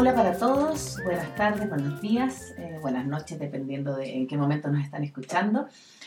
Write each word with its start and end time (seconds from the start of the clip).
Hola 0.00 0.14
para 0.14 0.38
todos, 0.38 0.96
buenas 1.02 1.34
tardes, 1.34 1.68
buenos 1.68 2.00
días, 2.00 2.54
eh, 2.56 2.78
buenas 2.80 3.04
noches, 3.04 3.36
dependiendo 3.36 3.96
de 3.96 4.14
en 4.14 4.28
qué 4.28 4.36
momento 4.36 4.70
nos 4.70 4.84
están 4.84 5.02
escuchando. 5.02 5.66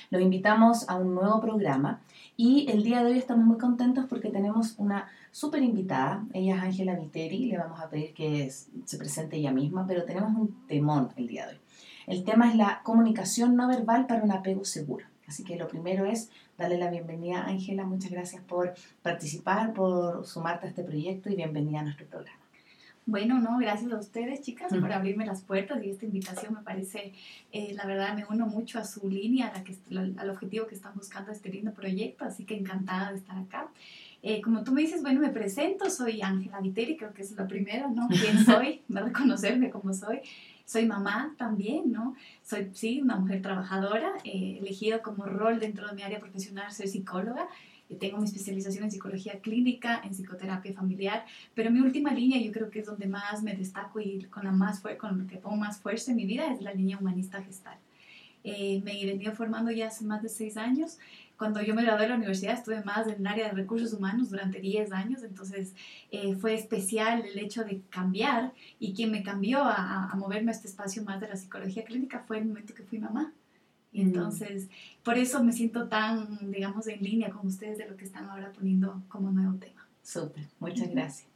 Los 0.09 0.21
invitamos 0.21 0.87
a 0.87 0.95
un 0.95 1.13
nuevo 1.13 1.41
programa 1.41 1.99
y 2.37 2.71
el 2.71 2.83
día 2.83 3.03
de 3.03 3.11
hoy 3.11 3.17
estamos 3.17 3.45
muy 3.45 3.57
contentos 3.57 4.05
porque 4.07 4.29
tenemos 4.29 4.75
una 4.77 5.09
súper 5.33 5.61
invitada. 5.61 6.23
Ella 6.31 6.55
es 6.55 6.61
Ángela 6.63 6.95
Viteri, 6.95 7.47
le 7.47 7.57
vamos 7.57 7.81
a 7.81 7.89
pedir 7.89 8.13
que 8.13 8.49
se 8.49 8.97
presente 8.97 9.35
ella 9.35 9.51
misma, 9.51 9.85
pero 9.85 10.05
tenemos 10.05 10.33
un 10.35 10.65
temón 10.67 11.09
el 11.17 11.27
día 11.27 11.47
de 11.47 11.55
hoy. 11.55 11.59
El 12.07 12.23
tema 12.23 12.49
es 12.49 12.55
la 12.55 12.83
comunicación 12.83 13.57
no 13.57 13.67
verbal 13.67 14.07
para 14.07 14.23
un 14.23 14.31
apego 14.31 14.63
seguro. 14.63 15.05
Así 15.27 15.43
que 15.43 15.57
lo 15.57 15.67
primero 15.67 16.05
es 16.05 16.29
darle 16.57 16.77
la 16.77 16.89
bienvenida 16.89 17.41
a 17.41 17.47
Ángela. 17.47 17.83
Muchas 17.83 18.11
gracias 18.11 18.41
por 18.41 18.73
participar, 19.01 19.73
por 19.73 20.25
sumarte 20.25 20.67
a 20.67 20.69
este 20.69 20.85
proyecto 20.85 21.29
y 21.29 21.35
bienvenida 21.35 21.81
a 21.81 21.83
nuestro 21.83 22.07
programa. 22.07 22.40
Bueno, 23.05 23.39
no, 23.39 23.57
gracias 23.57 23.91
a 23.91 23.97
ustedes, 23.97 24.41
chicas, 24.41 24.71
por 24.71 24.91
abrirme 24.91 25.25
las 25.25 25.41
puertas 25.41 25.83
y 25.83 25.89
esta 25.89 26.05
invitación 26.05 26.53
me 26.53 26.61
parece, 26.61 27.13
eh, 27.51 27.73
la 27.73 27.85
verdad, 27.85 28.15
me 28.15 28.25
uno 28.29 28.45
mucho 28.45 28.77
a 28.79 28.85
su 28.85 29.09
línea, 29.09 29.47
a 29.47 29.57
la 29.57 29.63
que, 29.63 29.75
al 30.17 30.29
objetivo 30.29 30.67
que 30.67 30.75
están 30.75 30.93
buscando 30.95 31.31
este 31.31 31.49
lindo 31.49 31.73
proyecto, 31.73 32.25
así 32.25 32.45
que 32.45 32.55
encantada 32.55 33.11
de 33.11 33.17
estar 33.17 33.37
acá. 33.37 33.67
Eh, 34.23 34.39
como 34.41 34.63
tú 34.63 34.71
me 34.71 34.81
dices, 34.81 35.01
bueno, 35.01 35.19
me 35.19 35.29
presento, 35.29 35.89
soy 35.89 36.21
Ángela 36.21 36.61
Viteri, 36.61 36.95
creo 36.95 37.11
que 37.11 37.23
es 37.23 37.31
lo 37.31 37.47
primero, 37.47 37.89
¿no? 37.89 38.07
¿Quién 38.07 38.37
soy? 38.45 38.81
De 38.87 39.01
reconocerme 39.01 39.71
como 39.71 39.93
soy 39.93 40.21
soy 40.71 40.85
mamá 40.85 41.35
también, 41.37 41.91
¿no? 41.91 42.15
Soy, 42.43 42.69
sí, 42.73 43.01
una 43.01 43.17
mujer 43.17 43.41
trabajadora, 43.41 44.13
he 44.23 44.59
elegido 44.59 45.01
como 45.01 45.25
rol 45.25 45.59
dentro 45.59 45.85
de 45.85 45.93
mi 45.93 46.01
área 46.01 46.19
profesional 46.19 46.71
ser 46.71 46.87
psicóloga. 46.87 47.49
Tengo 47.99 48.17
mi 48.17 48.25
especialización 48.25 48.85
en 48.85 48.91
psicología 48.91 49.39
clínica, 49.39 50.01
en 50.03 50.11
psicoterapia 50.11 50.73
familiar, 50.73 51.25
pero 51.53 51.71
mi 51.71 51.79
última 51.79 52.13
línea 52.13 52.39
yo 52.41 52.51
creo 52.51 52.69
que 52.69 52.79
es 52.79 52.85
donde 52.85 53.07
más 53.07 53.43
me 53.43 53.53
destaco 53.53 53.99
y 53.99 54.23
con, 54.25 54.43
la 54.43 54.51
más 54.51 54.81
con 54.97 55.19
lo 55.19 55.27
que 55.27 55.37
pongo 55.37 55.57
más 55.57 55.79
fuerza 55.79 56.11
en 56.11 56.17
mi 56.17 56.25
vida 56.25 56.51
es 56.51 56.61
la 56.61 56.73
línea 56.73 56.97
humanista 56.97 57.41
gestal. 57.43 57.77
Eh, 58.43 58.81
me 58.83 59.05
venido 59.05 59.33
formando 59.33 59.69
ya 59.69 59.87
hace 59.87 60.03
más 60.03 60.23
de 60.23 60.29
seis 60.29 60.57
años 60.57 60.97
cuando 61.41 61.59
yo 61.59 61.73
me 61.73 61.81
gradué 61.81 62.03
de 62.03 62.09
la 62.09 62.17
universidad 62.17 62.53
estuve 62.53 62.83
más 62.83 63.07
en 63.07 63.21
el 63.21 63.25
área 63.25 63.47
de 63.47 63.53
recursos 63.55 63.93
humanos 63.93 64.29
durante 64.29 64.59
10 64.59 64.91
años, 64.91 65.23
entonces 65.23 65.73
eh, 66.11 66.35
fue 66.35 66.53
especial 66.53 67.25
el 67.25 67.39
hecho 67.39 67.63
de 67.63 67.81
cambiar 67.89 68.53
y 68.77 68.93
quien 68.93 69.09
me 69.09 69.23
cambió 69.23 69.63
a, 69.63 70.13
moverme 70.17 70.51
a 70.51 70.53
este 70.53 70.67
espacio 70.67 71.01
más 71.01 71.19
de 71.19 71.29
la 71.29 71.35
psicología 71.35 71.83
clínica 71.83 72.23
fue 72.27 72.37
el 72.37 72.45
momento 72.45 72.75
que 72.75 72.83
fui 72.83 72.99
mamá. 72.99 73.33
Y 73.91 74.03
mm. 74.03 74.07
entonces, 74.07 74.69
por 75.03 75.17
eso 75.17 75.43
me 75.43 75.53
siento 75.53 75.87
tan, 75.87 76.51
digamos, 76.51 76.87
en 76.87 77.01
línea 77.01 77.29
con 77.29 77.47
ustedes 77.47 77.77
de 77.77 77.87
lo 77.87 77.97
que 77.97 78.05
están 78.05 78.29
ahora 78.29 78.51
poniendo 78.51 79.01
como 79.07 79.31
nuevo 79.31 79.57
tema. 79.57 79.87
Súper, 80.03 80.45
muchas 80.59 80.89
gracias. 80.89 81.27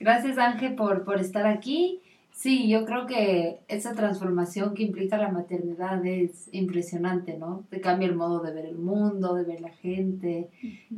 Gracias 0.00 0.36
Ángel 0.38 0.74
por, 0.74 1.04
por 1.04 1.20
estar 1.20 1.46
aquí. 1.46 2.00
Sí, 2.32 2.68
yo 2.68 2.84
creo 2.86 3.06
que 3.06 3.60
esa 3.68 3.94
transformación 3.94 4.74
que 4.74 4.82
implica 4.82 5.16
la 5.18 5.30
maternidad 5.30 6.04
es 6.04 6.48
impresionante, 6.50 7.36
¿no? 7.38 7.64
Te 7.70 7.80
cambia 7.80 8.08
el 8.08 8.16
modo 8.16 8.40
de 8.40 8.52
ver 8.52 8.64
el 8.64 8.78
mundo, 8.78 9.34
de 9.34 9.44
ver 9.44 9.60
la 9.60 9.70
gente 9.70 10.48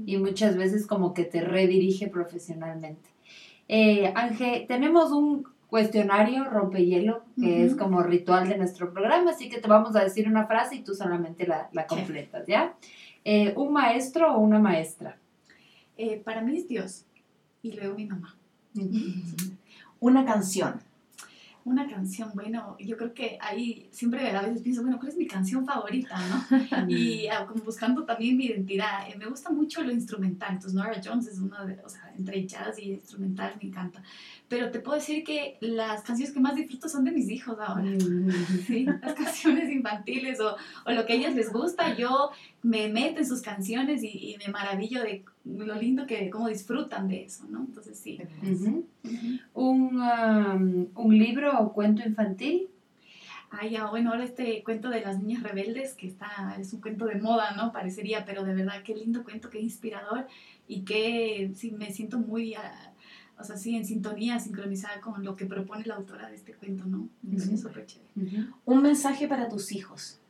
y 0.07 0.17
muchas 0.17 0.57
veces 0.57 0.87
como 0.87 1.13
que 1.13 1.25
te 1.25 1.43
redirige 1.43 2.07
profesionalmente. 2.09 3.11
Eh, 3.69 4.13
Ángel, 4.15 4.67
tenemos 4.69 5.11
un 5.11 5.45
cuestionario 5.75 6.45
rompehielo 6.45 7.25
que 7.37 7.65
es 7.65 7.75
como 7.75 8.01
ritual 8.01 8.49
de 8.49 8.57
nuestro 8.57 8.93
programa, 8.93 9.33
así 9.33 9.49
que 9.49 9.61
te 9.61 9.67
vamos 9.67 9.97
a 9.97 10.05
decir 10.05 10.29
una 10.29 10.47
frase 10.47 10.77
y 10.77 10.85
tú 10.85 10.95
solamente 10.95 11.49
la, 11.49 11.69
la 11.73 11.89
completas, 11.89 12.47
¿ya? 12.47 12.77
Eh, 13.25 13.53
¿Un 13.57 13.73
maestro 13.73 14.37
o 14.37 14.39
una 14.39 14.61
maestra? 14.61 15.19
Eh, 15.97 16.23
para 16.25 16.43
mí 16.43 16.59
es 16.59 16.69
Dios 16.69 17.07
y 17.61 17.73
luego 17.73 17.97
mi 17.97 18.07
mamá. 18.07 18.37
una 19.99 20.25
canción 20.25 20.81
una 21.65 21.89
canción, 21.89 22.31
bueno, 22.35 22.77
yo 22.79 22.97
creo 22.97 23.15
que 23.15 23.39
ahí 23.41 23.89
siempre 23.91 24.31
a 24.31 24.43
veces 24.43 24.61
pienso, 24.61 24.83
bueno, 24.83 24.99
¿cuál 24.99 25.09
es 25.09 25.17
mi 25.17 25.27
canción 25.27 25.65
favorita, 25.65 26.17
no? 26.29 26.89
y 26.89 27.27
ah, 27.29 27.47
como 27.47 27.65
buscando 27.65 28.05
también 28.05 28.37
mi 28.37 28.47
identidad, 28.47 29.09
eh, 29.09 29.17
me 29.17 29.27
gusta 29.27 29.51
mucho 29.51 29.83
lo 29.83 29.91
instrumental, 29.91 30.53
entonces 30.53 30.75
Nora 30.75 31.01
Jones 31.03 31.27
es 31.27 31.39
una 31.39 31.65
de, 31.65 31.81
o 31.83 31.89
sea, 31.89 32.13
entre 32.17 32.47
jazz 32.47 32.79
y 32.79 32.93
instrumental 32.93 33.55
me 33.61 33.69
encanta, 33.69 34.03
pero 34.55 34.71
te 34.71 34.79
puedo 34.79 34.97
decir 34.97 35.25
que 35.25 35.57
las 35.59 36.03
canciones 36.03 36.33
que 36.33 36.39
más 36.39 36.55
disfruto 36.55 36.89
son 36.89 37.03
de 37.03 37.11
mis 37.11 37.29
hijos 37.29 37.59
ahora, 37.59 37.83
mm. 37.83 38.31
¿sí? 38.69 38.85
Las 38.85 39.15
canciones 39.15 39.69
infantiles 39.69 40.39
o, 40.39 40.55
o, 40.87 40.93
lo 40.93 41.05
que 41.05 41.15
a 41.15 41.17
ellas 41.17 41.35
les 41.35 41.53
gusta, 41.53 41.97
yo 41.97 42.31
me 42.63 42.89
meto 42.89 43.19
en 43.19 43.27
sus 43.27 43.43
canciones 43.43 44.05
y, 44.05 44.11
y 44.11 44.37
me 44.39 44.53
maravillo 44.53 45.03
de 45.03 45.25
lo 45.45 45.75
lindo 45.75 46.07
que, 46.07 46.31
cómo 46.31 46.47
disfrutan 46.47 47.09
de 47.09 47.25
eso, 47.25 47.47
¿no? 47.51 47.65
Entonces 47.65 47.99
sí. 47.99 48.21
¿Un, 49.55 50.01
um, 50.01 50.87
¿Un 50.95 51.19
libro 51.19 51.59
o 51.59 51.73
cuento 51.73 52.07
infantil? 52.07 52.69
Ay, 53.51 53.71
ya, 53.71 53.87
bueno, 53.87 54.13
ahora 54.13 54.23
este 54.23 54.63
cuento 54.63 54.89
de 54.89 55.01
las 55.01 55.21
niñas 55.21 55.43
rebeldes, 55.43 55.95
que 55.95 56.07
está, 56.07 56.57
es 56.61 56.73
un 56.73 56.81
cuento 56.81 57.07
de 57.07 57.17
moda, 57.17 57.57
¿no? 57.57 57.73
Parecería, 57.73 58.25
pero 58.25 58.45
de 58.45 58.55
verdad, 58.55 58.85
qué 58.85 58.95
lindo 58.95 59.25
cuento, 59.25 59.51
qué 59.51 59.61
inspirador 59.61 60.29
y 60.69 60.83
que 60.83 61.51
sí, 61.57 61.73
me 61.73 61.91
siento 61.91 62.21
muy, 62.21 62.55
ah, 62.55 62.94
o 63.39 63.45
sea, 63.45 63.57
sí, 63.57 63.77
en 63.77 63.85
sintonía, 63.85 64.39
sincronizada 64.39 65.01
con 65.01 65.25
lo 65.25 65.37
que 65.37 65.47
propone 65.47 65.85
la 65.87 65.97
autora 65.97 66.29
de 66.29 66.37
este 66.37 66.55
cuento, 66.55 66.85
¿no? 66.85 67.09
Es 67.35 67.61
súper 67.61 67.87
chévere. 67.87 68.49
Un 68.65 68.83
mensaje 68.83 69.27
para 69.29 69.49
tus 69.49 69.73
hijos. 69.73 70.21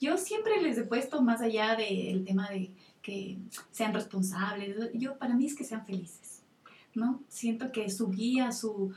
Yo 0.00 0.16
siempre 0.16 0.60
les 0.62 0.78
he 0.78 0.84
puesto 0.84 1.22
más 1.22 1.40
allá 1.40 1.74
del 1.74 2.24
tema 2.24 2.48
de 2.50 2.70
que 3.02 3.38
sean 3.70 3.92
responsables. 3.92 4.76
Yo, 4.94 5.18
para 5.18 5.34
mí 5.34 5.46
es 5.46 5.54
que 5.54 5.64
sean 5.64 5.84
felices, 5.84 6.42
¿no? 6.94 7.22
Siento 7.28 7.72
que 7.72 7.90
su 7.90 8.10
guía, 8.10 8.52
su, 8.52 8.92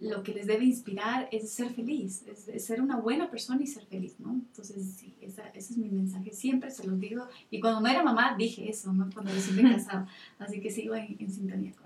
lo 0.00 0.22
que 0.22 0.34
les 0.34 0.46
debe 0.46 0.64
inspirar 0.64 1.28
es 1.32 1.50
ser 1.50 1.70
feliz, 1.70 2.24
es, 2.26 2.64
ser 2.64 2.80
una 2.82 2.96
buena 2.96 3.30
persona 3.30 3.62
y 3.62 3.66
ser 3.66 3.84
feliz, 3.86 4.16
¿no? 4.18 4.32
Entonces, 4.32 4.84
sí, 4.96 5.14
ese 5.20 5.42
es 5.54 5.76
mi 5.78 5.88
mensaje, 5.88 6.32
siempre 6.32 6.70
se 6.70 6.86
los 6.86 6.98
digo. 7.00 7.26
Y 7.50 7.60
cuando 7.60 7.80
no 7.80 7.88
era 7.88 8.02
mamá, 8.02 8.34
dije 8.36 8.68
eso, 8.68 8.92
¿no? 8.92 9.08
Cuando 9.12 9.32
recién 9.32 9.56
me 9.56 9.62
casaba. 9.76 10.06
Así 10.38 10.60
que 10.60 10.70
sigo 10.70 10.94
en, 10.94 11.30
sintonía 11.30 11.72
con 11.72 11.85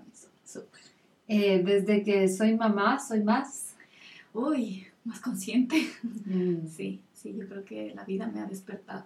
Eh, 1.27 1.61
desde 1.63 2.03
que 2.03 2.27
soy 2.27 2.55
mamá, 2.55 2.99
soy 2.99 3.23
más. 3.23 3.75
Uy, 4.33 4.87
más 5.03 5.19
consciente. 5.19 5.89
Mm. 6.25 6.67
Sí, 6.67 7.01
sí, 7.13 7.33
yo 7.37 7.47
creo 7.47 7.65
que 7.65 7.93
la 7.95 8.03
vida 8.03 8.27
me 8.27 8.39
ha 8.39 8.45
despertado. 8.45 9.05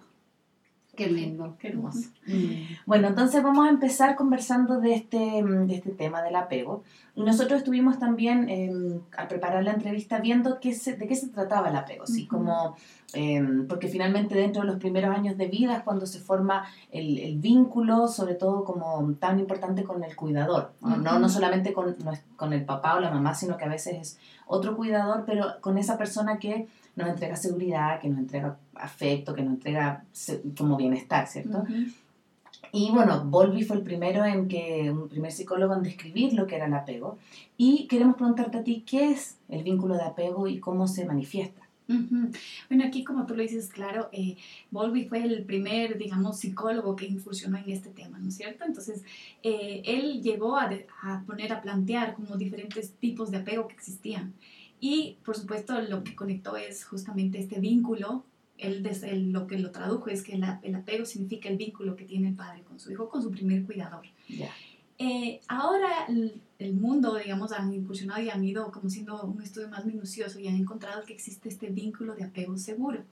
Qué 0.96 1.08
lindo. 1.08 1.56
Qué 1.58 1.68
hermoso. 1.68 2.08
Mm. 2.26 2.74
Bueno, 2.86 3.08
entonces 3.08 3.42
vamos 3.42 3.66
a 3.66 3.70
empezar 3.70 4.16
conversando 4.16 4.80
de 4.80 4.94
este, 4.94 5.42
de 5.44 5.74
este 5.74 5.90
tema 5.90 6.22
del 6.22 6.36
apego. 6.36 6.82
Nosotros 7.14 7.58
estuvimos 7.58 7.98
también 7.98 8.48
em, 8.48 9.00
al 9.16 9.28
preparar 9.28 9.62
la 9.62 9.72
entrevista 9.72 10.18
viendo 10.20 10.58
qué 10.60 10.74
de 10.74 11.06
qué 11.06 11.14
se 11.14 11.28
trataba 11.28 11.68
el 11.68 11.76
apego, 11.76 12.06
¿sí? 12.06 12.26
Como, 12.26 12.76
em, 13.14 13.66
porque 13.66 13.88
finalmente 13.88 14.34
dentro 14.34 14.62
de 14.62 14.68
los 14.68 14.78
primeros 14.78 15.14
años 15.14 15.36
de 15.36 15.46
vida 15.48 15.76
es 15.76 15.82
cuando 15.82 16.06
se 16.06 16.18
forma 16.18 16.66
el, 16.90 17.18
el 17.18 17.38
vínculo, 17.38 18.08
sobre 18.08 18.34
todo 18.34 18.64
como 18.64 19.12
tan 19.14 19.38
importante 19.38 19.84
con 19.84 20.02
el 20.02 20.16
cuidador, 20.16 20.72
¿no? 20.80 21.18
no, 21.18 21.28
solamente 21.28 21.72
con, 21.72 21.96
con 22.36 22.52
el 22.52 22.64
papá 22.64 22.96
o 22.96 23.00
la 23.00 23.10
mamá, 23.10 23.34
sino 23.34 23.56
que 23.56 23.64
a 23.64 23.68
veces 23.68 23.96
es 24.00 24.18
otro 24.46 24.76
cuidador, 24.76 25.24
pero 25.26 25.60
con 25.60 25.78
esa 25.78 25.98
persona 25.98 26.38
que 26.38 26.68
nos 26.96 27.08
entrega 27.08 27.36
seguridad, 27.36 28.00
que 28.00 28.08
nos 28.08 28.18
entrega 28.18 28.58
afecto, 28.74 29.34
que 29.34 29.42
nos 29.42 29.54
entrega 29.54 30.04
como 30.56 30.76
bienestar, 30.76 31.26
¿cierto? 31.26 31.64
Y 32.72 32.90
bueno, 32.90 33.24
Volvi 33.24 33.62
fue 33.62 33.76
el 33.76 33.82
primero 33.82 34.24
en 34.24 34.48
que, 34.48 34.90
un 34.90 35.08
primer 35.08 35.30
psicólogo 35.30 35.74
en 35.74 35.82
describir 35.82 36.32
lo 36.32 36.46
que 36.46 36.56
era 36.56 36.66
el 36.66 36.74
apego. 36.74 37.18
Y 37.56 37.86
queremos 37.86 38.16
preguntarte 38.16 38.58
a 38.58 38.64
ti, 38.64 38.82
¿qué 38.86 39.10
es 39.10 39.36
el 39.48 39.62
vínculo 39.62 39.94
de 39.94 40.02
apego 40.02 40.48
y 40.48 40.58
cómo 40.58 40.88
se 40.88 41.04
manifiesta? 41.04 41.62
Bueno, 41.88 42.84
aquí 42.84 43.04
como 43.04 43.26
tú 43.26 43.36
lo 43.36 43.42
dices, 43.42 43.68
claro, 43.68 44.08
eh, 44.10 44.36
fue 44.72 45.22
el 45.22 45.44
primer, 45.44 45.98
digamos, 45.98 46.38
psicólogo 46.38 46.96
que 46.96 47.06
incursionó 47.06 47.58
en 47.58 47.70
este 47.70 47.90
tema, 47.90 48.18
¿no 48.18 48.28
es 48.28 48.36
cierto? 48.36 48.64
Entonces, 48.64 49.04
eh, 49.42 49.82
él 49.84 50.20
llegó 50.20 50.56
a, 50.56 50.68
a, 51.02 51.22
poner, 51.26 51.52
a 51.52 51.60
plantear 51.60 52.14
como 52.14 52.36
diferentes 52.36 52.92
tipos 52.94 53.30
de 53.30 53.38
apego 53.38 53.68
que 53.68 53.74
existían. 53.74 54.34
Y 54.80 55.18
por 55.24 55.36
supuesto 55.36 55.80
lo 55.80 56.04
que 56.04 56.14
conectó 56.14 56.56
es 56.56 56.84
justamente 56.84 57.38
este 57.38 57.60
vínculo. 57.60 58.24
Él, 58.58 58.82
desde 58.82 59.14
lo 59.16 59.46
que 59.46 59.58
lo 59.58 59.70
tradujo 59.70 60.08
es 60.08 60.22
que 60.22 60.34
el 60.34 60.74
apego 60.74 61.04
significa 61.04 61.48
el 61.48 61.58
vínculo 61.58 61.94
que 61.94 62.04
tiene 62.04 62.28
el 62.28 62.34
padre 62.34 62.62
con 62.62 62.80
su 62.80 62.90
hijo, 62.90 63.08
con 63.08 63.22
su 63.22 63.30
primer 63.30 63.64
cuidador. 63.64 64.06
Eh, 64.98 65.40
ahora 65.48 66.06
el, 66.08 66.72
mundo, 66.74 67.16
digamos, 67.16 67.52
han 67.52 67.72
incursionado 67.72 68.22
y 68.22 68.30
han 68.30 68.42
ido 68.42 68.72
como 68.72 68.88
siendo 68.88 69.22
un 69.24 69.42
estudio 69.42 69.68
más 69.68 69.84
minucioso 69.84 70.38
y 70.38 70.48
han 70.48 70.56
encontrado 70.56 71.04
que 71.04 71.12
existe 71.12 71.50
este 71.50 71.68
vínculo 71.68 72.14
de 72.14 72.24
apego 72.24 72.56
seguro, 72.56 73.04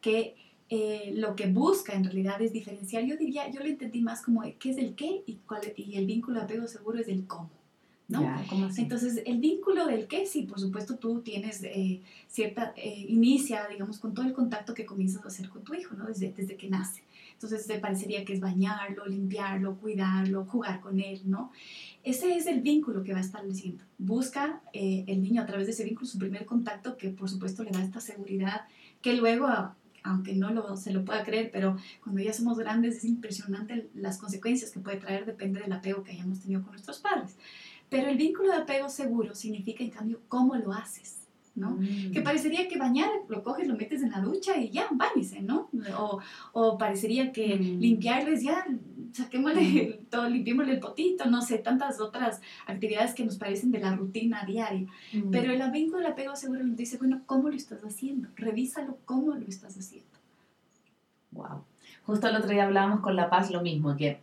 que 0.00 0.36
eh, 0.70 1.12
lo 1.14 1.36
que 1.36 1.46
busca 1.46 1.92
en 1.94 2.04
realidad 2.04 2.40
es 2.40 2.52
diferenciar. 2.52 3.04
Yo 3.04 3.16
diría, 3.16 3.50
yo 3.50 3.60
lo 3.60 3.66
entendí 3.66 4.00
más 4.00 4.22
como 4.22 4.42
qué 4.58 4.70
es 4.70 4.78
el 4.78 4.94
qué 4.94 5.22
y, 5.26 5.34
cuál, 5.46 5.60
y 5.76 5.96
el 5.96 6.06
vínculo 6.06 6.38
de 6.38 6.44
apego 6.44 6.66
seguro 6.66 6.98
es 6.98 7.08
el 7.08 7.26
cómo. 7.26 7.50
¿No? 8.08 8.26
Entonces, 8.78 9.22
el 9.26 9.38
vínculo 9.38 9.86
del 9.86 10.06
que 10.06 10.26
sí, 10.26 10.42
por 10.42 10.58
supuesto, 10.58 10.96
tú 10.96 11.20
tienes 11.20 11.62
eh, 11.62 12.00
cierta, 12.26 12.72
eh, 12.76 13.04
inicia, 13.08 13.68
digamos, 13.68 13.98
con 13.98 14.14
todo 14.14 14.26
el 14.26 14.32
contacto 14.32 14.72
que 14.72 14.86
comienzas 14.86 15.24
a 15.24 15.28
hacer 15.28 15.50
con 15.50 15.62
tu 15.62 15.74
hijo, 15.74 15.94
¿no? 15.94 16.06
Desde, 16.06 16.32
desde 16.32 16.56
que 16.56 16.68
nace. 16.68 17.02
Entonces, 17.34 17.66
te 17.66 17.78
parecería 17.78 18.24
que 18.24 18.32
es 18.32 18.40
bañarlo, 18.40 19.06
limpiarlo, 19.06 19.76
cuidarlo, 19.76 20.46
jugar 20.46 20.80
con 20.80 20.98
él, 20.98 21.20
¿no? 21.26 21.52
Ese 22.02 22.34
es 22.34 22.46
el 22.46 22.62
vínculo 22.62 23.04
que 23.04 23.12
va 23.12 23.20
estableciendo. 23.20 23.84
Busca 23.98 24.62
eh, 24.72 25.04
el 25.06 25.22
niño 25.22 25.42
a 25.42 25.46
través 25.46 25.66
de 25.66 25.72
ese 25.72 25.84
vínculo 25.84 26.08
su 26.08 26.18
primer 26.18 26.46
contacto 26.46 26.96
que 26.96 27.10
por 27.10 27.28
supuesto 27.28 27.62
le 27.62 27.70
da 27.70 27.82
esta 27.82 28.00
seguridad 28.00 28.62
que 29.02 29.14
luego, 29.14 29.46
aunque 30.02 30.32
no 30.32 30.50
lo, 30.50 30.76
se 30.76 30.92
lo 30.92 31.04
pueda 31.04 31.22
creer, 31.24 31.50
pero 31.52 31.76
cuando 32.02 32.22
ya 32.22 32.32
somos 32.32 32.58
grandes 32.58 32.96
es 32.96 33.04
impresionante 33.04 33.88
las 33.94 34.18
consecuencias 34.18 34.70
que 34.70 34.80
puede 34.80 34.96
traer, 34.96 35.26
depende 35.26 35.60
del 35.60 35.72
apego 35.72 36.02
que 36.02 36.12
hayamos 36.12 36.40
tenido 36.40 36.62
con 36.62 36.72
nuestros 36.72 36.98
padres. 36.98 37.36
Pero 37.88 38.08
el 38.08 38.16
vínculo 38.16 38.50
de 38.50 38.58
apego 38.58 38.88
seguro 38.88 39.34
significa 39.34 39.82
en 39.82 39.90
cambio 39.90 40.20
cómo 40.28 40.54
lo 40.56 40.72
haces. 40.72 41.18
¿no? 41.58 41.70
Mm. 41.70 42.12
Que 42.12 42.20
parecería 42.20 42.68
que 42.68 42.78
bañar, 42.78 43.10
lo 43.28 43.42
coges, 43.42 43.66
lo 43.66 43.76
metes 43.76 44.02
en 44.02 44.10
la 44.10 44.20
ducha 44.20 44.56
y 44.56 44.70
ya, 44.70 44.86
bañese, 44.92 45.42
¿no? 45.42 45.68
O, 45.98 46.20
o 46.52 46.78
parecería 46.78 47.32
que 47.32 47.56
mm. 47.56 47.80
limpiarlo 47.80 48.30
es 48.32 48.42
ya, 48.42 48.64
saquémosle 49.12 50.00
todo, 50.10 50.28
limpiémosle 50.28 50.74
el 50.74 50.80
potito, 50.80 51.26
no 51.26 51.42
sé, 51.42 51.58
tantas 51.58 52.00
otras 52.00 52.40
actividades 52.66 53.14
que 53.14 53.24
nos 53.24 53.36
parecen 53.36 53.70
de 53.70 53.80
la 53.80 53.94
rutina 53.94 54.44
diaria. 54.46 54.86
Mm. 55.12 55.30
Pero 55.30 55.52
el 55.52 55.70
vínculo 55.70 55.98
del 55.98 56.12
apego 56.12 56.36
seguro 56.36 56.64
nos 56.64 56.76
dice, 56.76 56.96
bueno, 56.96 57.22
¿cómo 57.26 57.48
lo 57.48 57.56
estás 57.56 57.82
haciendo? 57.82 58.28
Revísalo 58.36 58.98
cómo 59.04 59.34
lo 59.34 59.46
estás 59.46 59.76
haciendo. 59.76 60.08
Wow. 61.32 61.64
Justo 62.06 62.28
el 62.28 62.36
otro 62.36 62.50
día 62.50 62.64
hablábamos 62.64 63.00
con 63.00 63.16
La 63.16 63.28
Paz 63.28 63.50
lo 63.50 63.60
mismo, 63.60 63.94
que 63.96 64.20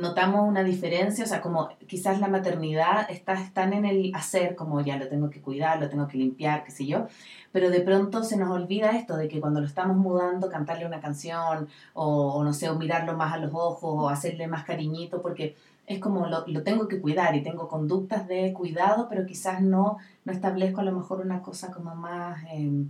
notamos 0.00 0.48
una 0.48 0.64
diferencia, 0.64 1.24
o 1.24 1.26
sea, 1.26 1.40
como 1.40 1.68
quizás 1.86 2.20
la 2.20 2.28
maternidad 2.28 3.10
está 3.10 3.36
tan 3.52 3.72
en 3.72 3.84
el 3.84 4.12
hacer, 4.14 4.54
como 4.56 4.80
ya 4.80 4.96
lo 4.96 5.08
tengo 5.08 5.30
que 5.30 5.40
cuidar, 5.40 5.80
lo 5.80 5.88
tengo 5.88 6.08
que 6.08 6.18
limpiar, 6.18 6.64
qué 6.64 6.70
sé 6.70 6.86
yo, 6.86 7.06
pero 7.52 7.70
de 7.70 7.80
pronto 7.80 8.22
se 8.24 8.36
nos 8.36 8.50
olvida 8.50 8.96
esto 8.96 9.16
de 9.16 9.28
que 9.28 9.40
cuando 9.40 9.60
lo 9.60 9.66
estamos 9.66 9.96
mudando, 9.96 10.48
cantarle 10.48 10.86
una 10.86 11.00
canción, 11.00 11.68
o, 11.94 12.42
no 12.42 12.52
sé, 12.52 12.68
o 12.70 12.76
mirarlo 12.76 13.16
más 13.16 13.34
a 13.34 13.38
los 13.38 13.52
ojos, 13.52 13.80
o 13.82 14.08
hacerle 14.08 14.46
más 14.48 14.64
cariñito, 14.64 15.20
porque 15.22 15.56
es 15.86 15.98
como 15.98 16.26
lo, 16.26 16.46
lo, 16.46 16.62
tengo 16.62 16.88
que 16.88 17.00
cuidar 17.00 17.34
y 17.36 17.42
tengo 17.42 17.68
conductas 17.68 18.28
de 18.28 18.52
cuidado, 18.52 19.08
pero 19.08 19.26
quizás 19.26 19.60
no, 19.60 19.98
no 20.24 20.32
establezco 20.32 20.80
a 20.80 20.84
lo 20.84 20.92
mejor 20.92 21.20
una 21.20 21.42
cosa 21.42 21.70
como 21.72 21.94
más... 21.94 22.42
Eh, 22.52 22.86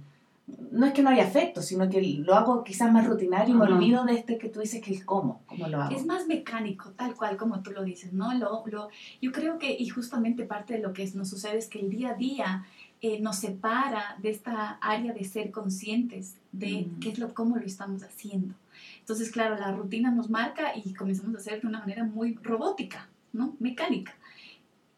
no 0.70 0.86
es 0.86 0.92
que 0.92 1.02
no 1.02 1.10
haya 1.10 1.24
afecto, 1.24 1.62
sino 1.62 1.88
que 1.88 2.00
lo 2.00 2.34
hago 2.34 2.62
quizás 2.64 2.92
más 2.92 3.06
rutinario 3.06 3.54
y 3.54 3.58
me 3.58 3.64
olvido 3.64 4.04
de 4.04 4.14
este 4.14 4.38
que 4.38 4.48
tú 4.48 4.60
dices 4.60 4.82
que 4.82 4.92
es 4.94 5.04
cómo, 5.04 5.42
cómo 5.46 5.66
lo 5.68 5.82
hago. 5.82 5.96
Es 5.96 6.06
más 6.06 6.26
mecánico, 6.26 6.90
tal 6.90 7.14
cual 7.14 7.36
como 7.36 7.60
tú 7.60 7.72
lo 7.72 7.82
dices, 7.82 8.12
¿no? 8.12 8.32
Lo, 8.34 8.64
lo, 8.66 8.88
yo 9.20 9.32
creo 9.32 9.58
que, 9.58 9.74
y 9.78 9.88
justamente 9.88 10.44
parte 10.44 10.74
de 10.74 10.80
lo 10.80 10.92
que 10.92 11.10
nos 11.14 11.28
sucede 11.28 11.58
es 11.58 11.68
que 11.68 11.80
el 11.80 11.90
día 11.90 12.10
a 12.10 12.14
día 12.14 12.66
eh, 13.02 13.18
nos 13.20 13.36
separa 13.36 14.16
de 14.20 14.30
esta 14.30 14.72
área 14.80 15.12
de 15.12 15.24
ser 15.24 15.50
conscientes 15.50 16.36
de 16.52 16.88
qué 17.00 17.10
es 17.10 17.18
lo, 17.18 17.32
cómo 17.32 17.56
lo 17.56 17.64
estamos 17.64 18.02
haciendo. 18.02 18.54
Entonces, 18.98 19.30
claro, 19.30 19.56
la 19.56 19.72
rutina 19.72 20.10
nos 20.10 20.30
marca 20.30 20.72
y 20.76 20.92
comenzamos 20.94 21.34
a 21.34 21.38
hacer 21.38 21.62
de 21.62 21.66
una 21.66 21.80
manera 21.80 22.04
muy 22.04 22.34
robótica, 22.42 23.08
¿no? 23.32 23.56
Mecánica. 23.58 24.14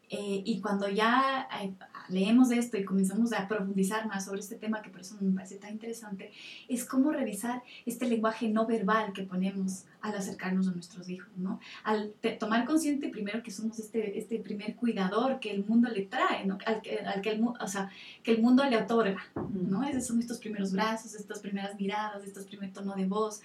Eh, 0.09 0.43
y 0.45 0.59
cuando 0.59 0.87
ya 0.89 1.47
eh, 1.61 1.73
leemos 2.09 2.51
esto 2.51 2.77
y 2.77 2.85
comenzamos 2.85 3.33
a 3.33 3.47
profundizar 3.47 4.07
más 4.07 4.25
sobre 4.25 4.41
este 4.41 4.55
tema, 4.55 4.81
que 4.81 4.89
por 4.89 5.01
eso 5.01 5.15
me 5.19 5.33
parece 5.33 5.55
tan 5.55 5.71
interesante, 5.71 6.31
es 6.67 6.85
cómo 6.85 7.11
revisar 7.11 7.63
este 7.85 8.07
lenguaje 8.07 8.49
no 8.49 8.65
verbal 8.65 9.13
que 9.13 9.23
ponemos 9.23 9.85
al 10.01 10.15
acercarnos 10.15 10.67
a 10.67 10.71
nuestros 10.71 11.07
hijos, 11.09 11.29
¿no? 11.37 11.59
Al 11.83 12.13
tomar 12.39 12.65
consciente 12.65 13.09
primero 13.09 13.41
que 13.41 13.51
somos 13.51 13.79
este, 13.79 14.17
este 14.17 14.39
primer 14.39 14.75
cuidador 14.75 15.39
que 15.39 15.51
el 15.51 15.65
mundo 15.65 15.89
le 15.89 16.01
trae, 16.03 16.45
¿no? 16.45 16.57
Al, 16.65 16.81
que, 16.81 16.99
al 16.99 17.21
que, 17.21 17.31
el, 17.31 17.43
o 17.43 17.67
sea, 17.67 17.89
que 18.21 18.31
el 18.31 18.41
mundo 18.41 18.63
le 18.65 18.77
otorga, 18.77 19.23
¿no? 19.53 19.83
Esos 19.83 20.07
son 20.07 20.19
estos 20.19 20.39
primeros 20.39 20.73
brazos, 20.73 21.15
estas 21.15 21.39
primeras 21.39 21.79
miradas, 21.79 22.23
estos 22.25 22.45
primer 22.45 22.71
tono 22.73 22.95
de 22.95 23.05
voz. 23.05 23.41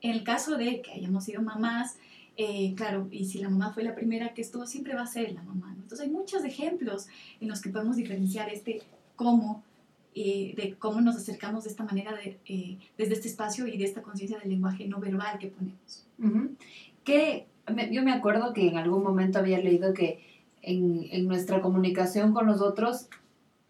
En 0.00 0.10
el 0.10 0.24
caso 0.24 0.56
de 0.56 0.82
que 0.82 0.92
hayamos 0.92 1.24
sido 1.24 1.40
mamás, 1.42 1.96
eh, 2.36 2.74
claro, 2.76 3.08
y 3.10 3.26
si 3.26 3.38
la 3.38 3.48
mamá 3.48 3.72
fue 3.72 3.82
la 3.82 3.94
primera 3.94 4.32
que 4.34 4.42
estuvo, 4.42 4.66
siempre 4.66 4.94
va 4.94 5.02
a 5.02 5.06
ser 5.06 5.32
la 5.32 5.42
mamá. 5.42 5.74
Entonces 5.74 6.00
hay 6.00 6.10
muchos 6.10 6.44
ejemplos 6.44 7.08
en 7.40 7.48
los 7.48 7.60
que 7.60 7.70
podemos 7.70 7.96
diferenciar 7.96 8.48
este 8.48 8.82
cómo, 9.16 9.62
eh, 10.14 10.54
de 10.56 10.74
cómo 10.78 11.00
nos 11.00 11.16
acercamos 11.16 11.64
de 11.64 11.70
esta 11.70 11.84
manera, 11.84 12.14
de, 12.14 12.38
eh, 12.46 12.78
desde 12.96 13.14
este 13.14 13.28
espacio 13.28 13.66
y 13.66 13.76
de 13.76 13.84
esta 13.84 14.02
conciencia 14.02 14.38
del 14.38 14.50
lenguaje 14.50 14.86
no 14.86 14.98
verbal 14.98 15.38
que 15.38 15.48
ponemos. 15.48 16.06
que, 17.04 17.46
yo 17.90 18.02
me 18.02 18.12
acuerdo 18.12 18.52
que 18.52 18.68
en 18.68 18.76
algún 18.76 19.02
momento 19.02 19.38
había 19.38 19.58
leído 19.58 19.92
que 19.92 20.24
en, 20.62 21.06
en 21.10 21.26
nuestra 21.26 21.60
comunicación 21.60 22.32
con 22.32 22.46
los 22.46 22.60
otros 22.60 23.08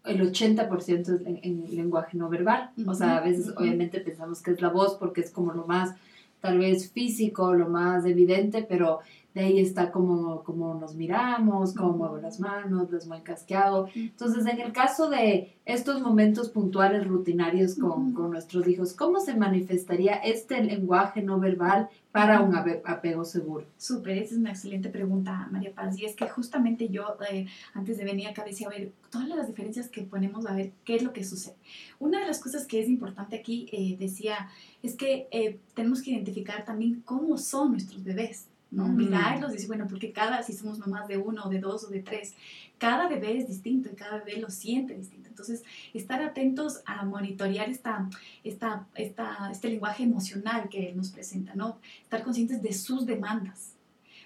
el 0.05 0.21
80% 0.21 0.99
es 0.99 1.09
en, 1.25 1.75
lenguaje 1.75 2.17
no 2.17 2.29
verbal. 2.29 2.71
O 2.87 2.93
sea, 2.93 3.17
a 3.17 3.21
veces 3.21 3.53
obviamente 3.55 3.99
pensamos 3.99 4.41
que 4.41 4.51
es 4.51 4.61
la 4.61 4.69
voz 4.69 4.95
porque 4.95 5.21
es 5.21 5.31
como 5.31 5.53
lo 5.53 5.65
más 5.65 5.95
tal 6.43 6.59
vez 6.59 6.91
físico, 6.91 7.53
lo 7.53 7.69
más 7.69 8.05
evidente, 8.05 8.65
pero 8.67 8.99
de 9.33 9.41
ahí 9.41 9.59
está 9.59 9.91
como, 9.91 10.43
como 10.43 10.75
nos 10.75 10.93
miramos, 10.93 11.73
cómo 11.73 11.93
muevo 11.93 12.17
las 12.17 12.41
manos, 12.41 12.91
las 12.91 13.07
muecas 13.07 13.43
que 13.43 13.55
hago. 13.55 13.87
Entonces, 13.95 14.45
en 14.45 14.59
el 14.59 14.73
caso 14.73 15.09
de 15.09 15.55
estos 15.65 16.01
momentos 16.01 16.49
puntuales, 16.49 17.07
rutinarios 17.07 17.75
con, 17.75 18.13
con 18.13 18.29
nuestros 18.29 18.67
hijos, 18.67 18.93
¿cómo 18.93 19.21
se 19.21 19.35
manifestaría 19.35 20.15
este 20.15 20.61
lenguaje 20.61 21.21
no 21.21 21.39
verbal 21.39 21.89
para 22.11 22.41
un 22.41 22.55
apego 22.55 23.23
seguro? 23.23 23.65
Súper, 23.77 24.17
esa 24.17 24.33
es 24.33 24.39
una 24.39 24.51
excelente 24.51 24.89
pregunta, 24.89 25.47
María 25.49 25.73
Paz. 25.73 25.97
Y 25.97 26.05
es 26.05 26.15
que 26.15 26.27
justamente 26.27 26.89
yo, 26.89 27.17
eh, 27.31 27.47
antes 27.73 27.97
de 27.97 28.03
venir 28.03 28.27
acá, 28.27 28.43
decía, 28.43 28.67
a 28.67 28.71
ver, 28.71 28.91
todas 29.09 29.29
las 29.29 29.47
diferencias 29.47 29.87
que 29.89 30.01
ponemos, 30.01 30.45
a 30.45 30.53
ver, 30.53 30.73
¿qué 30.83 30.95
es 30.95 31.03
lo 31.03 31.13
que 31.13 31.23
sucede? 31.23 31.55
Una 31.99 32.19
de 32.19 32.27
las 32.27 32.39
cosas 32.39 32.67
que 32.67 32.81
es 32.81 32.89
importante 32.89 33.37
aquí, 33.37 33.67
eh, 33.71 33.95
decía, 33.97 34.49
es 34.83 34.95
que 34.95 35.27
eh, 35.31 35.59
tenemos 35.73 36.01
que 36.01 36.11
identificar 36.11 36.65
también 36.65 37.01
cómo 37.05 37.37
son 37.37 37.71
nuestros 37.71 38.03
bebés. 38.03 38.47
¿no? 38.69 38.87
Mirarlos 38.87 39.51
y 39.51 39.53
decir, 39.53 39.67
bueno, 39.67 39.85
porque 39.87 40.11
cada, 40.11 40.41
si 40.41 40.53
somos 40.53 40.79
mamás 40.79 41.07
de 41.07 41.17
uno 41.17 41.43
o 41.45 41.49
de 41.49 41.59
dos 41.59 41.83
o 41.83 41.89
de 41.89 41.99
tres, 41.99 42.33
cada 42.79 43.07
bebé 43.07 43.37
es 43.37 43.47
distinto 43.47 43.89
y 43.91 43.95
cada 43.95 44.23
bebé 44.23 44.41
lo 44.41 44.49
siente 44.49 44.95
distinto. 44.95 45.29
Entonces, 45.29 45.63
estar 45.93 46.21
atentos 46.23 46.81
a 46.85 47.05
monitorear 47.05 47.69
esta, 47.69 48.09
esta, 48.43 48.87
esta, 48.95 49.49
este 49.51 49.69
lenguaje 49.69 50.03
emocional 50.03 50.69
que 50.69 50.89
él 50.89 50.97
nos 50.97 51.11
presenta, 51.11 51.53
¿no? 51.53 51.77
Estar 52.01 52.23
conscientes 52.23 52.63
de 52.63 52.73
sus 52.73 53.05
demandas. 53.05 53.73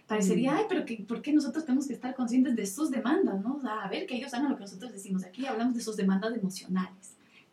Parecería, 0.07 0.55
ay, 0.55 0.63
pero 0.69 0.85
que, 0.85 0.95
¿por 1.05 1.21
qué 1.21 1.33
nosotros 1.33 1.65
tenemos 1.65 1.85
que 1.85 1.93
estar 1.93 2.15
conscientes 2.15 2.55
de 2.55 2.65
sus 2.65 2.89
demandas, 2.89 3.41
no? 3.41 3.57
O 3.57 3.61
sea, 3.61 3.81
a 3.81 3.89
ver, 3.89 4.07
que 4.07 4.15
ellos 4.15 4.33
hagan 4.33 4.49
lo 4.49 4.55
que 4.55 4.61
nosotros 4.61 4.93
decimos. 4.93 5.25
Aquí 5.25 5.45
hablamos 5.45 5.75
de 5.75 5.81
sus 5.81 5.97
demandas 5.97 6.33
emocionales. 6.33 6.96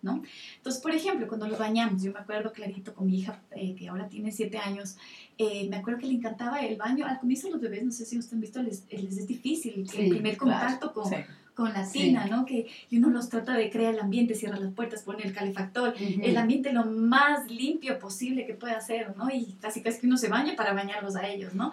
¿No? 0.04 0.22
Entonces, 0.58 0.82
por 0.82 0.92
ejemplo, 0.92 1.26
cuando 1.26 1.48
los 1.48 1.58
bañamos, 1.58 2.02
yo 2.02 2.12
me 2.12 2.20
acuerdo 2.20 2.52
clarito 2.52 2.94
con 2.94 3.06
mi 3.06 3.18
hija, 3.20 3.40
eh, 3.52 3.74
que 3.74 3.88
ahora 3.88 4.08
tiene 4.08 4.30
siete 4.30 4.58
años, 4.58 4.96
eh, 5.38 5.66
me 5.70 5.76
acuerdo 5.76 6.00
que 6.00 6.06
le 6.06 6.14
encantaba 6.14 6.60
el 6.60 6.76
baño. 6.76 7.06
Al 7.06 7.18
comienzo 7.18 7.50
los 7.50 7.60
bebés, 7.60 7.82
no 7.82 7.90
sé 7.90 8.04
si 8.04 8.18
ustedes 8.18 8.34
han 8.34 8.40
visto, 8.40 8.62
les, 8.62 8.84
les 8.90 9.18
es 9.18 9.26
difícil 9.26 9.86
el 9.96 10.08
primer 10.10 10.36
contacto 10.36 10.92
con, 10.92 11.10
con 11.54 11.72
la 11.72 11.88
tina, 11.90 12.26
¿no? 12.26 12.44
Que 12.44 12.66
uno 12.92 13.08
los 13.10 13.28
trata 13.28 13.54
de 13.56 13.70
crear 13.70 13.94
el 13.94 14.00
ambiente, 14.00 14.34
cierra 14.34 14.58
las 14.58 14.72
puertas, 14.72 15.02
pone 15.02 15.22
el 15.22 15.32
calefactor, 15.32 15.94
el 15.98 16.36
ambiente 16.36 16.72
lo 16.72 16.84
más 16.84 17.50
limpio 17.50 17.98
posible 17.98 18.44
que 18.44 18.54
pueda 18.54 18.76
hacer, 18.76 19.16
¿no? 19.16 19.30
Y 19.30 19.56
casi 19.60 19.80
casi 19.80 20.00
que 20.00 20.06
uno 20.06 20.18
se 20.18 20.28
baña 20.28 20.56
para 20.56 20.74
bañarlos 20.74 21.16
a 21.16 21.26
ellos, 21.28 21.54
¿no? 21.54 21.72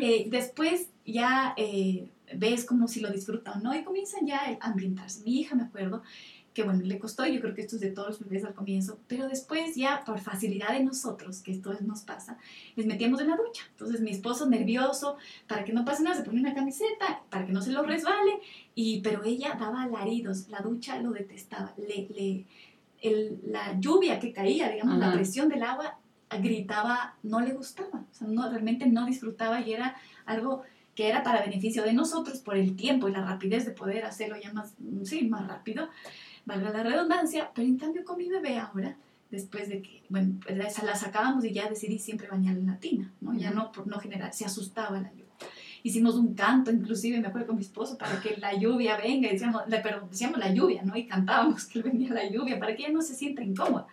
Eh, 0.00 0.26
después 0.30 0.88
ya 1.04 1.54
eh, 1.56 2.08
ves 2.34 2.64
como 2.64 2.88
si 2.88 3.00
lo 3.00 3.10
disfrutan, 3.10 3.62
¿no? 3.62 3.74
Y 3.74 3.82
comienzan 3.82 4.26
ya 4.26 4.40
a 4.60 4.66
ambientarse. 4.66 5.22
Mi 5.24 5.40
hija, 5.40 5.54
me 5.54 5.64
acuerdo, 5.64 6.02
que 6.56 6.62
bueno, 6.62 6.80
le 6.82 6.98
costó, 6.98 7.26
yo 7.26 7.38
creo 7.42 7.54
que 7.54 7.60
esto 7.60 7.76
es 7.76 7.82
de 7.82 7.90
todos 7.90 8.08
los 8.08 8.20
bebés 8.20 8.42
al 8.42 8.54
comienzo, 8.54 8.98
pero 9.08 9.28
después 9.28 9.76
ya 9.76 10.02
por 10.06 10.18
facilidad 10.20 10.72
de 10.72 10.82
nosotros, 10.82 11.40
que 11.40 11.52
esto 11.52 11.70
nos 11.82 12.00
pasa, 12.00 12.38
les 12.76 12.86
metíamos 12.86 13.20
en 13.20 13.28
la 13.28 13.36
ducha. 13.36 13.64
Entonces 13.72 14.00
mi 14.00 14.10
esposo 14.10 14.48
nervioso, 14.48 15.18
para 15.46 15.64
que 15.64 15.74
no 15.74 15.84
pase 15.84 16.02
nada, 16.02 16.16
se 16.16 16.22
pone 16.22 16.40
una 16.40 16.54
camiseta, 16.54 17.20
para 17.28 17.44
que 17.44 17.52
no 17.52 17.60
se 17.60 17.72
lo 17.72 17.82
resbale, 17.82 18.40
y, 18.74 19.02
pero 19.02 19.22
ella 19.22 19.54
daba 19.60 19.82
alaridos, 19.82 20.48
la 20.48 20.60
ducha 20.60 20.98
lo 20.98 21.10
detestaba, 21.10 21.74
le, 21.76 22.08
le, 22.16 22.46
el, 23.02 23.38
la 23.48 23.78
lluvia 23.78 24.18
que 24.18 24.32
caía, 24.32 24.70
digamos, 24.70 24.96
la 24.96 25.12
presión 25.12 25.50
del 25.50 25.62
agua, 25.62 25.98
gritaba, 26.40 27.16
no 27.22 27.40
le 27.42 27.52
gustaba, 27.52 28.06
o 28.10 28.14
sea, 28.14 28.28
no, 28.28 28.48
realmente 28.48 28.86
no 28.86 29.04
disfrutaba 29.04 29.60
y 29.60 29.74
era 29.74 29.94
algo 30.24 30.62
que 30.94 31.06
era 31.06 31.22
para 31.22 31.42
beneficio 31.42 31.82
de 31.82 31.92
nosotros 31.92 32.38
por 32.38 32.56
el 32.56 32.76
tiempo 32.76 33.08
y 33.08 33.12
la 33.12 33.26
rapidez 33.26 33.66
de 33.66 33.72
poder 33.72 34.06
hacerlo 34.06 34.36
ya 34.42 34.54
más, 34.54 34.72
sí, 35.04 35.28
más 35.28 35.46
rápido 35.46 35.90
valga 36.46 36.70
la 36.70 36.82
redundancia, 36.82 37.50
pero 37.54 37.66
en 37.66 37.76
cambio 37.76 38.04
con 38.04 38.16
mi 38.16 38.28
bebé 38.28 38.56
ahora, 38.56 38.96
después 39.30 39.68
de 39.68 39.82
que, 39.82 40.04
bueno, 40.08 40.40
esa 40.48 40.84
la 40.84 40.94
sacábamos 40.94 41.44
y 41.44 41.52
ya 41.52 41.68
decidí 41.68 41.98
siempre 41.98 42.28
bañarla 42.28 42.60
en 42.60 42.66
la 42.66 42.78
tina, 42.78 43.12
¿no? 43.20 43.34
Ya 43.34 43.50
no 43.50 43.72
por 43.72 43.86
no 43.86 43.98
generar, 43.98 44.32
se 44.32 44.44
asustaba 44.44 45.00
la 45.00 45.10
lluvia. 45.10 45.24
Hicimos 45.82 46.14
un 46.14 46.34
canto, 46.34 46.70
inclusive 46.70 47.20
me 47.20 47.28
acuerdo 47.28 47.48
con 47.48 47.56
mi 47.56 47.62
esposo, 47.62 47.98
para 47.98 48.20
que 48.20 48.36
la 48.38 48.54
lluvia 48.54 48.96
venga, 48.96 49.28
y 49.28 49.32
decíamos, 49.32 49.62
pero 49.82 50.08
decíamos 50.08 50.38
la 50.38 50.52
lluvia, 50.52 50.82
¿no? 50.82 50.96
Y 50.96 51.06
cantábamos 51.06 51.66
que 51.66 51.82
venía 51.82 52.12
la 52.12 52.28
lluvia, 52.28 52.58
para 52.58 52.74
que 52.74 52.84
ella 52.84 52.92
no 52.92 53.02
se 53.02 53.14
sienta 53.14 53.42
incómoda. 53.42 53.86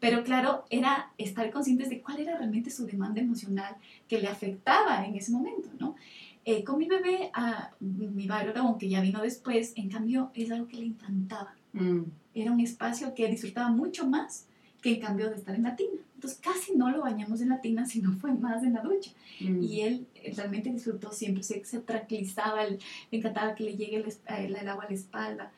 Pero 0.00 0.22
claro, 0.22 0.64
era 0.70 1.10
estar 1.18 1.50
conscientes 1.50 1.88
de 1.88 2.00
cuál 2.00 2.20
era 2.20 2.36
realmente 2.36 2.70
su 2.70 2.86
demanda 2.86 3.20
emocional 3.20 3.76
que 4.08 4.20
le 4.20 4.28
afectaba 4.28 5.04
en 5.06 5.16
ese 5.16 5.32
momento, 5.32 5.68
¿no? 5.78 5.96
Eh, 6.44 6.64
con 6.64 6.78
mi 6.78 6.86
bebé, 6.86 7.30
a 7.34 7.72
mi 7.80 8.26
varón, 8.26 8.56
aunque 8.56 8.88
ya 8.88 9.00
vino 9.00 9.20
después, 9.20 9.72
en 9.76 9.90
cambio, 9.90 10.30
es 10.34 10.50
algo 10.50 10.66
que 10.68 10.76
le 10.76 10.86
encantaba. 10.86 11.57
Mm. 11.72 12.02
Era 12.34 12.52
un 12.52 12.60
espacio 12.60 13.14
que 13.14 13.28
disfrutaba 13.28 13.70
mucho 13.70 14.06
más 14.06 14.46
que 14.82 14.94
en 14.94 15.00
cambio 15.00 15.28
de 15.28 15.36
estar 15.36 15.54
en 15.54 15.64
la 15.64 15.74
tina. 15.76 16.00
Entonces 16.14 16.38
casi 16.42 16.74
no 16.76 16.90
lo 16.90 17.00
bañamos 17.02 17.40
en 17.40 17.48
la 17.50 17.60
tina, 17.60 17.84
sino 17.92 18.12
fue 18.18 18.32
más 18.32 18.62
en 18.62 18.74
la 18.74 18.82
ducha. 18.82 19.10
Mm. 19.40 19.62
Y 19.62 19.80
él 19.82 20.06
realmente 20.36 20.70
disfrutó 20.70 21.12
siempre, 21.12 21.42
se, 21.42 21.64
se 21.64 21.80
tranquilizaba, 21.80 22.64
le 22.64 22.78
encantaba 23.10 23.54
que 23.54 23.64
le 23.64 23.76
llegue 23.76 23.96
el, 23.96 24.04
el- 24.36 24.56
el 24.56 24.68
agua 24.68 24.84
a 24.84 24.88
la 24.88 24.94
espalda. 24.94 25.52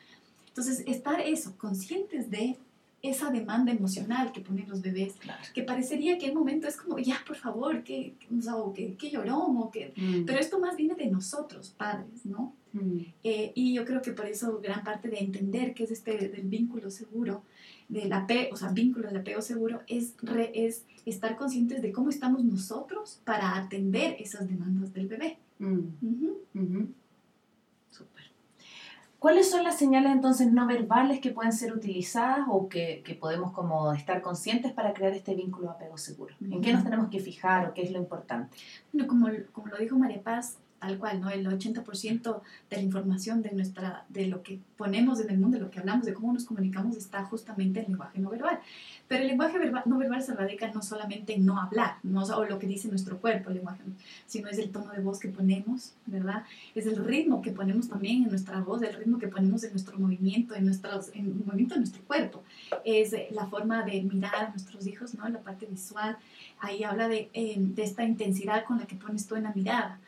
Entonces, 0.49 0.83
estar 0.87 1.21
eso, 1.21 1.55
conscientes 1.59 2.31
de 2.31 2.57
esa 3.03 3.31
demanda 3.31 3.73
emocional 3.73 4.31
que 4.33 4.41
ponen 4.43 4.69
los 4.69 4.83
bebés, 4.83 5.15
Claro. 5.15 5.41
que 5.55 5.63
parecería 5.63 6.19
que 6.19 6.27
en 6.27 6.35
momento 6.35 6.69
es 6.69 6.77
como, 6.77 6.99
ya, 6.99 7.17
por 7.27 7.37
favor, 7.37 7.83
que, 7.83 8.15
sea, 8.43 8.57
o 8.57 8.75
que, 8.75 8.95
que 8.97 9.11
llorón, 9.11 9.57
o 9.57 9.71
que... 9.71 9.95
Mm. 9.97 10.25
Pero 10.27 10.39
esto 10.39 10.59
más 10.59 10.77
viene 10.77 10.95
de 10.97 11.07
nosotros, 11.07 11.71
padres, 11.79 12.27
¿no? 12.27 12.53
Mm. 12.73 12.99
Eh, 13.25 13.53
y 13.55 13.75
yo 13.75 13.85
creo 13.85 14.01
que 14.03 14.13
por 14.13 14.27
eso 14.27 14.61
gran 14.63 14.85
parte 14.85 15.09
de 15.09 15.19
entender 15.19 15.75
qué 15.75 15.85
es 15.85 15.91
este 15.91 16.17
del 16.29 16.43
vínculo 16.49 16.91
seguro, 16.91 17.43
del 17.89 18.13
apego, 18.13 18.55
o 18.55 18.57
sea, 18.57 18.71
vínculo 18.71 19.09
del 19.09 19.17
apego 19.19 19.43
seguro, 19.43 19.81
es, 19.89 20.15
re- 20.23 20.53
es 20.55 20.85
estar 21.05 21.37
conscientes 21.37 21.83
de 21.83 21.91
cómo 21.93 22.11
estamos 22.11 22.45
nosotros 22.45 23.21
para 23.25 23.57
atender 23.57 24.17
esas 24.21 24.49
demandas 24.49 24.93
del 24.93 25.09
bebé. 25.09 25.39
Mm. 25.59 25.79
Ujú. 26.03 26.39
Ujú. 26.55 26.89
Súper. 27.91 28.25
¿Cuáles 29.19 29.51
son 29.51 29.65
las 29.65 29.77
señales 29.79 30.13
entonces 30.13 30.51
no 30.51 30.67
verbales 30.67 31.21
que 31.21 31.31
pueden 31.31 31.53
ser 31.53 31.75
utilizadas 31.75 32.47
o 32.49 32.69
que, 32.71 33.03
que 33.05 33.15
podemos 33.15 33.53
como 33.53 33.93
estar 33.93 34.23
conscientes 34.23 34.73
para 34.73 34.95
crear 34.95 35.13
este 35.13 35.35
vínculo 35.35 35.67
de 35.67 35.73
apego 35.75 35.99
seguro? 35.99 36.35
¿En 36.41 36.63
qué 36.63 36.73
nos 36.73 36.85
tenemos 36.85 37.11
que 37.11 37.21
fijar 37.21 37.69
o 37.69 37.75
qué 37.75 37.83
es 37.83 37.91
lo 37.91 37.99
importante? 37.99 38.57
Bueno, 38.93 39.07
como, 39.09 39.29
como 39.53 39.67
lo 39.67 39.77
dijo 39.77 39.99
María 39.99 40.23
Paz, 40.23 40.57
tal 40.81 40.99
cual, 40.99 41.21
¿no? 41.21 41.31
El 41.31 41.47
80% 41.47 42.41
de 42.71 42.77
la 42.77 42.83
información 42.83 43.43
de, 43.43 43.53
nuestra, 43.53 44.05
de 44.09 44.27
lo 44.27 44.43
que 44.43 44.59
ponemos 44.77 45.21
en 45.21 45.31
el 45.31 45.39
mundo, 45.39 45.59
de 45.59 45.65
lo 45.65 45.71
que 45.71 45.79
hablamos, 45.79 46.07
de 46.07 46.15
cómo 46.15 46.33
nos 46.33 46.45
comunicamos, 46.45 46.97
está 46.97 47.23
justamente 47.25 47.81
en 47.81 47.85
el 47.85 47.91
lenguaje 47.93 48.19
no 48.19 48.31
verbal. 48.31 48.59
Pero 49.07 49.23
el 49.23 49.29
lenguaje 49.29 49.59
verbal, 49.59 49.83
no 49.85 49.99
verbal 49.99 50.23
se 50.23 50.35
radica 50.35 50.71
no 50.73 50.83
solamente 50.83 51.35
en 51.35 51.45
no 51.45 51.61
hablar, 51.61 51.97
no, 52.03 52.23
o 52.23 52.45
lo 52.47 52.59
que 52.59 52.67
dice 52.67 52.89
nuestro 52.89 53.19
cuerpo, 53.19 53.51
el 53.51 53.57
lenguaje, 53.57 53.83
sino 54.27 54.49
es 54.49 54.59
el 54.59 54.71
tono 54.71 54.93
de 54.93 55.03
voz 55.03 55.21
que 55.21 55.29
ponemos, 55.29 55.93
¿verdad? 56.07 56.45
Es 56.75 56.87
el 56.87 57.05
ritmo 57.05 57.43
que 57.43 57.51
ponemos 57.51 57.89
también 57.89 58.23
en 58.23 58.31
nuestra 58.31 58.61
voz, 58.61 58.81
el 58.83 58.95
ritmo 58.95 59.19
que 59.19 59.29
ponemos 59.29 59.63
en 59.65 59.73
nuestro 59.73 59.99
movimiento, 59.99 60.55
en, 60.55 60.65
nuestros, 60.65 61.11
en 61.15 61.27
el 61.27 61.35
movimiento 61.45 61.75
de 61.75 61.81
nuestro 61.81 62.03
cuerpo. 62.05 62.43
Es 62.85 63.13
eh, 63.13 63.29
la 63.33 63.47
forma 63.47 63.83
de 63.83 64.01
mirar 64.03 64.35
a 64.35 64.49
nuestros 64.49 64.87
hijos, 64.87 65.15
¿no? 65.15 65.29
La 65.29 65.41
parte 65.41 65.67
visual. 65.67 66.17
Ahí 66.59 66.85
habla 66.85 67.09
de, 67.09 67.29
eh, 67.35 67.57
de 67.59 67.83
esta 67.83 68.05
intensidad 68.05 68.65
con 68.65 68.79
la 68.79 68.87
que 68.87 68.95
pones 68.97 69.27
tú 69.27 69.35
en 69.35 69.43
la 69.43 69.53
mirada. 69.53 69.99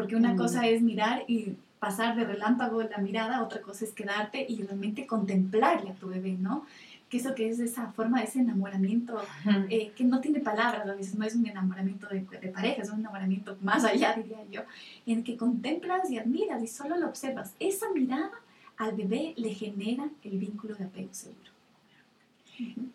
Porque 0.00 0.16
una 0.16 0.32
Mm. 0.32 0.38
cosa 0.38 0.66
es 0.66 0.80
mirar 0.80 1.24
y 1.28 1.56
pasar 1.78 2.16
de 2.16 2.24
relámpago 2.24 2.82
la 2.82 2.96
mirada, 2.98 3.42
otra 3.42 3.60
cosa 3.60 3.84
es 3.84 3.92
quedarte 3.92 4.46
y 4.48 4.62
realmente 4.62 5.06
contemplarle 5.06 5.90
a 5.90 5.94
tu 5.94 6.08
bebé, 6.08 6.32
¿no? 6.40 6.64
Que 7.10 7.18
eso 7.18 7.34
que 7.34 7.50
es 7.50 7.58
esa 7.60 7.92
forma, 7.92 8.22
ese 8.22 8.38
enamoramiento 8.38 9.20
eh, 9.68 9.92
que 9.94 10.04
no 10.04 10.20
tiene 10.22 10.40
palabras, 10.40 10.88
a 10.88 10.94
veces 10.94 11.16
no 11.16 11.26
es 11.26 11.34
un 11.34 11.46
enamoramiento 11.46 12.06
de, 12.08 12.20
de 12.22 12.48
pareja, 12.48 12.80
es 12.80 12.88
un 12.90 13.00
enamoramiento 13.00 13.58
más 13.60 13.84
allá, 13.84 14.14
diría 14.14 14.38
yo, 14.50 14.62
en 15.04 15.22
que 15.22 15.36
contemplas 15.36 16.10
y 16.10 16.16
admiras 16.16 16.62
y 16.62 16.66
solo 16.66 16.96
lo 16.96 17.06
observas. 17.06 17.52
Esa 17.60 17.86
mirada 17.92 18.30
al 18.78 18.92
bebé 18.96 19.34
le 19.36 19.52
genera 19.52 20.08
el 20.24 20.38
vínculo 20.38 20.76
de 20.76 20.84
apego 20.84 21.12
seguro. 21.12 21.50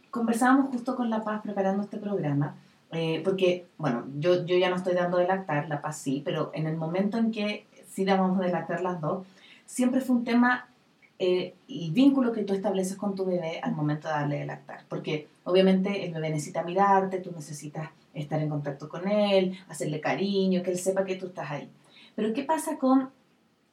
Conversábamos 0.10 0.70
justo 0.72 0.96
con 0.96 1.12
La 1.12 1.24
Paz 1.24 1.42
preparando 1.44 1.84
este 1.84 1.98
programa, 1.98 2.56
eh, 2.92 3.22
porque, 3.24 3.66
bueno, 3.78 4.06
yo, 4.20 4.46
yo 4.46 4.58
ya 4.58 4.70
no 4.70 4.76
estoy 4.76 4.94
dando 4.94 5.18
de 5.18 5.28
lactar, 5.28 5.68
La 5.68 5.82
Paz 5.82 5.98
sí, 5.98 6.22
pero 6.24 6.52
en 6.54 6.68
el 6.68 6.78
momento 6.78 7.18
en 7.18 7.32
que 7.32 7.66
sí 7.90 8.06
dábamos 8.06 8.40
de 8.40 8.50
lactar 8.50 8.82
las 8.82 9.02
dos, 9.02 9.26
siempre 9.66 10.02
fue 10.02 10.18
un 10.18 10.24
tema 10.24 10.70
eh, 11.18 11.56
vínculo 11.68 12.32
que 12.32 12.44
tú 12.44 12.54
estableces 12.54 12.98
con 12.98 13.16
tu 13.16 13.26
bebé 13.26 13.60
al 13.62 13.74
momento 13.74 14.08
de 14.08 14.14
darle 14.14 14.40
de 14.40 14.46
lactar, 14.46 14.86
porque 14.90 15.28
obviamente 15.44 16.06
el 16.06 16.14
bebé 16.14 16.30
necesita 16.30 16.64
mirarte, 16.64 17.20
tú 17.20 17.32
necesitas 17.32 17.90
estar 18.14 18.42
en 18.42 18.50
contacto 18.50 18.90
con 18.90 19.08
él, 19.08 19.58
hacerle 19.68 20.00
cariño, 20.00 20.64
que 20.64 20.72
él 20.72 20.78
sepa 20.78 21.06
que 21.06 21.16
tú 21.16 21.28
estás 21.28 21.52
ahí. 21.52 21.70
Pero 22.16 22.34
¿qué 22.34 22.44
pasa 22.44 22.78
con 22.78 23.10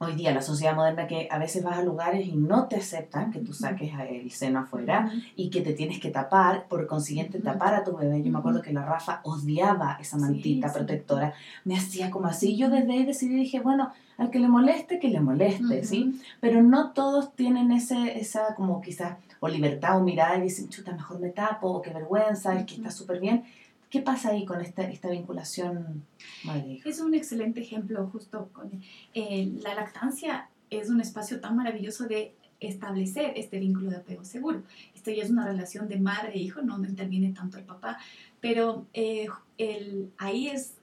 hoy 0.02 0.14
día 0.14 0.32
la 0.32 0.42
sociedad 0.42 0.74
moderna 0.74 1.06
que 1.06 1.28
a 1.30 1.38
veces 1.38 1.62
vas 1.62 1.78
a 1.78 1.82
lugares 1.82 2.26
y 2.26 2.32
no 2.32 2.66
te 2.66 2.76
aceptan 2.76 3.30
que 3.30 3.40
tú 3.40 3.52
saques 3.52 3.92
el 4.08 4.30
seno 4.30 4.60
afuera? 4.60 5.10
y 5.36 5.50
que 5.50 5.60
te 5.60 5.72
tienes 5.72 6.00
que 6.00 6.10
tapar, 6.10 6.66
por 6.68 6.86
consiguiente 6.86 7.40
tapar 7.40 7.74
a 7.74 7.84
tu 7.84 7.96
bebé. 7.96 8.22
Yo 8.22 8.30
me 8.30 8.38
acuerdo 8.38 8.62
que 8.62 8.72
la 8.72 8.84
Rafa 8.84 9.20
odiaba 9.24 9.98
esa 10.00 10.16
mantita 10.16 10.68
sí. 10.68 10.74
protectora, 10.74 11.34
me 11.64 11.76
hacía 11.76 12.10
como 12.10 12.26
así. 12.26 12.56
Yo 12.56 12.70
desde 12.70 12.92
ahí 12.92 13.04
decidí, 13.04 13.34
dije, 13.34 13.60
bueno, 13.60 13.92
al 14.18 14.30
que 14.30 14.38
le 14.38 14.48
moleste, 14.48 14.98
que 14.98 15.08
le 15.08 15.20
moleste. 15.20 15.84
¿sí? 15.84 16.20
Pero 16.40 16.62
no 16.62 16.92
todos 16.92 17.34
tienen 17.34 17.72
ese, 17.72 18.18
esa 18.18 18.54
como 18.54 18.80
quizás 18.80 19.16
o 19.40 19.48
libertad 19.48 19.98
o 19.98 20.02
mirada 20.02 20.38
y 20.38 20.42
dicen, 20.42 20.68
chuta, 20.68 20.92
mejor 20.92 21.18
me 21.18 21.30
tapo, 21.30 21.68
o 21.68 21.82
qué 21.82 21.90
vergüenza, 21.90 22.54
es 22.54 22.64
que 22.64 22.76
está 22.76 22.90
súper 22.90 23.20
bien. 23.20 23.44
¿Qué 23.92 24.00
pasa 24.00 24.30
ahí 24.30 24.46
con 24.46 24.62
esta, 24.62 24.84
esta 24.84 25.10
vinculación 25.10 26.02
madre 26.44 26.80
Es 26.82 26.98
un 26.98 27.12
excelente 27.12 27.60
ejemplo 27.60 28.08
justo 28.10 28.48
con 28.54 28.82
eh, 29.12 29.52
la 29.60 29.74
lactancia 29.74 30.48
es 30.70 30.88
un 30.88 31.02
espacio 31.02 31.40
tan 31.40 31.56
maravilloso 31.56 32.08
de 32.08 32.34
establecer 32.58 33.34
este 33.36 33.58
vínculo 33.58 33.90
de 33.90 33.96
apego 33.96 34.24
seguro. 34.24 34.62
Esto 34.94 35.10
ya 35.10 35.22
es 35.22 35.28
una 35.28 35.46
relación 35.46 35.88
de 35.88 36.00
madre 36.00 36.32
e 36.32 36.38
hijo, 36.38 36.62
no, 36.62 36.82
interviene 36.82 37.34
tanto 37.34 37.58
el 37.58 37.64
papá, 37.64 37.98
pero 38.40 38.86
eh, 38.94 39.26
el, 39.58 40.10
ahí 40.16 40.48
es, 40.48 40.78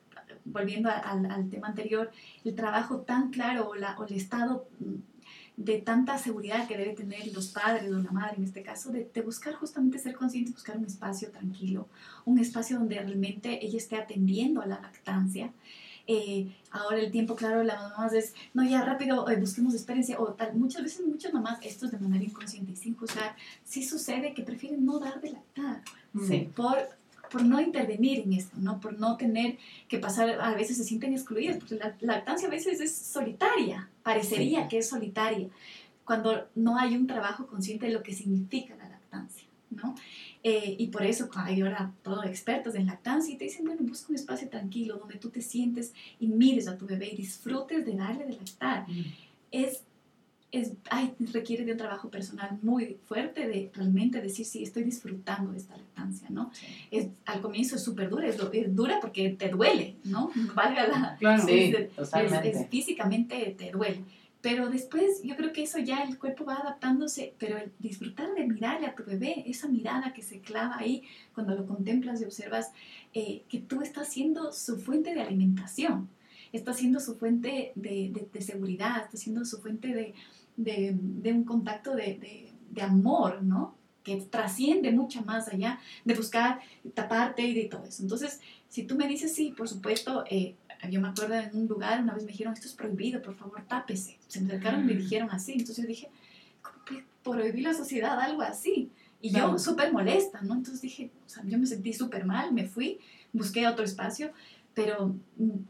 volviendo 0.46 0.92
al 0.92 1.50
tema 1.50 1.70
anterior, 1.70 2.12
el 2.46 2.54
trabajo 2.54 3.00
tan 3.00 3.32
claro 3.32 3.70
o, 3.70 3.76
la, 3.76 3.98
o 3.98 4.06
el 4.06 4.14
estado 4.14 4.68
mm, 4.80 5.19
de 5.60 5.78
tanta 5.80 6.18
seguridad 6.18 6.68
que 6.70 6.78
debe 6.78 6.94
tener 6.94 7.28
los 7.34 7.50
padres 7.50 7.92
o 7.92 8.00
la 8.00 8.12
madre 8.12 8.38
en 8.38 8.46
este 8.46 8.64
caso, 8.64 8.92
de, 8.92 9.10
de 9.14 9.22
buscar 9.22 9.54
justamente 9.56 10.00
ser 10.00 10.16
conscientes, 10.16 10.54
buscar 10.54 10.78
un 10.78 10.86
espacio 10.86 11.30
tranquilo, 11.32 11.90
un 12.24 12.40
espacio 12.40 12.80
donde 12.80 12.96
realmente 12.96 13.64
ella 13.66 13.78
esté 13.78 13.98
atendiendo 13.98 14.62
a 14.62 14.66
la 14.66 14.80
lactancia. 14.80 15.52
Eh, 16.08 16.48
ahora 16.72 16.98
el 17.00 17.12
tiempo, 17.12 17.36
claro, 17.36 17.62
las 17.64 17.78
mamás 17.78 18.14
es, 18.14 18.34
no, 18.54 18.64
ya 18.64 18.84
rápido, 18.86 19.30
eh, 19.30 19.36
busquemos 19.36 19.74
experiencia, 19.74 20.18
o 20.20 20.28
tal. 20.34 20.56
Muchas 20.56 20.82
veces, 20.82 21.06
muchas 21.06 21.34
mamás, 21.34 21.60
esto 21.62 21.86
es 21.86 21.92
de 21.92 22.00
manera 22.00 22.24
inconsciente 22.24 22.72
y 22.72 22.76
sin 22.78 22.96
juzgar, 22.96 23.36
sí 23.66 23.84
sucede 23.84 24.34
que 24.34 24.42
prefieren 24.44 24.86
no 24.86 24.98
dar 25.00 25.20
de 25.22 25.34
lactar 25.34 25.82
Sí. 26.26 26.50
por, 26.56 26.78
por 27.30 27.44
no 27.44 27.62
intervenir 27.62 28.20
en 28.20 28.34
esto, 28.34 28.58
¿no? 28.60 28.80
Por 28.80 29.00
no 29.00 29.18
tener 29.18 29.58
que 29.88 30.00
pasar, 30.00 30.40
a 30.42 30.54
veces 30.56 30.78
se 30.78 30.84
sienten 30.84 31.14
excluidas, 31.14 31.58
porque 31.58 31.76
la 31.76 31.96
lactancia 32.02 32.48
a 32.48 32.52
veces 32.52 32.80
es 32.82 32.94
solitaria, 32.96 33.90
parecería 34.04 34.64
Sí. 34.64 34.68
que 34.70 34.78
es 34.80 34.90
solitaria, 34.90 35.48
cuando 36.06 36.48
no 36.56 36.78
hay 36.78 36.96
un 36.96 37.06
trabajo 37.08 37.46
consciente 37.48 37.86
de 37.88 37.94
lo 37.94 38.02
que 38.04 38.14
significa 38.14 38.76
la 38.76 38.90
lactancia, 38.90 39.48
¿no? 39.70 39.94
Eh, 40.44 40.76
y 40.80 40.88
por 40.88 41.04
eso 41.06 41.30
hay 41.36 41.62
ahora 41.62 41.92
todos 42.02 42.26
expertos 42.26 42.74
en 42.76 42.88
lactancia 42.88 43.34
y 43.34 43.38
te 43.38 43.44
dicen, 43.46 43.66
bueno, 43.66 43.82
busca 43.84 44.08
un 44.10 44.16
espacio 44.16 44.50
tranquilo 44.50 44.98
donde 44.98 45.16
tú 45.16 45.30
te 45.30 45.42
sientes 45.42 45.94
y 46.20 46.28
mires 46.28 46.68
a 46.68 46.78
tu 46.78 46.86
bebé 46.88 47.10
y 47.12 47.16
disfrutes 47.18 47.86
de 47.86 47.94
darle 47.96 48.26
de 48.26 48.34
lactar. 48.38 48.86
Es, 49.52 49.84
es, 50.52 50.72
ay, 50.90 51.14
requiere 51.34 51.64
de 51.64 51.74
un 51.74 51.78
trabajo 51.78 52.10
personal 52.10 52.58
muy 52.64 52.98
fuerte 53.06 53.48
de 53.48 53.72
realmente 53.74 54.20
decir, 54.22 54.46
sí, 54.46 54.64
estoy 54.64 54.84
disfrutando 54.84 55.52
de 55.52 55.60
esta 55.60 55.78
lactancia, 55.78 56.28
¿no? 56.32 56.52
Es, 56.90 57.08
al 57.26 57.42
comienzo 57.42 57.76
es 57.76 57.84
súper 57.84 58.10
dura, 58.10 58.28
es, 58.28 58.38
es 58.54 58.76
dura 58.76 58.98
porque 59.00 59.30
te 59.30 59.50
duele, 59.50 59.96
¿no? 60.06 60.32
Valga 60.56 60.88
la... 60.88 61.16
Claro. 61.20 61.44
Sí, 61.46 61.52
es, 61.54 61.76
es- 61.76 61.90
totalmente. 61.96 62.50
es 62.50 62.68
físicamente 62.70 63.56
te 63.58 63.72
duele. 63.72 64.04
Pero 64.42 64.70
después 64.70 65.22
yo 65.22 65.36
creo 65.36 65.52
que 65.52 65.64
eso 65.64 65.80
ya 65.80 66.02
el 66.02 66.18
cuerpo 66.18 66.46
va 66.46 66.56
adaptándose, 66.56 67.34
pero 67.38 67.58
el 67.58 67.72
disfrutar 67.78 68.34
de 68.34 68.48
mirarle 68.48 68.88
a 68.88 68.96
tu 68.96 69.04
bebé, 69.04 69.44
esa 69.46 69.68
mirada 69.68 70.14
que 70.14 70.22
se 70.24 70.40
clava 70.40 70.78
ahí 70.78 71.04
cuando 71.36 71.54
lo 71.56 71.68
contemplas 71.68 72.22
y 72.22 72.24
observas 72.24 72.72
eh, 73.14 73.44
que 73.50 73.60
tú 73.60 73.82
estás 73.82 74.08
siendo 74.08 74.54
su 74.54 74.80
fuente 74.80 75.14
de 75.14 75.22
alimentación, 75.22 76.08
estás 76.54 76.78
siendo 76.78 77.00
su 77.02 77.16
fuente 77.18 77.74
de, 77.76 78.12
de- 78.14 78.28
de 78.34 78.42
seguridad, 78.42 79.04
estás 79.04 79.20
siendo 79.20 79.44
su 79.44 79.60
fuente 79.60 79.90
de, 79.90 80.14
de- 80.64 80.96
de 81.00 81.32
un 81.34 81.44
contacto 81.46 81.96
de, 81.96 82.18
de- 82.18 82.52
de 82.72 82.82
amor, 82.82 83.42
¿no? 83.44 83.76
Que 84.04 84.18
trasciende 84.18 84.92
mucho 84.92 85.24
más 85.24 85.48
allá 85.48 85.80
de 86.06 86.14
buscar 86.14 86.60
taparte 86.94 87.42
y 87.44 87.54
de 87.54 87.66
todo 87.66 87.84
eso. 87.86 88.04
Entonces, 88.04 88.40
si 88.68 88.84
tú 88.84 88.96
me 88.96 89.08
dices, 89.08 89.34
sí, 89.34 89.54
por 89.58 89.68
supuesto, 89.70 90.24
eh, 90.30 90.56
yo 90.90 91.02
me 91.02 91.08
acuerdo 91.10 91.36
en 91.36 91.56
un 91.56 91.68
lugar, 91.68 92.02
una 92.02 92.14
vez 92.14 92.24
me 92.24 92.32
dijeron, 92.32 92.54
esto 92.54 92.68
es 92.68 92.74
prohibido, 92.74 93.22
por 93.22 93.36
favor, 93.36 93.62
tápese. 93.68 94.18
Se 94.28 94.40
me 94.42 94.48
acercaron 94.48 94.82
y 94.82 94.94
me 94.94 94.94
dijeron 94.96 95.30
así. 95.32 95.54
Entonces 95.54 95.78
yo 95.84 95.88
dije, 95.88 96.10
¿cómo 96.62 96.78
puede 97.24 97.40
prohibir 97.42 97.64
la 97.64 97.74
sociedad 97.74 98.20
algo 98.20 98.42
así? 98.42 98.90
Y 99.22 99.32
Claro. 99.32 99.52
yo 99.54 99.60
súper 99.60 99.92
molesta, 99.92 100.42
¿no? 100.42 100.54
Entonces 100.56 100.82
dije, 100.82 101.12
o 101.26 101.30
sea, 101.30 101.44
yo 101.46 101.58
me 101.60 101.66
sentí 101.66 101.92
súper 101.94 102.24
mal, 102.26 102.54
me 102.54 102.66
fui, 102.66 103.00
busqué 103.34 103.68
otro 103.68 103.84
espacio, 103.84 104.32
pero 104.74 105.16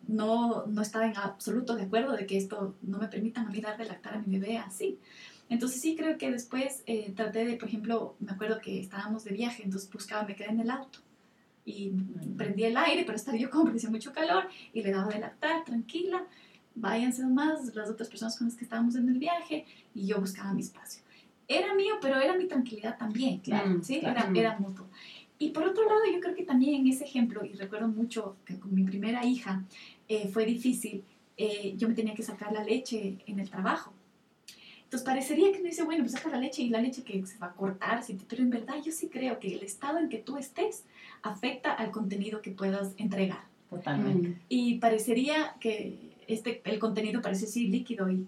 no, 0.07 0.65
no 0.67 0.81
estaba 0.81 1.07
en 1.07 1.17
absoluto 1.17 1.75
de 1.75 1.83
acuerdo 1.83 2.15
de 2.15 2.25
que 2.25 2.37
esto 2.37 2.75
no 2.81 2.99
me 2.99 3.07
permita 3.07 3.41
a 3.41 3.45
mí 3.45 3.59
dar 3.61 3.77
de 3.77 3.85
lactar 3.85 4.15
a 4.15 4.19
mi 4.19 4.37
bebé 4.37 4.57
así. 4.57 4.99
Entonces 5.49 5.81
sí 5.81 5.95
creo 5.95 6.17
que 6.17 6.29
después 6.31 6.83
eh, 6.85 7.11
traté 7.15 7.43
de, 7.45 7.55
por 7.57 7.67
ejemplo, 7.69 8.15
me 8.19 8.31
acuerdo 8.31 8.59
que 8.61 8.79
estábamos 8.79 9.23
de 9.23 9.31
viaje, 9.31 9.63
entonces 9.63 9.89
buscaba, 9.89 10.23
me 10.23 10.35
quedé 10.35 10.49
en 10.49 10.59
el 10.59 10.69
auto 10.69 10.99
y 11.65 11.91
prendí 12.37 12.63
el 12.63 12.77
aire 12.77 13.03
para 13.03 13.15
estar 13.15 13.35
yo 13.35 13.49
como 13.49 13.63
porque 13.65 13.77
hacía 13.77 13.89
mucho 13.89 14.13
calor 14.13 14.47
y 14.73 14.83
le 14.83 14.91
daba 14.91 15.11
de 15.11 15.19
lactar, 15.19 15.63
tranquila, 15.63 16.23
váyanse 16.75 17.21
nomás 17.23 17.75
las 17.75 17.89
otras 17.89 18.09
personas 18.09 18.37
con 18.37 18.47
las 18.47 18.55
que 18.55 18.63
estábamos 18.63 18.95
en 18.95 19.09
el 19.09 19.17
viaje 19.17 19.65
y 19.93 20.05
yo 20.07 20.19
buscaba 20.19 20.53
mi 20.53 20.61
espacio. 20.61 21.03
Era 21.47 21.73
mío, 21.73 21.95
pero 21.99 22.19
era 22.19 22.37
mi 22.37 22.47
tranquilidad 22.47 22.97
también, 22.97 23.39
Claro, 23.39 23.83
¿sí? 23.83 23.99
claro. 23.99 24.19
Era, 24.19 24.39
era 24.39 24.59
mutuo. 24.59 24.85
Y 25.39 25.51
por 25.51 25.63
otro 25.63 25.85
lado, 25.85 26.01
yo 26.13 26.19
creo 26.19 26.35
que 26.35 26.43
también 26.43 26.81
en 26.81 26.87
ese 26.87 27.05
ejemplo, 27.05 27.45
y 27.45 27.53
recuerdo 27.53 27.87
mucho 27.87 28.35
que 28.45 28.59
con 28.59 28.75
mi 28.75 28.83
primera 28.83 29.25
hija 29.25 29.63
eh, 30.09 30.27
fue 30.27 30.45
difícil, 30.45 31.03
eh, 31.37 31.73
yo 31.77 31.87
me 31.87 31.95
tenía 31.95 32.13
que 32.13 32.23
sacar 32.23 32.51
la 32.51 32.63
leche 32.63 33.17
en 33.25 33.39
el 33.39 33.49
trabajo. 33.49 33.93
Entonces 34.83 35.05
parecería 35.05 35.51
que 35.53 35.59
me 35.59 35.69
dice, 35.69 35.83
bueno, 35.83 36.03
pues 36.03 36.13
saca 36.13 36.29
la 36.29 36.39
leche 36.39 36.61
y 36.61 36.69
la 36.69 36.81
leche 36.81 37.03
que 37.03 37.25
se 37.25 37.37
va 37.37 37.47
a 37.47 37.53
cortar, 37.53 38.03
pero 38.27 38.41
en 38.41 38.49
verdad 38.49 38.75
yo 38.83 38.91
sí 38.91 39.07
creo 39.07 39.39
que 39.39 39.53
el 39.53 39.63
estado 39.63 39.99
en 39.99 40.09
que 40.09 40.17
tú 40.17 40.35
estés 40.35 40.83
afecta 41.21 41.71
al 41.71 41.91
contenido 41.91 42.41
que 42.41 42.51
puedas 42.51 42.93
entregar. 42.97 43.43
Totalmente. 43.69 44.29
Mm. 44.29 44.35
Y 44.49 44.79
parecería 44.79 45.55
que 45.59 46.15
este, 46.27 46.61
el 46.65 46.79
contenido 46.79 47.21
parece 47.21 47.45
sí 47.47 47.67
líquido, 47.67 48.09
y, 48.09 48.25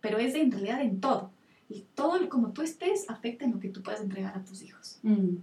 pero 0.00 0.18
es 0.18 0.34
en 0.34 0.52
realidad 0.52 0.80
en 0.80 1.00
todo. 1.00 1.32
Y 1.68 1.84
todo 1.94 2.26
como 2.28 2.52
tú 2.52 2.62
estés 2.62 3.10
afecta 3.10 3.44
en 3.44 3.52
lo 3.52 3.58
que 3.58 3.68
tú 3.68 3.82
puedas 3.82 4.00
entregar 4.00 4.36
a 4.36 4.44
tus 4.44 4.62
hijos. 4.62 5.00
Mm. 5.02 5.38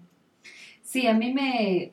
Sí, 0.94 1.08
a 1.08 1.16
mí 1.16 1.34
me, 1.34 1.92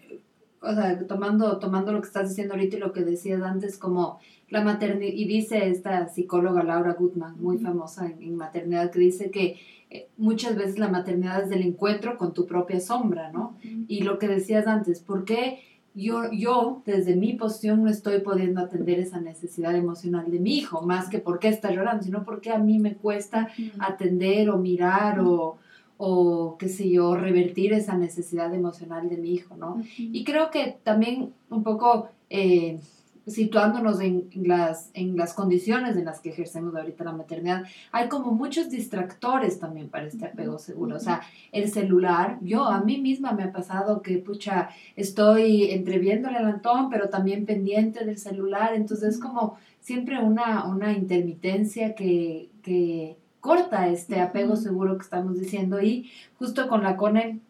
o 0.61 0.75
sea, 0.75 1.07
tomando, 1.07 1.59
tomando 1.59 1.91
lo 1.91 2.03
que 2.03 2.07
estás 2.07 2.29
diciendo 2.29 2.53
ahorita 2.53 2.77
y 2.77 2.81
lo 2.81 2.93
que 2.93 3.01
decías 3.01 3.41
antes, 3.41 3.79
como 3.79 4.19
la 4.51 4.63
maternidad, 4.63 5.15
y 5.15 5.25
dice 5.25 5.71
esta 5.71 6.07
psicóloga 6.09 6.63
Laura 6.63 6.93
Gutman, 6.93 7.41
muy 7.41 7.57
famosa 7.57 8.07
en, 8.07 8.37
maternidad, 8.37 8.91
que 8.91 8.99
dice 8.99 9.31
que 9.31 9.57
eh, 9.89 10.09
muchas 10.19 10.55
veces 10.55 10.79
la 10.79 10.89
maternidad 10.89 11.43
es 11.43 11.51
el 11.51 11.63
encuentro 11.63 12.19
con 12.19 12.35
tu 12.35 12.45
propia 12.45 12.79
sombra, 12.79 13.33
¿no? 13.33 13.57
Y 13.89 14.03
lo 14.03 14.19
que 14.19 14.29
decías 14.29 14.67
antes, 14.67 15.01
¿por 15.01 15.25
qué 15.25 15.61
yo, 15.95 16.31
yo 16.31 16.83
desde 16.85 17.17
mi 17.17 17.33
posición 17.33 17.83
no 17.83 17.89
estoy 17.89 18.21
pudiendo 18.21 18.61
atender 18.61 19.01
esa 19.01 19.19
necesidad 19.19 19.75
emocional 19.75 20.31
de 20.31 20.41
mi 20.41 20.59
hijo? 20.59 20.83
Más 20.83 21.09
que 21.09 21.21
por 21.21 21.39
qué 21.39 21.49
está 21.49 21.73
llorando, 21.73 22.03
sino 22.03 22.23
porque 22.23 22.51
a 22.51 22.59
mí 22.59 22.79
me 22.79 22.97
cuesta 22.97 23.49
atender 23.79 24.51
o 24.51 24.59
mirar 24.59 25.21
o 25.21 25.57
o 26.03 26.57
qué 26.59 26.71
sé 26.71 26.89
yo, 26.89 27.15
revertir 27.15 27.75
esa 27.75 27.95
necesidad 27.95 28.55
emocional 28.55 29.11
de 29.11 29.19
mi 29.19 29.35
hijo, 29.35 29.55
¿no? 29.59 29.83
Y 29.99 30.25
creo 30.25 30.51
que 30.51 30.79
también 30.83 31.35
un 31.51 31.63
poco 31.63 32.09
eh, 32.31 32.81
situándonos 33.27 34.01
en 34.01 34.31
las, 34.35 34.91
en 34.95 35.19
las 35.19 35.35
condiciones 35.35 35.99
en 35.99 36.07
las 36.07 36.21
que 36.21 36.31
ejercemos 36.31 36.75
ahorita 36.75 37.05
la 37.05 37.13
maternidad, 37.13 37.65
hay 37.93 38.09
como 38.09 38.33
muchos 38.33 38.71
distractores 38.71 39.61
también 39.61 39.91
para 39.91 40.07
este 40.07 40.25
apego 40.25 40.59
seguro. 40.59 40.97
O 40.97 41.01
sea, 41.01 41.21
el 41.53 41.71
celular, 41.71 42.39
yo 42.41 42.65
a 42.65 42.81
mí 42.81 42.97
misma 42.99 43.33
me 43.33 43.45
ha 43.45 43.53
pasado 43.53 44.01
que, 44.01 44.17
pucha, 44.17 44.71
estoy 44.97 45.71
entreviéndole 45.71 46.39
al 46.39 46.47
Antón, 46.47 46.89
pero 46.89 47.11
también 47.11 47.45
pendiente 47.45 48.07
del 48.07 48.17
celular, 48.17 48.73
entonces 48.73 49.17
es 49.17 49.21
como 49.21 49.59
siempre 49.81 50.19
una, 50.19 50.65
una 50.65 50.95
intermitencia 50.95 51.95
que, 51.95 52.49
que 52.63 53.20
corta 53.41 53.89
este 53.89 54.21
apego 54.21 54.57
seguro 54.57 54.97
que 54.97 55.05
estamos 55.05 55.39
diciendo 55.39 55.81
y 55.81 56.11
justo 56.39 56.69
con 56.69 56.83
la 56.83 56.97
CONE 56.97 57.41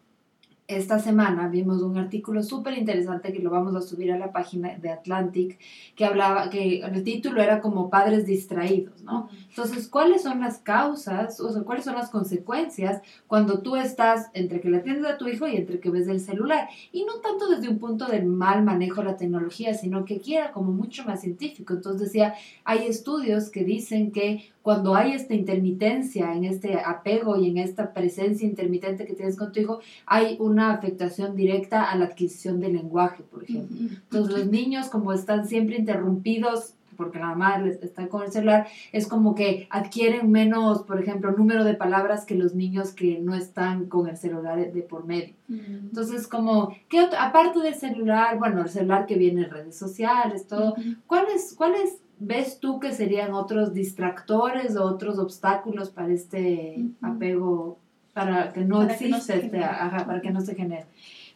esta 0.75 0.99
semana 0.99 1.49
vimos 1.49 1.81
un 1.81 1.97
artículo 1.97 2.43
súper 2.43 2.77
interesante 2.77 3.33
que 3.33 3.39
lo 3.39 3.49
vamos 3.49 3.75
a 3.75 3.81
subir 3.81 4.11
a 4.11 4.17
la 4.17 4.31
página 4.31 4.77
de 4.77 4.89
Atlantic, 4.89 5.59
que 5.95 6.05
hablaba, 6.05 6.49
que 6.49 6.79
el 6.79 7.03
título 7.03 7.41
era 7.41 7.59
como 7.59 7.89
padres 7.89 8.25
distraídos, 8.25 9.03
¿no? 9.03 9.29
Entonces, 9.49 9.87
¿cuáles 9.87 10.23
son 10.23 10.39
las 10.39 10.59
causas, 10.59 11.39
o 11.41 11.51
sea, 11.51 11.63
cuáles 11.63 11.83
son 11.83 11.95
las 11.95 12.09
consecuencias 12.09 13.01
cuando 13.27 13.61
tú 13.61 13.75
estás 13.75 14.29
entre 14.33 14.61
que 14.61 14.69
le 14.69 14.77
atiendes 14.77 15.11
a 15.11 15.17
tu 15.17 15.27
hijo 15.27 15.47
y 15.47 15.57
entre 15.57 15.79
que 15.79 15.89
ves 15.89 16.07
el 16.07 16.21
celular? 16.21 16.69
Y 16.91 17.03
no 17.03 17.15
tanto 17.15 17.49
desde 17.49 17.67
un 17.67 17.79
punto 17.79 18.05
de 18.05 18.21
mal 18.21 18.63
manejo 18.63 19.01
de 19.01 19.07
la 19.07 19.17
tecnología, 19.17 19.73
sino 19.73 20.05
que 20.05 20.15
aquí 20.15 20.35
era 20.35 20.51
como 20.51 20.71
mucho 20.71 21.03
más 21.03 21.21
científico. 21.21 21.73
Entonces 21.73 22.01
decía, 22.01 22.35
hay 22.63 22.85
estudios 22.85 23.49
que 23.49 23.65
dicen 23.65 24.11
que 24.11 24.51
cuando 24.61 24.95
hay 24.95 25.13
esta 25.13 25.33
intermitencia, 25.33 26.33
en 26.33 26.45
este 26.45 26.79
apego 26.79 27.37
y 27.37 27.49
en 27.49 27.57
esta 27.57 27.93
presencia 27.93 28.47
intermitente 28.47 29.05
que 29.05 29.13
tienes 29.13 29.37
con 29.37 29.51
tu 29.51 29.59
hijo, 29.59 29.79
hay 30.05 30.37
una 30.39 30.71
afectación 30.71 31.35
directa 31.35 31.89
a 31.89 31.95
la 31.95 32.05
adquisición 32.05 32.59
del 32.59 32.73
lenguaje, 32.73 33.23
por 33.23 33.43
ejemplo. 33.43 33.77
Entonces 33.79 34.37
los 34.37 34.47
niños 34.47 34.89
como 34.89 35.13
están 35.13 35.47
siempre 35.47 35.77
interrumpidos 35.77 36.75
porque 37.01 37.17
la 37.17 37.27
mamá 37.27 37.63
está 37.81 38.07
con 38.09 38.21
el 38.21 38.31
celular, 38.31 38.67
es 38.91 39.07
como 39.07 39.33
que 39.33 39.67
adquieren 39.71 40.29
menos, 40.29 40.83
por 40.83 41.01
ejemplo, 41.01 41.31
número 41.31 41.63
de 41.63 41.73
palabras 41.73 42.25
que 42.25 42.35
los 42.35 42.53
niños 42.53 42.91
que 42.91 43.19
no 43.19 43.33
están 43.33 43.87
con 43.87 44.07
el 44.07 44.17
celular 44.17 44.71
de 44.71 44.81
por 44.83 45.05
medio. 45.05 45.33
Entonces, 45.49 46.27
como, 46.27 46.75
¿qué 46.89 46.99
aparte 47.17 47.59
del 47.59 47.73
celular, 47.73 48.37
bueno, 48.37 48.61
el 48.61 48.69
celular 48.69 49.07
que 49.07 49.15
viene 49.15 49.45
en 49.45 49.49
redes 49.49 49.75
sociales, 49.75 50.45
todo, 50.47 50.75
¿cuáles, 51.07 51.55
¿cuáles 51.57 52.01
ves 52.21 52.59
tú 52.59 52.79
que 52.79 52.93
serían 52.93 53.33
otros 53.33 53.73
distractores 53.73 54.75
o 54.75 54.83
otros 54.83 55.17
obstáculos 55.17 55.89
para 55.89 56.13
este 56.13 56.85
apego, 57.01 57.79
para 58.13 58.53
que 58.53 58.61
no 58.61 58.83
exista 58.83 59.35
este, 59.35 59.59
para 59.59 60.21
que 60.21 60.29
no 60.29 60.41
se 60.41 60.53
genere? 60.53 60.85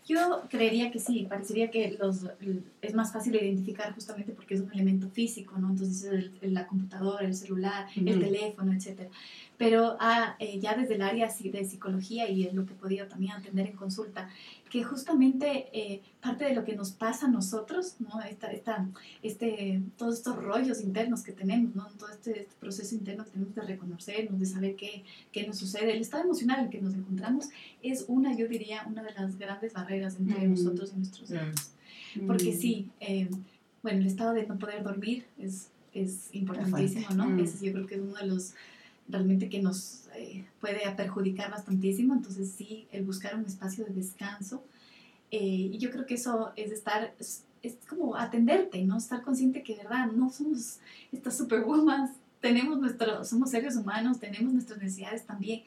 Yo 0.08 0.44
creería 0.50 0.92
que 0.92 1.00
sí, 1.00 1.26
parecería 1.28 1.72
que 1.72 1.98
los, 2.00 2.28
es 2.82 2.94
más 2.94 3.12
fácil 3.12 3.36
identificar 3.36 3.94
justamente 3.96 4.34
porque 4.34 4.54
es 4.54 4.62
un 4.62 4.72
elemento 4.72 5.10
físico, 5.10 5.58
¿no? 5.58 5.70
Entonces, 5.70 6.30
la 6.42 6.68
computadora, 6.68 7.26
el 7.26 7.34
celular, 7.34 7.88
el 7.96 8.20
teléfono, 8.20 8.72
etcétera 8.72 9.10
pero 9.58 9.98
ah, 10.00 10.36
eh, 10.40 10.60
ya 10.60 10.76
desde 10.76 10.96
el 10.96 11.02
área 11.02 11.28
de 11.28 11.66
psicología 11.66 12.30
y 12.30 12.44
es 12.44 12.54
lo 12.54 12.66
que 12.66 12.74
he 12.74 12.76
podido 12.76 13.08
también 13.08 13.34
atender 13.34 13.68
en 13.68 13.76
consulta, 13.76 14.30
que 14.70 14.84
justamente 14.84 15.70
eh, 15.72 16.02
parte 16.22 16.46
de 16.46 16.54
lo 16.54 16.66
que 16.66 16.76
nos 16.76 16.92
pasa 16.92 17.28
a 17.28 17.30
nosotros, 17.30 17.96
¿no? 18.00 18.22
Esta, 18.22 18.52
esta, 18.52 18.88
este, 19.22 19.82
todos 19.98 20.16
estos 20.16 20.36
rollos 20.36 20.82
internos 20.82 21.24
que 21.24 21.32
tenemos, 21.32 21.76
¿no? 21.76 21.88
todo 21.98 22.10
este, 22.10 22.42
este, 22.42 22.56
proceso 22.60 22.96
interno 22.96 23.24
que 23.24 23.32
tenemos 23.32 23.56
de 23.56 23.62
reconocernos, 23.62 24.40
de 24.40 24.46
saber 24.46 24.76
qué, 24.76 25.04
qué, 25.32 25.48
nos 25.48 25.58
sucede, 25.58 25.94
el 25.94 26.02
estado 26.02 26.24
emocional 26.24 26.66
en 26.66 26.70
que 26.70 26.82
nos 26.82 26.94
encontramos 26.94 27.50
es 27.82 28.06
una, 28.08 28.36
yo 28.36 28.48
diría, 28.48 28.84
una 28.88 29.04
de 29.04 29.14
las 29.14 29.38
grandes 29.38 29.72
barreras 29.74 29.95
entre 30.04 30.48
mm. 30.48 30.52
nosotros 30.52 30.92
y 30.94 30.98
nuestros 30.98 31.30
mm. 31.30 31.36
hijos. 31.36 31.72
Porque 32.28 32.52
mm. 32.52 32.58
sí, 32.58 32.90
eh, 33.00 33.30
bueno, 33.84 34.00
el 34.00 34.08
estado 34.08 34.34
de 34.34 34.46
no 34.46 34.58
poder 34.58 34.84
dormir 34.84 35.26
es, 35.40 35.70
es 35.94 36.30
importantísimo, 36.34 37.10
¿no? 37.16 37.38
Ese 37.40 37.66
yo 37.66 37.74
creo 37.74 37.88
que 37.88 37.96
es 37.96 38.02
uno 38.02 38.16
de 38.16 38.28
los 38.28 38.54
realmente 39.08 39.50
que 39.50 39.62
nos 39.62 40.08
eh, 40.16 40.46
puede 40.60 40.80
perjudicar 40.96 41.52
bastantísimo. 41.52 42.14
Entonces 42.14 42.54
sí, 42.58 42.88
el 42.92 43.04
buscar 43.04 43.36
un 43.36 43.46
espacio 43.46 43.86
de 43.86 43.94
descanso. 43.94 44.64
Eh, 45.32 45.70
y 45.74 45.78
yo 45.78 45.92
creo 45.92 46.06
que 46.06 46.16
eso 46.16 46.52
es 46.56 46.72
estar, 46.72 47.14
es, 47.20 47.44
como 47.90 48.16
atenderte, 48.16 48.84
¿no? 48.84 48.98
Estar 48.98 49.22
consciente 49.24 49.64
que, 49.64 49.76
de 49.76 49.84
verdad, 49.84 50.12
no 50.12 50.32
somos 50.32 50.80
estas 51.12 51.38
superwoman, 51.38 52.12
tenemos 52.40 52.80
nuestro, 52.80 53.24
somos 53.26 53.50
seres 53.50 53.76
humanos, 53.76 54.20
tenemos 54.20 54.54
nuestras 54.54 54.80
necesidades 54.80 55.26
también. 55.26 55.64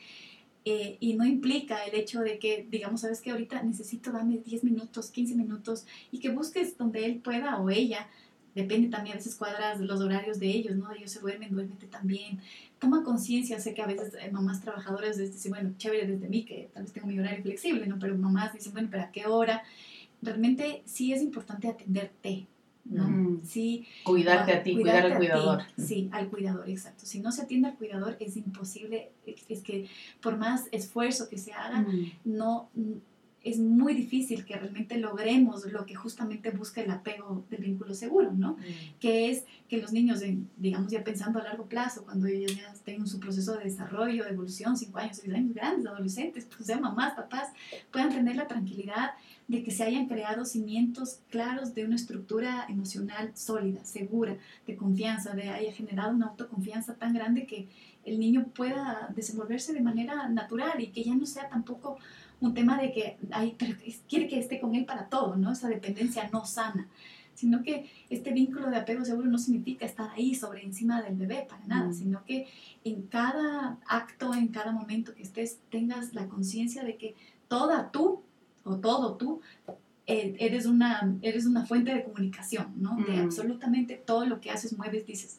Eh, 0.71 0.99
y 1.01 1.15
no 1.15 1.25
implica 1.25 1.83
el 1.87 1.95
hecho 1.95 2.21
de 2.21 2.39
que, 2.39 2.67
digamos, 2.69 3.01
sabes 3.01 3.23
que 3.23 3.31
ahorita 3.31 3.63
necesito 3.63 4.13
darme 4.13 4.37
10 4.37 4.65
minutos, 4.65 5.11
15 5.11 5.35
minutos 5.35 5.87
y 6.13 6.21
que 6.21 6.29
busques 6.29 6.77
donde 6.77 7.07
él 7.07 7.21
pueda 7.21 7.59
o 7.59 7.71
ella 7.71 8.07
depende 8.55 8.89
también, 8.89 9.15
a 9.15 9.19
veces 9.19 9.37
cuadras 9.37 9.81
los 9.81 10.01
horarios 10.01 10.39
de 10.39 10.49
ellos, 10.49 10.77
¿no? 10.77 10.93
Ellos 10.93 11.11
se 11.11 11.21
duermen, 11.21 11.53
duérmete 11.53 11.87
también. 11.87 12.41
Toma 12.79 13.03
conciencia, 13.03 13.59
sé 13.61 13.73
que 13.73 13.83
a 13.83 13.87
veces 13.87 14.13
eh, 14.21 14.31
mamás 14.31 14.61
trabajadoras 14.61 15.17
dicen, 15.17 15.53
bueno, 15.53 15.75
chévere 15.79 16.07
desde 16.07 16.29
mí, 16.29 16.45
que 16.45 16.69
tal 16.75 16.83
vez 16.83 16.93
tengo 16.93 17.07
mi 17.07 17.19
horario 17.19 17.43
flexible, 17.43 17.87
¿no? 17.87 17.99
Pero 17.99 18.19
mamás 18.19 18.53
dicen, 18.53 18.73
bueno, 18.73 18.89
pero 18.91 19.05
¿a 19.05 19.11
qué 19.11 19.27
hora? 19.27 19.63
Realmente 20.21 20.83
sí 20.85 21.13
es 21.13 21.23
importante 21.23 21.69
atenderte, 21.69 22.47
¿no? 22.89 23.09
Mm. 23.09 23.41
Sí. 23.45 23.87
Cuidarte 24.05 24.53
a 24.53 24.63
ti, 24.63 24.75
cuidar 24.75 25.07
al 25.07 25.17
cuidador. 25.17 25.63
Sí, 25.77 26.09
al 26.13 26.29
cuidador, 26.29 26.69
exacto. 26.69 27.07
Si 27.07 27.21
no 27.21 27.33
se 27.33 27.43
atiende 27.43 27.69
al 27.69 27.77
cuidador 27.77 28.17
es 28.21 28.37
imposible, 28.37 29.13
es 29.27 29.63
que 29.63 29.89
por 30.21 30.37
más 30.37 30.65
esfuerzo 30.73 31.29
que 31.29 31.39
se 31.39 31.53
haga, 31.53 31.81
mm. 31.81 32.13
no 32.25 32.71
es 33.45 33.59
muy 33.59 33.95
difícil 33.95 34.45
que 34.45 34.57
realmente 34.57 34.99
logremos 34.99 35.65
lo 35.71 35.87
que 35.87 35.95
justamente 35.95 36.51
busca 36.51 36.83
el 36.83 36.91
apego 36.91 37.45
del 37.51 37.63
vínculo 37.63 37.95
seguro, 37.95 38.33
¿no? 38.33 38.53
Mm. 38.55 38.99
Que 39.01 39.31
es 39.31 39.45
que 39.69 39.79
los 39.79 39.93
niños, 39.93 40.23
digamos 40.57 40.91
ya 40.91 41.05
pensando 41.05 41.39
a 41.39 41.45
largo 41.45 41.67
plazo, 41.67 42.05
cuando 42.05 42.27
ellos 42.27 42.57
ya 42.57 42.73
tengan 42.85 43.07
su 43.07 43.21
proceso 43.21 43.57
de 43.57 43.65
desarrollo, 43.65 44.25
de 44.25 44.31
evolución, 44.31 44.77
cinco 44.77 44.99
años, 44.99 45.19
seis 45.19 45.33
años 45.33 45.55
grandes, 45.55 45.87
adolescentes, 45.87 46.47
pues 46.47 46.67
sean 46.67 46.81
mamás, 46.81 47.15
papás, 47.15 47.49
puedan 47.93 48.11
tener 48.11 48.37
la 48.37 48.47
tranquilidad 48.47 49.13
de 49.49 49.65
que 49.65 49.71
se 49.71 49.83
hayan 49.83 50.07
creado 50.07 50.45
cimientos 50.45 51.21
claros 51.31 51.75
de 51.75 51.87
una 51.87 51.97
estructura 51.97 52.67
emocional 52.69 53.33
sólida, 53.35 53.83
segura, 53.85 54.37
de 54.67 54.77
confianza, 54.77 55.35
de 55.35 55.49
haya 55.49 55.73
generado 55.73 56.15
una 56.15 56.27
autoconfianza 56.27 56.95
tan 56.95 57.15
grande 57.15 57.47
que 57.47 57.67
el 58.05 58.21
niño 58.21 58.47
pueda 58.55 59.11
desenvolverse 59.17 59.73
de 59.73 59.81
manera 59.81 60.29
natural 60.29 60.81
y 60.81 60.89
que 60.89 61.03
ya 61.03 61.15
no 61.15 61.25
sea 61.25 61.49
tampoco 61.49 61.97
un 62.41 62.53
tema 62.53 62.81
de 62.81 62.93
que 62.93 63.17
ay, 63.31 63.57
pero 63.59 63.75
quiere 64.09 64.29
que 64.29 64.39
esté 64.39 64.61
con 64.61 64.75
él 64.75 64.85
para 64.85 65.07
todo, 65.07 65.37
¿no? 65.37 65.51
Esa 65.51 65.69
dependencia 65.69 66.29
no 66.31 66.45
sana, 66.45 66.87
sino 67.35 67.63
que 67.63 67.91
este 68.11 68.33
vínculo 68.33 68.69
de 68.69 68.77
apego 68.77 69.05
seguro 69.05 69.29
no 69.29 69.39
significa 69.39 69.87
estar 69.87 70.11
ahí 70.11 70.35
sobre 70.35 70.63
encima 70.63 71.01
del 71.01 71.17
bebé, 71.17 71.47
para 71.49 71.65
nada, 71.67 71.89
mm. 71.89 71.95
sino 71.95 72.25
que 72.27 72.47
en 72.85 73.03
cada 73.03 73.79
acto, 73.87 74.35
en 74.35 74.49
cada 74.49 74.73
momento 74.73 75.15
que 75.15 75.23
estés, 75.23 75.59
tengas 75.71 76.13
la 76.13 76.29
conciencia 76.29 76.85
de 76.85 76.97
que 76.97 77.15
toda 77.49 77.91
tú 77.91 78.23
o 78.65 78.77
todo 78.77 79.15
tú 79.15 79.41
eh, 80.07 80.37
eres, 80.39 80.65
una, 80.65 81.15
eres 81.21 81.45
una 81.45 81.67
fuente 81.67 81.95
de 81.95 82.03
comunicación, 82.03 82.73
¿no? 82.77 82.97
De 82.97 83.19
mm. 83.19 83.25
absolutamente 83.25 83.97
todo 83.97 84.25
lo 84.25 84.41
que 84.41 84.51
haces, 84.51 84.77
mueves, 84.77 85.07
dices. 85.07 85.39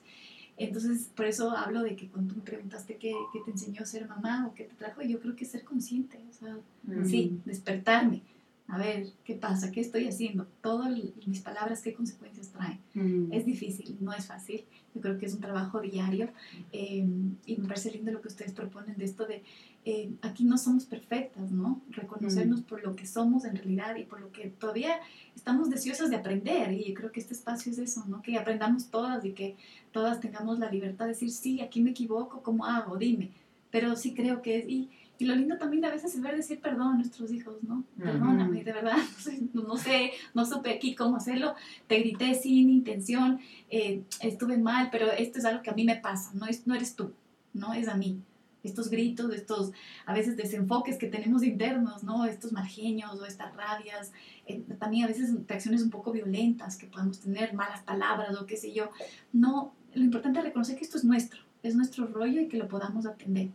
Entonces, 0.58 1.10
por 1.16 1.26
eso 1.26 1.52
hablo 1.58 1.82
de 1.82 1.96
que 1.96 2.08
cuando 2.08 2.34
tú 2.34 2.40
me 2.40 2.46
preguntaste 2.46 2.98
qué, 2.98 3.14
qué, 3.34 3.40
te 3.44 3.52
enseñó 3.52 3.86
ser 3.86 4.08
mamá 4.08 4.46
o 4.48 4.54
qué 4.54 4.66
te 4.66 4.76
trajo, 4.76 5.02
yo 5.02 5.20
creo 5.20 5.36
que 5.36 5.46
ser 5.46 5.64
consciente, 5.64 6.20
o 6.30 6.34
sea, 6.34 6.58
sí, 7.06 7.40
despertarme, 7.46 8.22
a 8.70 8.78
ver, 8.78 9.08
¿qué 9.24 9.34
pasa? 9.34 9.72
¿Qué 9.72 9.82
estoy 9.82 10.08
haciendo? 10.08 10.46
Todas 10.62 10.96
mis 11.26 11.42
palabras, 11.42 11.82
¿qué 11.82 11.94
consecuencias 11.94 12.50
traen? 12.50 12.80
Mm. 12.94 13.34
Es 13.34 13.46
difícil, 13.46 13.98
no 14.00 14.14
es 14.14 14.28
fácil. 14.28 14.64
Yo 14.94 15.02
creo 15.02 15.18
que 15.18 15.26
es 15.26 15.34
un 15.34 15.42
trabajo 15.42 15.82
diario 15.82 16.30
eh, 16.72 17.06
y 17.46 17.58
me 17.58 17.68
parece 17.68 17.92
lindo 17.92 18.12
lo 18.12 18.22
que 18.22 18.28
ustedes 18.28 18.54
proponen 18.54 18.96
de 18.98 19.06
esto 19.06 19.26
de 19.26 19.44
eh, 19.86 20.12
aquí 20.22 20.44
no 20.44 20.58
somos 20.58 20.86
perfectas, 20.86 21.52
¿no? 21.52 21.82
Reconocernos 21.90 22.62
por 22.62 22.84
lo 22.84 22.96
que 22.96 23.08
somos 23.08 23.46
en 23.46 23.56
realidad 23.56 23.96
y 23.96 24.04
por 24.04 24.20
lo 24.20 24.32
que 24.32 24.50
todavía 24.50 25.00
estamos 25.36 25.70
deseosas 25.70 26.12
de 26.12 26.18
aprender 26.18 26.72
y 26.74 26.90
yo 26.90 26.94
creo 26.94 27.12
que 27.12 27.20
este 27.20 27.34
espacio 27.34 27.72
es 27.72 27.80
eso, 27.80 28.06
¿no? 28.08 28.22
Que 28.22 28.38
aprendamos 28.38 28.92
todas 28.92 29.26
y 29.26 29.32
que 29.32 29.56
todas 29.92 30.20
tengamos 30.20 30.60
la 30.60 30.70
libertad 30.70 31.06
de 31.06 31.14
decir, 31.14 31.32
sí, 31.32 31.62
aquí 31.62 31.82
me 31.82 31.92
equivoco, 31.92 32.44
¿cómo 32.44 32.66
hago? 32.66 32.98
Dime. 32.98 33.32
Pero 33.72 33.96
sí 33.96 34.14
creo 34.14 34.42
que 34.44 34.60
es... 34.60 34.70
Y, 34.70 34.90
y 35.20 35.26
lo 35.26 35.36
lindo 35.36 35.58
también 35.58 35.84
a 35.84 35.90
veces 35.90 36.16
es 36.16 36.22
ver 36.22 36.36
decir 36.36 36.62
perdón 36.62 36.94
a 36.94 36.96
nuestros 36.96 37.30
hijos, 37.34 37.62
¿no? 37.62 37.84
Perdóname, 37.98 38.64
de 38.64 38.72
verdad, 38.72 38.96
no 39.54 39.76
sé, 39.76 40.14
no, 40.34 40.46
supe 40.46 40.72
aquí 40.72 40.96
cómo 40.96 41.18
hacerlo, 41.18 41.56
te 41.88 42.00
grité 42.00 42.34
sin 42.36 42.70
intención, 42.70 43.42
eh, 43.70 44.02
estuve 44.22 44.58
mal, 44.58 44.88
pero 44.92 45.12
esto 45.12 45.40
es 45.40 45.46
algo 45.46 45.62
que 45.62 45.72
a 45.72 45.74
mí 45.74 45.84
me 45.84 45.98
pasa, 45.98 46.32
no, 46.34 46.46
es, 46.46 46.66
no 46.66 46.74
eres 46.74 46.96
tú, 46.96 47.12
no 47.54 47.74
es 47.74 47.90
a 47.90 47.96
mí. 47.96 48.22
Estos 48.64 48.90
gritos, 48.90 49.34
estos 49.34 49.72
a 50.06 50.14
veces 50.14 50.36
desenfoques 50.36 50.98
que 50.98 51.08
tenemos 51.08 51.44
internos, 51.44 52.04
¿no? 52.04 52.26
Estos 52.26 52.52
margeños 52.52 53.20
o 53.20 53.26
estas 53.26 53.56
rabias, 53.56 54.12
eh, 54.48 54.64
también 54.80 55.06
a 55.06 55.08
veces 55.08 55.34
reacciones 55.48 55.82
un 55.82 55.90
poco 55.90 56.12
violentas 56.12 56.78
que 56.78 56.88
podemos 56.88 57.20
tener, 57.20 57.54
malas 57.54 57.82
palabras 57.82 58.36
o 58.38 58.46
qué 58.46 58.56
sé 58.56 58.74
yo. 58.74 58.90
No, 59.32 59.74
lo 59.94 60.04
importante 60.04 60.40
es 60.40 60.46
reconocer 60.46 60.78
que 60.78 60.84
esto 60.84 60.98
es 60.98 61.04
nuestro, 61.04 61.42
es 61.62 61.76
nuestro 61.76 62.08
rollo 62.08 62.42
y 62.42 62.48
que 62.48 62.58
lo 62.58 62.68
podamos 62.68 63.06
atender. 63.06 63.50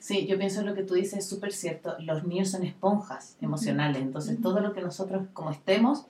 Sí, 0.00 0.26
yo 0.26 0.38
pienso 0.38 0.62
lo 0.62 0.74
que 0.74 0.82
tú 0.82 0.94
dices 0.94 1.20
es 1.20 1.28
súper 1.28 1.52
cierto. 1.52 1.96
Los 2.00 2.24
niños 2.24 2.50
son 2.50 2.64
esponjas 2.64 3.36
emocionales, 3.40 4.02
entonces 4.02 4.40
todo 4.40 4.60
lo 4.60 4.72
que 4.72 4.82
nosotros 4.82 5.26
como 5.32 5.50
estemos, 5.50 6.06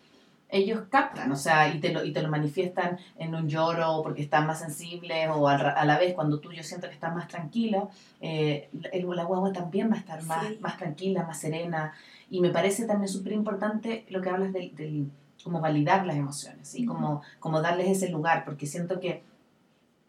ellos 0.50 0.84
captan, 0.90 1.30
o 1.30 1.36
sea, 1.36 1.72
y 1.74 1.78
te 1.78 1.92
lo, 1.92 2.04
y 2.04 2.12
te 2.12 2.22
lo 2.22 2.28
manifiestan 2.28 2.98
en 3.18 3.34
un 3.34 3.48
lloro 3.48 4.00
porque 4.02 4.22
están 4.22 4.46
más 4.46 4.60
sensibles 4.60 5.28
o 5.30 5.46
a, 5.46 5.84
la 5.84 5.98
vez 5.98 6.14
cuando 6.14 6.40
tú 6.40 6.52
yo 6.52 6.62
siento 6.62 6.88
que 6.88 6.94
estás 6.94 7.14
más 7.14 7.28
tranquila, 7.28 7.88
eh, 8.20 8.70
el, 8.92 9.06
la 9.14 9.24
guagua 9.24 9.52
también 9.52 9.90
va 9.90 9.96
a 9.96 9.98
estar 9.98 10.22
más, 10.24 10.58
más 10.60 10.78
tranquila, 10.78 11.24
más 11.24 11.38
serena. 11.38 11.92
Y 12.30 12.40
me 12.40 12.50
parece 12.50 12.84
también 12.86 13.08
súper 13.08 13.32
importante 13.32 14.06
lo 14.08 14.20
que 14.20 14.30
hablas 14.30 14.52
del, 14.52 14.74
del 14.74 15.10
como 15.44 15.60
validar 15.60 16.04
las 16.06 16.16
emociones 16.16 16.74
y 16.74 16.84
como, 16.84 17.22
como 17.38 17.60
darles 17.62 17.88
ese 17.88 18.10
lugar, 18.10 18.44
porque 18.44 18.66
siento 18.66 19.00
que 19.00 19.22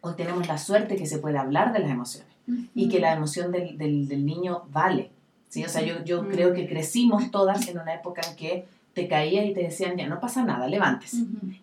hoy 0.02 0.14
tenemos 0.16 0.48
la 0.48 0.58
suerte 0.58 0.96
que 0.96 1.06
se 1.06 1.20
puede 1.20 1.38
hablar 1.38 1.74
de 1.74 1.80
las 1.80 1.92
emociones 1.92 2.30
y 2.74 2.90
que 2.90 3.00
la 3.00 3.14
emoción 3.14 3.52
del, 3.52 3.78
del, 3.78 4.08
del, 4.08 4.26
niño 4.26 4.64
vale. 4.72 5.12
¿sí? 5.50 5.64
O 5.64 5.70
sea, 5.70 5.82
yo, 5.84 6.04
yo 6.04 6.28
creo 6.28 6.54
que 6.54 6.68
crecimos 6.68 7.30
todas 7.30 7.68
en 7.68 7.78
una 7.80 7.94
época 7.94 8.22
en 8.28 8.36
que 8.36 8.66
te 8.94 9.08
caías 9.08 9.46
y 9.46 9.54
te 9.54 9.62
decían, 9.62 9.96
ya 9.98 10.08
no 10.08 10.20
pasa 10.20 10.44
nada, 10.44 10.68
levantes. 10.68 11.14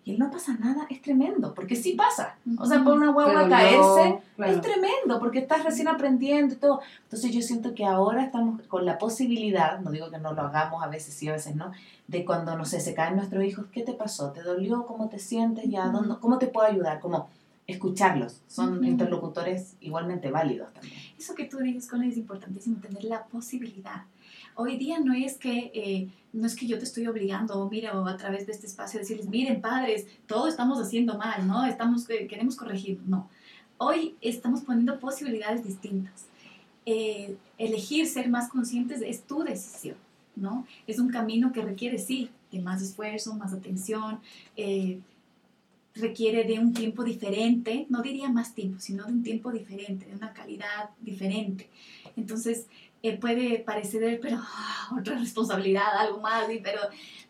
Y 0.05 0.13
el 0.13 0.19
no 0.19 0.31
pasa 0.31 0.53
nada 0.53 0.87
es 0.89 1.01
tremendo, 1.01 1.53
porque 1.53 1.75
sí 1.75 1.93
pasa. 1.93 2.35
O 2.57 2.65
sea, 2.65 2.83
por 2.83 2.93
una 2.93 3.11
hueva 3.11 3.47
caerse 3.47 4.19
es 4.45 4.61
tremendo, 4.61 5.19
porque 5.19 5.39
estás 5.39 5.63
recién 5.63 5.87
aprendiendo 5.87 6.53
y 6.53 6.57
todo. 6.57 6.81
Entonces 7.03 7.31
yo 7.31 7.41
siento 7.41 7.75
que 7.75 7.85
ahora 7.85 8.23
estamos 8.23 8.61
con 8.63 8.85
la 8.85 8.97
posibilidad, 8.97 9.79
no 9.81 9.91
digo 9.91 10.09
que 10.09 10.17
no 10.17 10.33
lo 10.33 10.41
hagamos 10.41 10.81
a 10.81 10.87
veces 10.87 11.13
sí, 11.13 11.27
a 11.27 11.33
veces 11.33 11.55
no, 11.55 11.71
de 12.07 12.23
cuando, 12.23 12.57
no 12.57 12.65
sé, 12.65 12.79
se 12.79 12.93
caen 12.93 13.17
nuestros 13.17 13.43
hijos, 13.43 13.65
¿qué 13.71 13.83
te 13.83 13.93
pasó? 13.93 14.31
¿Te 14.31 14.41
dolió? 14.41 14.85
¿Cómo 14.85 15.09
te 15.09 15.19
sientes? 15.19 15.65
ya 15.69 15.91
¿Cómo 16.21 16.37
te 16.37 16.47
puedo 16.47 16.67
ayudar? 16.67 16.99
Como 17.01 17.29
escucharlos. 17.67 18.41
Son 18.47 18.83
interlocutores 18.85 19.75
igualmente 19.81 20.31
válidos 20.31 20.73
también. 20.73 20.95
Eso 21.19 21.35
que 21.35 21.45
tú 21.45 21.57
dices, 21.57 21.87
con 21.89 22.01
es 22.01 22.17
importantísimo, 22.17 22.77
tener 22.79 23.03
la 23.03 23.25
posibilidad. 23.25 24.05
Hoy 24.55 24.77
día 24.77 24.99
no 24.99 25.13
es 25.13 25.37
que, 25.37 25.71
eh, 25.73 26.09
no 26.31 26.47
es 26.47 26.55
que 26.55 26.65
yo 26.65 26.77
te 26.79 26.85
estoy 26.85 27.07
obligando, 27.07 27.59
o 27.59 27.69
mira, 27.69 27.99
o 27.99 28.07
a 28.07 28.15
través 28.15 28.47
de 28.47 28.53
este 28.53 28.67
espacio 28.67 28.99
decirles, 28.99 29.27
miren 29.27 29.61
padres, 29.61 30.07
todo 30.25 30.47
estamos 30.47 30.79
haciendo 30.79 31.17
mal, 31.17 31.45
¿no? 31.45 31.65
Estamos, 31.65 32.09
eh, 32.09 32.25
queremos 32.27 32.55
corregir. 32.55 32.99
No. 33.05 33.29
Hoy 33.77 34.15
estamos 34.21 34.61
poniendo 34.61 34.99
posibilidades 34.99 35.63
distintas. 35.63 36.25
Eh, 36.85 37.35
elegir 37.57 38.07
ser 38.07 38.29
más 38.29 38.49
conscientes 38.49 39.01
es 39.01 39.23
tu 39.23 39.43
decisión, 39.43 39.97
¿no? 40.37 40.65
Es 40.87 40.99
un 40.99 41.09
camino 41.09 41.51
que 41.51 41.61
requiere, 41.61 41.99
sí, 41.99 42.29
de 42.49 42.61
más 42.61 42.81
esfuerzo, 42.81 43.35
más 43.35 43.51
atención, 43.51 44.21
requiere 45.99 46.43
de 46.43 46.59
un 46.59 46.73
tiempo 46.73 47.03
diferente, 47.03 47.85
no 47.89 48.01
diría 48.01 48.29
más 48.29 48.53
tiempo, 48.53 48.79
sino 48.79 49.05
de 49.05 49.13
un 49.13 49.23
tiempo 49.23 49.51
diferente, 49.51 50.05
de 50.05 50.15
una 50.15 50.33
calidad 50.33 50.89
diferente. 51.01 51.69
Entonces, 52.15 52.67
eh, 53.03 53.17
puede 53.17 53.59
parecer, 53.59 54.19
pero 54.21 54.37
ah, 54.39 54.89
otra 54.99 55.17
responsabilidad, 55.17 55.85
algo 55.97 56.19
más, 56.19 56.45
pero, 56.63 56.81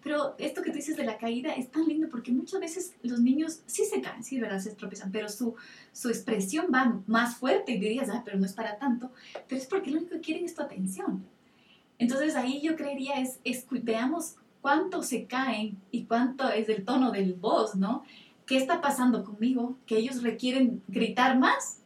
pero 0.01 0.35
esto 0.37 0.61
que 0.61 0.69
tú 0.69 0.77
dices 0.77 0.95
de 0.95 1.03
la 1.03 1.17
caída 1.17 1.53
es 1.53 1.69
tan 1.69 1.85
lindo 1.85 2.07
porque 2.09 2.31
muchas 2.31 2.61
veces 2.61 2.95
los 3.03 3.19
niños 3.19 3.61
sí 3.65 3.83
se 3.83 4.01
caen, 4.01 4.23
sí, 4.23 4.39
¿verdad? 4.39 4.59
Se 4.59 4.73
tropiezan, 4.75 5.11
pero 5.11 5.27
su, 5.27 5.55
su 5.91 6.07
expresión 6.09 6.67
va 6.73 7.01
más 7.05 7.35
fuerte 7.35 7.73
y 7.73 7.79
dirías, 7.79 8.09
ah, 8.09 8.21
pero 8.23 8.39
no 8.39 8.45
es 8.45 8.53
para 8.53 8.77
tanto, 8.77 9.11
pero 9.47 9.59
es 9.61 9.67
porque 9.67 9.91
lo 9.91 9.97
único 9.97 10.15
que 10.15 10.21
quieren 10.21 10.45
es 10.45 10.55
tu 10.55 10.61
atención. 10.61 11.25
Entonces 11.99 12.35
ahí 12.35 12.61
yo 12.61 12.75
creería 12.75 13.19
es, 13.19 13.39
es 13.43 13.65
veamos 13.69 14.35
cuánto 14.61 15.03
se 15.03 15.25
caen 15.25 15.77
y 15.91 16.05
cuánto 16.05 16.49
es 16.49 16.69
el 16.69 16.85
tono 16.85 17.11
del 17.11 17.33
voz, 17.33 17.75
¿no? 17.75 18.03
¿Qué 18.47 18.57
está 18.57 18.81
pasando 18.81 19.23
conmigo? 19.23 19.77
Que 19.85 19.97
ellos 19.97 20.23
requieren 20.23 20.81
gritar 20.87 21.37
más 21.37 21.81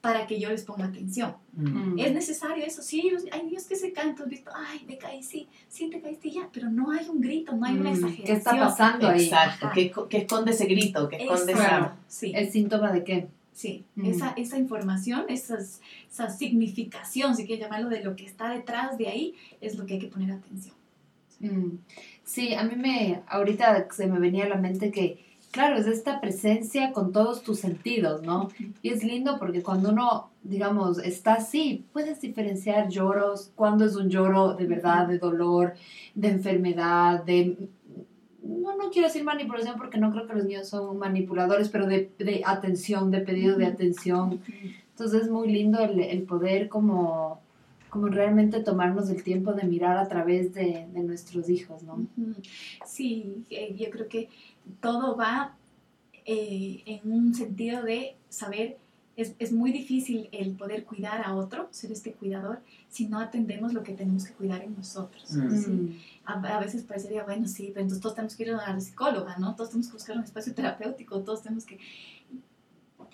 para 0.00 0.26
que 0.26 0.38
yo 0.38 0.50
les 0.50 0.62
ponga 0.64 0.84
atención. 0.84 1.34
Mm. 1.54 1.98
Es 1.98 2.12
necesario 2.12 2.62
eso, 2.62 2.82
sí, 2.82 3.10
hay 3.32 3.42
niños 3.42 3.64
que 3.64 3.74
se 3.74 3.90
cantan, 3.90 4.28
visto, 4.28 4.50
ay, 4.54 4.84
me 4.86 4.98
caí, 4.98 5.22
sí, 5.22 5.48
sí, 5.66 5.88
te 5.88 6.02
caíste 6.02 6.30
ya, 6.30 6.50
pero 6.52 6.70
no 6.70 6.90
hay 6.90 7.08
un 7.08 7.22
grito, 7.22 7.56
no 7.56 7.64
hay 7.64 7.78
una 7.78 7.90
exageración. 7.90 8.26
¿Qué 8.26 8.32
está 8.34 8.50
pasando 8.50 9.08
ahí? 9.08 9.24
Exacto, 9.24 9.70
¿Qué, 9.72 10.18
esconde 10.18 10.50
ese 10.50 10.66
grito? 10.66 11.08
¿Qué 11.08 11.16
esconde 11.16 11.52
esa... 11.52 11.96
Sí. 12.06 12.32
¿El 12.34 12.50
síntoma 12.50 12.92
de 12.92 13.02
qué? 13.02 13.28
Sí, 13.54 13.84
esa, 14.04 14.32
esa 14.32 14.58
información, 14.58 15.24
esa, 15.28 15.56
esa 16.10 16.28
significación, 16.28 17.34
si 17.34 17.46
quieres 17.46 17.64
llamarlo, 17.64 17.88
de 17.88 18.02
lo 18.02 18.14
que 18.14 18.26
está 18.26 18.50
detrás 18.50 18.98
de 18.98 19.08
ahí, 19.08 19.34
es 19.62 19.78
lo 19.78 19.86
que 19.86 19.94
hay 19.94 20.00
que 20.00 20.08
poner 20.08 20.32
atención. 20.32 20.74
Sí, 22.24 22.54
a 22.54 22.64
mí 22.64 22.74
me, 22.76 23.22
ahorita 23.26 23.88
se 23.90 24.06
me 24.06 24.18
venía 24.18 24.44
a 24.44 24.48
la 24.48 24.56
mente 24.56 24.90
que 24.90 25.24
Claro, 25.54 25.76
es 25.76 25.86
esta 25.86 26.20
presencia 26.20 26.92
con 26.92 27.12
todos 27.12 27.44
tus 27.44 27.60
sentidos, 27.60 28.24
¿no? 28.24 28.48
Y 28.82 28.88
es 28.88 29.04
lindo 29.04 29.38
porque 29.38 29.62
cuando 29.62 29.90
uno, 29.90 30.30
digamos, 30.42 30.98
está 30.98 31.34
así, 31.34 31.84
puedes 31.92 32.20
diferenciar 32.20 32.88
lloros, 32.88 33.52
cuando 33.54 33.84
es 33.84 33.94
un 33.94 34.10
lloro 34.10 34.54
de 34.54 34.66
verdad, 34.66 35.06
de 35.06 35.18
dolor, 35.18 35.74
de 36.16 36.28
enfermedad, 36.28 37.22
de... 37.22 37.68
No, 38.42 38.76
no 38.76 38.90
quiero 38.90 39.06
decir 39.06 39.22
manipulación 39.22 39.76
porque 39.76 39.96
no 39.96 40.10
creo 40.10 40.26
que 40.26 40.34
los 40.34 40.44
niños 40.44 40.68
son 40.68 40.98
manipuladores, 40.98 41.68
pero 41.68 41.86
de, 41.86 42.10
de 42.18 42.42
atención, 42.44 43.12
de 43.12 43.20
pedido 43.20 43.56
de 43.56 43.66
atención. 43.66 44.40
Entonces 44.90 45.22
es 45.22 45.30
muy 45.30 45.52
lindo 45.52 45.78
el, 45.78 46.00
el 46.00 46.22
poder 46.24 46.68
como 46.68 47.44
como 47.94 48.08
realmente 48.08 48.58
tomarnos 48.58 49.08
el 49.08 49.22
tiempo 49.22 49.52
de 49.52 49.62
mirar 49.62 49.98
a 49.98 50.08
través 50.08 50.52
de, 50.52 50.88
de 50.92 51.00
nuestros 51.04 51.48
hijos, 51.48 51.84
¿no? 51.84 52.04
Sí, 52.84 53.44
eh, 53.50 53.72
yo 53.78 53.88
creo 53.88 54.08
que 54.08 54.28
todo 54.80 55.16
va 55.16 55.56
eh, 56.26 56.82
en 56.86 57.12
un 57.12 57.34
sentido 57.34 57.82
de 57.82 58.16
saber, 58.28 58.78
es, 59.16 59.34
es, 59.38 59.52
muy 59.52 59.72
difícil 59.72 60.28
el 60.32 60.52
poder 60.52 60.84
cuidar 60.84 61.22
a 61.24 61.34
otro, 61.34 61.68
ser 61.70 61.92
este 61.92 62.12
cuidador, 62.12 62.60
si 62.88 63.06
no 63.06 63.20
atendemos 63.20 63.72
lo 63.72 63.82
que 63.82 63.92
tenemos 63.92 64.24
que 64.24 64.32
cuidar 64.32 64.62
en 64.62 64.74
nosotros. 64.74 65.30
Mm. 65.32 65.90
A, 66.24 66.58
veces 66.58 66.82
parecería, 66.82 67.24
bueno, 67.24 67.46
sí, 67.46 67.68
pero 67.68 67.82
entonces 67.82 68.00
todos 68.00 68.14
tenemos 68.14 68.36
que 68.36 68.44
ir 68.44 68.52
a 68.52 68.72
la 68.72 68.80
psicóloga, 68.80 69.36
¿no? 69.38 69.54
Todos 69.54 69.70
tenemos 69.70 69.88
que 69.88 69.92
buscar 69.94 70.16
un 70.16 70.24
espacio 70.24 70.54
terapéutico, 70.54 71.20
todos 71.20 71.42
tenemos 71.42 71.64
que... 71.64 71.78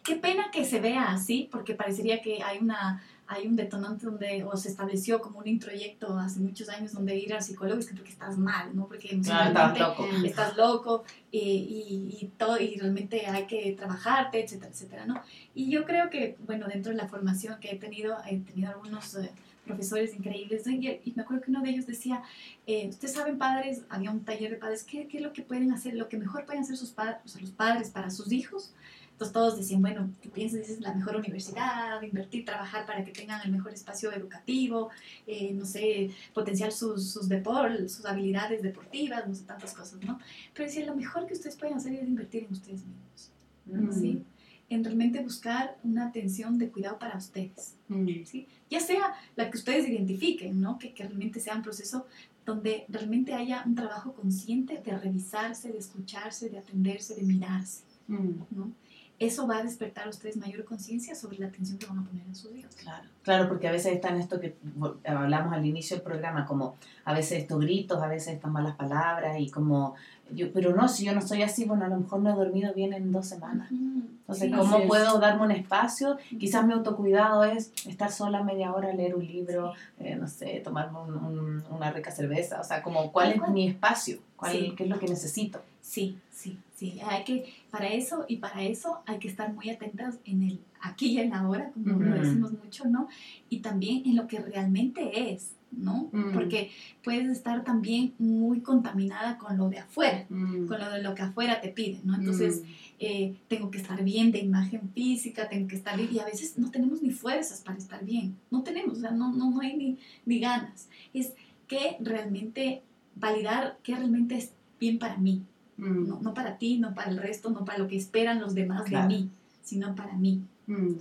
Qué 0.03 0.17
pena 0.17 0.51
que 0.51 0.65
se 0.65 0.81
vea 0.81 1.13
así, 1.13 1.49
porque 1.51 1.75
parecería 1.75 2.23
que 2.23 2.43
hay 2.43 2.59
una 2.59 3.03
hay 3.31 3.47
un 3.47 3.55
detonante 3.55 4.07
donde, 4.07 4.43
o 4.43 4.57
se 4.57 4.69
estableció 4.69 5.21
como 5.21 5.39
un 5.39 5.47
introyecto 5.47 6.19
hace 6.19 6.41
muchos 6.41 6.69
años 6.69 6.93
donde 6.93 7.17
ir 7.17 7.33
al 7.33 7.45
psicólogo 7.45 7.79
es 7.79 7.87
porque 7.87 8.11
estás 8.11 8.37
mal, 8.37 8.75
¿no? 8.75 8.89
Porque 8.89 9.15
estás 9.15 9.79
loco, 9.79 10.05
estás 10.25 10.57
loco 10.57 11.05
y, 11.31 11.39
y, 11.39 12.19
y, 12.21 12.27
todo, 12.37 12.59
y 12.59 12.75
realmente 12.75 13.25
hay 13.29 13.47
que 13.47 13.73
trabajarte, 13.79 14.43
etcétera, 14.43 14.73
etcétera, 14.73 15.07
¿no? 15.07 15.23
Y 15.55 15.71
yo 15.71 15.85
creo 15.85 16.11
que, 16.11 16.39
bueno, 16.45 16.67
dentro 16.67 16.91
de 16.91 16.99
la 16.99 17.07
formación 17.07 17.61
que 17.61 17.71
he 17.71 17.77
tenido, 17.77 18.17
he 18.29 18.39
tenido 18.39 18.71
algunos 18.71 19.15
eh, 19.15 19.31
profesores 19.65 20.13
increíbles, 20.17 20.67
y, 20.67 21.01
y, 21.05 21.13
me 21.15 21.23
acuerdo 21.23 21.45
que 21.45 21.53
uno 21.53 21.63
de 21.63 21.71
ellos 21.71 21.87
decía, 21.87 22.25
eh, 22.67 22.89
ustedes 22.89 23.15
saben, 23.15 23.39
padres, 23.39 23.83
había 23.91 24.11
un 24.11 24.25
taller 24.25 24.51
de 24.51 24.57
padres, 24.57 24.83
¿qué, 24.83 25.07
¿qué, 25.07 25.19
es 25.19 25.23
lo 25.23 25.33
que 25.33 25.43
pueden 25.43 25.71
hacer, 25.71 25.95
lo 25.95 26.09
que 26.09 26.17
mejor 26.17 26.47
pueden 26.47 26.63
hacer 26.63 26.77
sus 26.77 26.91
padres, 26.91 27.19
o 27.25 27.29
sea, 27.29 27.41
los 27.41 27.53
padres 27.53 27.91
para 27.91 28.11
sus 28.11 28.33
hijos? 28.33 28.73
Entonces 29.21 29.35
todos 29.35 29.59
decían, 29.59 29.83
bueno, 29.83 30.11
tú 30.23 30.31
piensas, 30.31 30.67
es 30.67 30.81
la 30.81 30.95
mejor 30.95 31.17
universidad, 31.17 32.01
invertir, 32.01 32.47
trabajar 32.47 32.87
para 32.87 33.05
que 33.05 33.13
tengan 33.13 33.43
el 33.45 33.53
mejor 33.53 33.75
espacio 33.75 34.11
educativo, 34.13 34.89
eh, 35.27 35.53
no 35.53 35.67
sé, 35.67 36.09
potenciar 36.33 36.73
sus, 36.73 37.11
sus 37.13 37.29
deportes, 37.29 37.93
sus 37.93 38.07
habilidades 38.07 38.63
deportivas, 38.63 39.29
no 39.29 39.35
sé, 39.35 39.45
tantas 39.45 39.75
cosas, 39.75 40.01
¿no? 40.03 40.19
Pero 40.55 40.67
decía, 40.67 40.87
lo 40.87 40.97
mejor 40.97 41.27
que 41.27 41.35
ustedes 41.35 41.57
pueden 41.57 41.77
hacer 41.77 41.93
es 41.93 42.09
invertir 42.09 42.45
en 42.45 42.53
ustedes 42.53 42.81
mismos, 42.87 43.95
¿sí? 43.95 44.23
en 44.71 44.85
realmente 44.85 45.21
buscar 45.23 45.77
una 45.85 46.07
atención 46.07 46.57
de 46.57 46.71
cuidado 46.71 46.99
para 46.99 47.19
ustedes, 47.19 47.75
Mm. 47.89 48.25
¿sí? 48.25 48.47
Ya 48.71 48.81
sea 48.81 49.13
la 49.37 49.51
que 49.51 49.59
ustedes 49.59 49.87
identifiquen, 49.87 50.63
¿no? 50.63 50.79
Que, 50.79 50.95
que 50.95 51.03
realmente 51.03 51.41
sea 51.41 51.57
un 51.57 51.63
proceso 51.63 52.07
donde 52.47 52.87
realmente 52.89 53.35
haya 53.35 53.65
un 53.67 53.75
trabajo 53.75 54.15
consciente 54.15 54.81
de 54.83 54.97
revisarse, 54.97 55.71
de 55.71 55.79
escucharse, 55.79 56.49
de 56.49 56.57
atenderse, 56.59 57.15
de 57.17 57.23
mirarse, 57.23 57.83
Mm. 58.07 58.31
¿no? 58.53 58.73
Eso 59.21 59.47
va 59.47 59.59
a 59.59 59.63
despertar 59.63 60.07
a 60.07 60.11
ustedes 60.11 60.39
mayor 60.39 60.65
conciencia 60.65 61.15
sobre 61.15 61.39
la 61.39 61.49
atención 61.49 61.77
que 61.79 61.85
van 61.85 61.99
a 61.99 62.03
poner 62.05 62.25
a 62.29 62.35
sus 62.35 62.57
hijos. 62.57 62.75
Claro, 62.75 63.07
claro, 63.23 63.49
porque 63.49 63.69
a 63.69 63.73
veces 63.73 63.93
están 63.93 64.17
esto 64.19 64.41
que 64.41 64.57
hablamos 65.05 65.53
al 65.53 65.67
inicio 65.67 65.95
del 65.97 66.03
programa, 66.03 66.47
como 66.47 66.77
a 67.05 67.13
veces 67.13 67.41
estos 67.41 67.61
gritos, 67.61 68.03
a 68.03 68.07
veces 68.09 68.33
estas 68.35 68.51
malas 68.51 68.77
palabras 68.77 69.37
y 69.39 69.51
como, 69.51 69.95
yo, 70.33 70.51
pero 70.55 70.75
no, 70.75 70.89
si 70.89 71.05
yo 71.05 71.13
no 71.13 71.21
soy 71.21 71.43
así, 71.43 71.67
bueno, 71.67 71.85
a 71.85 71.89
lo 71.89 71.99
mejor 71.99 72.21
no 72.21 72.31
he 72.31 72.35
dormido 72.35 72.73
bien 72.73 72.95
en 72.95 73.13
dos 73.13 73.27
semanas. 73.27 73.71
Entonces, 73.71 74.49
Sí, 74.51 74.57
¿cómo 74.57 74.87
puedo 74.87 75.19
darme 75.19 75.43
un 75.45 75.51
espacio? 75.51 76.17
Quizás 76.39 76.67
mi 76.67 76.73
autocuidado 76.73 77.45
es 77.45 77.73
estar 77.87 78.11
sola 78.11 78.43
media 78.43 78.73
hora, 78.73 78.91
leer 78.95 79.15
un 79.17 79.27
libro, 79.27 79.75
eh, 79.99 80.17
no 80.17 80.29
sé, 80.29 80.63
tomarme 80.65 80.99
un- 80.99 81.17
un- 81.17 81.65
una 81.71 81.91
rica 81.91 82.11
cerveza. 82.11 82.59
O 82.61 82.65
sea, 82.65 82.83
como, 82.83 83.13
¿cuál 83.13 83.33
es 83.33 83.49
mi 83.49 83.69
espacio? 83.69 84.19
¿Cuál, 84.37 84.53
Sí. 84.53 84.75
¿Qué 84.77 84.85
es 84.85 84.89
lo 84.89 84.99
que 84.99 85.09
necesito? 85.09 85.61
Sí, 85.81 86.19
sí, 86.31 86.59
sí. 86.75 86.99
Hay 87.05 87.25
que, 87.25 87.53
para 87.71 87.89
eso 87.89 88.25
y 88.29 88.37
para 88.37 88.63
eso 88.63 89.01
hay 89.07 89.19
que 89.19 89.29
estar 89.29 89.53
muy 89.53 89.71
atentas 89.71 90.19
en 90.25 90.43
el 90.43 90.61
aquí 90.81 91.09
y 91.09 91.19
en 91.19 91.31
la 91.31 91.41
ahora, 91.41 91.73
como 91.73 91.99
lo 91.99 92.15
decimos 92.15 92.53
mucho, 92.53 92.87
¿no? 92.87 93.09
Y 93.49 93.61
también 93.61 94.03
en 94.07 94.17
lo 94.17 94.27
que 94.27 94.39
realmente 94.39 95.33
es, 95.33 95.53
¿no? 95.71 96.11
Porque 96.33 96.71
puedes 97.03 97.29
estar 97.29 97.65
también 97.65 98.15
muy 98.19 98.61
contaminada 98.61 99.39
con 99.39 99.57
lo 99.57 99.69
de 99.69 99.79
afuera, 99.79 100.27
con 100.29 100.79
lo 100.79 100.91
de 100.91 101.03
lo 101.03 101.15
que 101.15 101.23
afuera 101.23 101.61
te 101.61 101.69
piden, 101.69 102.01
¿no? 102.05 102.15
Entonces, 102.15 102.63
eh, 102.99 103.37
tengo 103.49 103.71
que 103.71 103.79
estar 103.79 104.03
bien 104.03 104.33
de 104.33 104.41
imagen 104.41 104.91
física, 104.95 105.49
tengo 105.49 105.69
que 105.69 105.77
estar 105.77 105.97
bien, 105.97 106.09
y 106.13 106.19
a 106.19 106.25
veces 106.25 106.59
no 106.59 106.71
tenemos 106.71 107.03
ni 107.03 107.11
fuerzas 107.11 107.61
para 107.61 107.79
estar 107.79 108.05
bien, 108.05 108.37
no 108.51 108.63
tenemos, 108.63 108.99
o 108.99 109.01
sea, 109.01 109.11
no, 109.11 109.33
no, 109.33 109.51
no 109.51 109.61
hay 109.61 109.77
ni, 109.77 109.99
ni 110.27 110.41
ganas. 110.41 110.89
Es 111.15 111.33
que 111.69 111.97
realmente 112.01 112.83
validar 113.15 113.79
qué 113.83 113.95
realmente 113.95 114.37
es 114.37 114.53
bien 114.81 114.99
para 114.99 115.19
mí, 115.19 115.45
Mm. 115.81 116.09
no, 116.09 116.21
no 116.21 116.35
para 116.35 116.59
ti, 116.59 116.79
no 116.79 116.95
para 116.95 117.11
el 117.11 117.17
resto, 117.19 117.51
no 117.51 117.65
para 117.65 117.79
lo 117.79 117.89
que 117.89 117.97
esperan 117.97 118.41
los 118.41 118.55
demás 118.55 118.83
Claro. 118.85 119.09
de 119.09 119.15
mí, 119.15 119.31
sino 119.63 119.95
para 119.95 120.15
mí. 120.17 120.43
Mm. 120.67 120.93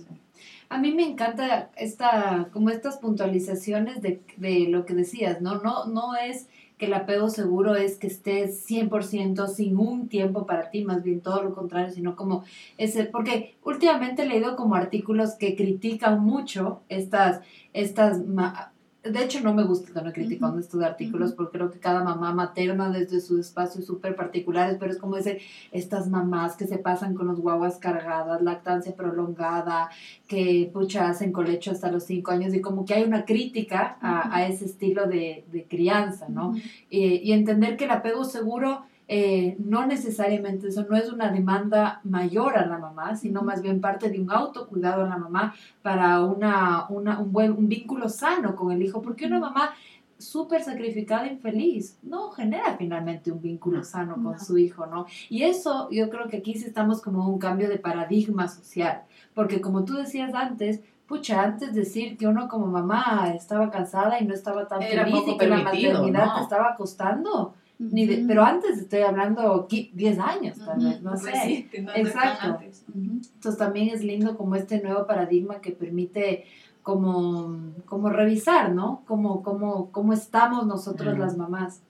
A 0.70 0.78
mí 0.78 0.92
me 0.92 1.04
encanta 1.06 1.70
esta, 1.76 2.48
como 2.52 2.70
estas 2.70 2.96
puntualizaciones 2.98 4.00
de, 4.02 4.20
de 4.36 4.68
lo 4.68 4.86
que 4.86 4.94
decías, 4.94 5.40
¿no? 5.40 5.56
No, 5.60 5.86
no 5.86 6.14
es 6.16 6.46
que 6.78 6.86
el 6.86 6.94
apego 6.94 7.28
seguro 7.28 7.74
es 7.76 7.96
que 7.96 8.06
estés 8.06 8.64
100% 8.66 9.48
sin 9.48 9.76
un 9.76 10.08
tiempo 10.08 10.46
para 10.46 10.70
ti, 10.70 10.82
más 10.84 11.02
bien 11.02 11.20
todo 11.20 11.42
lo 11.42 11.54
contrario, 11.54 11.92
sino 11.92 12.16
como 12.16 12.44
ese, 12.78 13.04
porque 13.04 13.54
últimamente 13.64 14.22
he 14.22 14.26
leído 14.26 14.56
como 14.56 14.76
artículos 14.76 15.34
que 15.34 15.56
critican 15.56 16.20
mucho 16.20 16.80
estas, 16.88 17.40
estas, 17.74 18.24
ma- 18.26 18.72
de 19.02 19.24
hecho 19.24 19.40
no 19.40 19.54
me 19.54 19.64
gusta 19.64 19.92
que 19.92 20.04
no 20.04 20.12
criticando 20.12 20.54
Ujú. 20.54 20.60
estos 20.60 20.82
artículos 20.82 21.32
porque 21.32 21.56
creo 21.56 21.70
que 21.70 21.78
cada 21.78 22.04
mamá 22.04 22.34
materna 22.34 22.90
desde 22.90 23.20
sus 23.20 23.40
espacios 23.40 23.86
súper 23.86 24.14
particulares, 24.14 24.76
pero 24.78 24.92
es 24.92 24.98
como 24.98 25.16
ese, 25.16 25.40
estas 25.72 26.08
mamás 26.08 26.56
que 26.56 26.66
se 26.66 26.76
pasan 26.76 27.14
con 27.14 27.26
los 27.26 27.40
guaguas 27.40 27.78
cargadas, 27.78 28.42
lactancia 28.42 28.94
prolongada, 28.94 29.88
que 30.28 30.70
pucha 30.72 31.08
hacen 31.08 31.32
colecho 31.32 31.70
hasta 31.70 31.90
los 31.90 32.04
cinco 32.04 32.32
años 32.32 32.52
y 32.54 32.60
como 32.60 32.84
que 32.84 32.94
hay 32.94 33.04
una 33.04 33.24
crítica 33.24 33.96
a, 34.02 34.36
a 34.36 34.46
ese 34.46 34.66
estilo 34.66 35.06
de, 35.06 35.44
de 35.50 35.64
crianza, 35.64 36.28
¿no? 36.28 36.54
Eh, 36.90 37.20
y 37.22 37.32
entender 37.32 37.76
que 37.76 37.84
el 37.84 37.90
apego 37.92 38.24
seguro 38.24 38.82
eh, 39.12 39.56
no 39.58 39.86
necesariamente 39.86 40.68
eso 40.68 40.86
no 40.88 40.96
es 40.96 41.10
una 41.12 41.32
demanda 41.32 42.00
mayor 42.04 42.56
a 42.56 42.64
la 42.64 42.78
mamá, 42.78 43.16
sino 43.16 43.42
más 43.42 43.60
bien 43.60 43.80
parte 43.80 44.08
de 44.08 44.20
un 44.20 44.30
autocuidado 44.30 45.04
a 45.04 45.08
la 45.08 45.16
mamá 45.16 45.52
para 45.82 46.20
una, 46.24 46.86
una, 46.88 47.18
un 47.18 47.32
buen 47.32 47.50
un 47.50 47.68
vínculo 47.68 48.08
sano 48.08 48.54
con 48.54 48.70
el 48.70 48.80
hijo, 48.80 49.02
porque 49.02 49.26
una 49.26 49.40
mamá 49.40 49.72
súper 50.16 50.62
sacrificada, 50.62 51.26
infeliz, 51.26 51.98
no 52.04 52.30
genera 52.30 52.76
finalmente 52.76 53.32
un 53.32 53.40
vínculo 53.40 53.82
sano 53.82 54.14
con 54.14 54.34
No. 54.34 54.38
su 54.38 54.56
hijo, 54.58 54.86
¿no? 54.86 55.06
Y 55.28 55.42
eso 55.42 55.88
yo 55.90 56.08
creo 56.08 56.28
que 56.28 56.36
aquí 56.36 56.54
sí 56.54 56.66
estamos 56.66 57.02
como 57.02 57.28
un 57.28 57.40
cambio 57.40 57.68
de 57.68 57.78
paradigma 57.78 58.46
social, 58.46 59.02
porque 59.34 59.60
como 59.60 59.84
tú 59.84 59.94
decías 59.94 60.34
antes, 60.34 60.82
pucha, 61.08 61.42
antes 61.42 61.74
decir 61.74 62.16
que 62.16 62.28
uno 62.28 62.46
como 62.48 62.66
mamá 62.66 63.32
estaba 63.34 63.72
cansada 63.72 64.20
y 64.20 64.24
no 64.24 64.34
estaba 64.34 64.68
tan 64.68 64.82
Era 64.82 65.04
feliz 65.04 65.22
y 65.26 65.36
que 65.36 65.48
la 65.48 65.62
maternidad 65.64 66.26
¿no? 66.26 66.34
te 66.36 66.42
estaba 66.42 66.76
costando, 66.76 67.54
ni 67.80 68.06
de- 68.06 68.24
pero 68.28 68.44
antes 68.44 68.78
estoy 68.78 69.00
hablando 69.00 69.66
qui- 69.68 69.90
10 69.92 70.18
años 70.18 70.58
tal 70.58 70.78
vez, 70.78 71.00
no 71.02 71.16
sé. 71.16 71.30
Reciente, 71.30 71.80
no- 71.82 71.90
no 71.92 71.96
Exacto. 71.96 72.46
antes. 72.46 72.84
Entonces 72.94 73.56
también 73.58 73.88
es 73.88 74.04
lindo 74.04 74.36
como 74.36 74.54
este 74.54 74.82
nuevo 74.82 75.06
paradigma 75.06 75.60
que 75.62 75.72
permite 75.72 76.44
como, 76.82 77.56
como 77.86 78.10
revisar, 78.10 78.72
¿no? 78.72 79.02
Como, 79.06 79.42
como, 79.42 79.90
cómo 79.92 80.12
estamos 80.12 80.66
nosotros 80.66 81.18
las 81.18 81.36
mamás. 81.36 81.82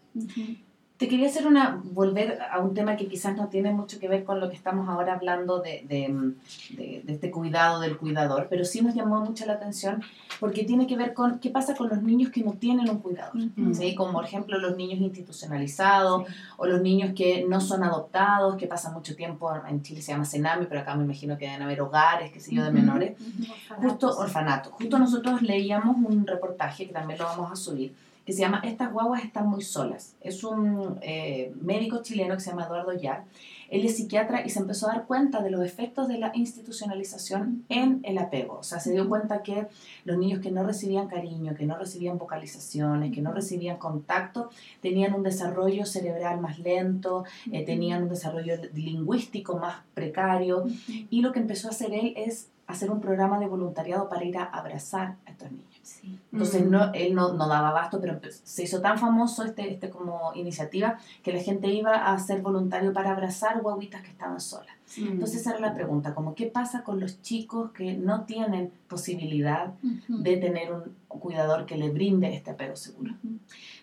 Te 1.00 1.08
quería 1.08 1.28
hacer 1.28 1.46
una, 1.46 1.80
volver 1.82 2.38
a 2.52 2.58
un 2.58 2.74
tema 2.74 2.94
que 2.94 3.08
quizás 3.08 3.34
no 3.34 3.48
tiene 3.48 3.72
mucho 3.72 3.98
que 3.98 4.06
ver 4.06 4.22
con 4.22 4.38
lo 4.38 4.50
que 4.50 4.54
estamos 4.56 4.86
ahora 4.86 5.14
hablando 5.14 5.58
de, 5.60 5.82
de, 5.88 6.34
de- 6.76 7.00
de 7.02 7.12
este 7.14 7.30
cuidado 7.30 7.80
del 7.80 7.96
cuidador, 7.96 8.48
pero 8.50 8.66
sí 8.66 8.82
nos 8.82 8.94
llamó 8.94 9.18
mucho 9.24 9.46
la 9.46 9.54
atención 9.54 10.02
porque 10.40 10.62
tiene 10.64 10.86
que 10.86 10.96
ver 10.98 11.14
con 11.14 11.38
qué 11.38 11.48
pasa 11.48 11.74
con 11.74 11.88
los 11.88 12.02
niños 12.02 12.28
que 12.30 12.42
no 12.44 12.52
tienen 12.52 12.90
un 12.90 12.98
cuidador. 12.98 13.34
Ujú. 13.34 13.74
¿sí? 13.74 13.94
Como 13.94 14.12
por 14.12 14.26
ejemplo 14.26 14.58
los 14.58 14.76
niños 14.76 15.00
institucionalizados 15.00 16.24
o 16.58 16.66
los 16.66 16.82
niños 16.82 17.14
que 17.16 17.46
no 17.48 17.62
son 17.62 17.82
adoptados, 17.82 18.56
que 18.56 18.66
pasan 18.66 18.92
mucho 18.92 19.16
tiempo, 19.16 19.50
en 19.66 19.82
Chile 19.82 20.02
se 20.02 20.12
llama 20.12 20.26
Senami, 20.26 20.66
pero 20.66 20.82
acá 20.82 20.94
me 20.96 21.04
imagino 21.04 21.38
que 21.38 21.46
deben 21.46 21.62
haber 21.62 21.80
hogares, 21.80 22.30
qué 22.30 22.40
sé 22.40 22.54
yo, 22.54 22.62
de 22.62 22.72
menores. 22.72 23.18
Ujú. 23.18 23.50
Justo 23.80 24.06
Orfanatos. 24.08 24.18
orfanato. 24.18 24.70
Justo 24.72 24.98
nosotros 24.98 25.40
leíamos 25.40 25.96
un 25.96 26.26
reportaje 26.26 26.86
que 26.86 26.92
también 26.92 27.18
lo 27.18 27.24
vamos 27.24 27.50
a 27.50 27.56
subir, 27.56 27.94
que 28.30 28.36
se 28.36 28.42
llama 28.42 28.60
Estas 28.62 28.92
guaguas 28.92 29.24
están 29.24 29.48
muy 29.48 29.60
solas. 29.60 30.14
Es 30.20 30.44
un 30.44 31.00
eh, 31.02 31.52
médico 31.60 32.00
chileno 32.00 32.36
que 32.36 32.40
se 32.40 32.50
llama 32.50 32.66
Eduardo 32.66 32.92
Yar. 32.92 33.24
Él 33.70 33.84
es 33.84 33.96
psiquiatra 33.96 34.46
y 34.46 34.50
se 34.50 34.60
empezó 34.60 34.88
a 34.88 34.92
dar 34.92 35.06
cuenta 35.06 35.42
de 35.42 35.50
los 35.50 35.64
efectos 35.64 36.06
de 36.06 36.18
la 36.18 36.30
institucionalización 36.32 37.64
en 37.68 37.98
el 38.04 38.18
apego. 38.18 38.58
O 38.60 38.62
sea, 38.62 38.78
se 38.78 38.92
dio 38.92 39.08
cuenta 39.08 39.42
que 39.42 39.66
los 40.04 40.16
niños 40.16 40.38
que 40.40 40.52
no 40.52 40.62
recibían 40.62 41.08
cariño, 41.08 41.56
que 41.56 41.66
no 41.66 41.76
recibían 41.76 42.18
vocalizaciones, 42.18 43.12
que 43.12 43.20
no 43.20 43.32
recibían 43.32 43.78
contacto, 43.78 44.50
tenían 44.80 45.12
un 45.12 45.24
desarrollo 45.24 45.84
cerebral 45.84 46.40
más 46.40 46.60
lento, 46.60 47.24
eh, 47.50 47.64
tenían 47.64 48.04
un 48.04 48.10
desarrollo 48.10 48.54
lingüístico 48.74 49.58
más 49.58 49.78
precario, 49.92 50.66
y 50.86 51.20
lo 51.20 51.32
que 51.32 51.40
empezó 51.40 51.66
a 51.66 51.72
hacer 51.72 51.92
él 51.92 52.14
es 52.16 52.46
hacer 52.68 52.92
un 52.92 53.00
programa 53.00 53.40
de 53.40 53.48
voluntariado 53.48 54.08
para 54.08 54.24
ir 54.24 54.38
a 54.38 54.44
abrazar 54.44 55.16
a 55.26 55.32
estos 55.32 55.50
niños. 55.50 55.69
Sí. 55.82 56.18
Entonces 56.32 56.66
no, 56.66 56.92
él 56.92 57.14
no, 57.14 57.32
no 57.32 57.48
daba 57.48 57.70
abasto, 57.70 58.00
pero 58.00 58.20
empe- 58.20 58.30
se 58.30 58.62
hizo 58.62 58.80
tan 58.80 58.98
famoso 58.98 59.44
este, 59.44 59.72
este 59.72 59.90
como 59.90 60.32
iniciativa 60.34 60.98
que 61.22 61.32
la 61.32 61.40
gente 61.40 61.68
iba 61.68 62.12
a 62.12 62.18
ser 62.18 62.42
voluntario 62.42 62.92
para 62.92 63.10
abrazar 63.12 63.60
guaguitas 63.62 64.02
que 64.02 64.10
estaban 64.10 64.40
solas. 64.40 64.74
Mm. 64.98 65.08
Entonces 65.12 65.40
esa 65.40 65.50
era 65.52 65.60
la 65.60 65.74
pregunta, 65.74 66.14
como 66.14 66.34
qué 66.34 66.46
pasa 66.46 66.82
con 66.84 67.00
los 67.00 67.22
chicos 67.22 67.72
que 67.72 67.94
no 67.94 68.24
tienen 68.24 68.72
posibilidad 68.88 69.72
de 70.08 70.36
tener 70.36 70.72
un 70.72 70.94
cuidador 71.08 71.66
que 71.66 71.76
le 71.76 71.90
brinde 71.90 72.34
este 72.34 72.50
apego 72.50 72.76
seguro. 72.76 73.14
Ujú. 73.24 73.38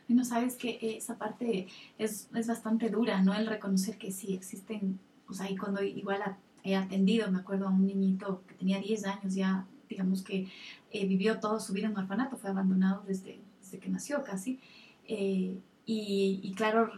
Bueno, 0.08 0.24
sabes 0.24 0.56
que 0.56 0.78
esa 0.98 1.18
parte 1.18 1.68
es, 1.98 2.30
es 2.34 2.48
bastante 2.48 2.90
dura, 2.90 3.22
¿no? 3.22 3.34
El 3.34 3.48
reconocer 3.48 3.98
que 3.98 4.12
sí 4.12 4.34
existen, 4.34 5.00
o 5.28 5.34
sea, 5.34 5.50
y 5.50 5.58
cuando 5.58 5.84
igual 5.84 6.22
he 6.64 6.76
atendido, 6.76 7.30
me 7.32 7.40
acuerdo 7.40 7.68
a 7.68 7.72
un 7.72 7.86
niñito 7.86 8.44
que 8.48 8.54
tenía 8.56 8.80
10 8.80 9.06
años 9.06 9.34
ya, 9.36 9.66
digamos 9.90 10.22
que 10.22 10.48
eh, 10.92 11.06
vivió 11.06 11.40
toda 11.40 11.60
su 11.60 11.74
vida 11.74 11.86
en 11.88 11.94
un 11.94 12.00
orfanato, 12.00 12.38
fue 12.38 12.50
abandonado 12.50 13.04
desde, 13.08 13.40
desde 13.62 13.80
que 13.80 13.90
nació 13.90 14.24
casi, 14.24 14.60
eh, 15.08 15.58
y, 15.86 16.40
y 16.44 16.54
claro, 16.54 16.92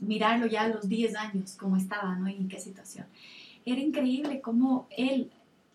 mirarlo 0.00 0.46
ya 0.46 0.62
a 0.62 0.68
los 0.68 0.88
10 0.88 1.14
años, 1.16 1.56
cómo 1.58 1.76
estaba, 1.76 2.16
¿no? 2.16 2.28
Y 2.28 2.34
en 2.34 2.48
qué 2.48 2.58
situación. 2.58 3.06
Era 3.64 3.80
increíble 3.80 4.40
cómo 4.40 4.86
él 4.96 5.30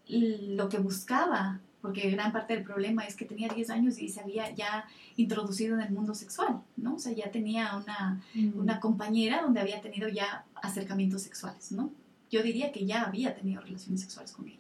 lo 0.07 0.69
que 0.69 0.77
buscaba, 0.79 1.59
porque 1.81 2.09
gran 2.11 2.31
parte 2.31 2.53
del 2.53 2.63
problema 2.63 3.05
es 3.05 3.15
que 3.15 3.25
tenía 3.25 3.47
10 3.47 3.69
años 3.69 3.99
y 3.99 4.09
se 4.09 4.19
había 4.19 4.53
ya 4.53 4.85
introducido 5.15 5.75
en 5.75 5.81
el 5.81 5.91
mundo 5.91 6.13
sexual, 6.13 6.61
¿no? 6.75 6.95
O 6.95 6.99
sea, 6.99 7.13
ya 7.13 7.31
tenía 7.31 7.75
una, 7.77 8.21
Mm. 8.33 8.59
una 8.59 8.79
compañera 8.79 9.41
donde 9.41 9.61
había 9.61 9.79
tenido 9.81 10.09
ya 10.09 10.43
acercamientos 10.61 11.21
sexuales, 11.21 11.71
¿no? 11.71 11.91
Yo 12.29 12.43
diría 12.43 12.71
que 12.71 12.85
ya 12.85 13.03
había 13.03 13.33
tenido 13.33 13.61
relaciones 13.61 14.01
sexuales 14.01 14.31
con 14.33 14.47
ella. 14.47 14.59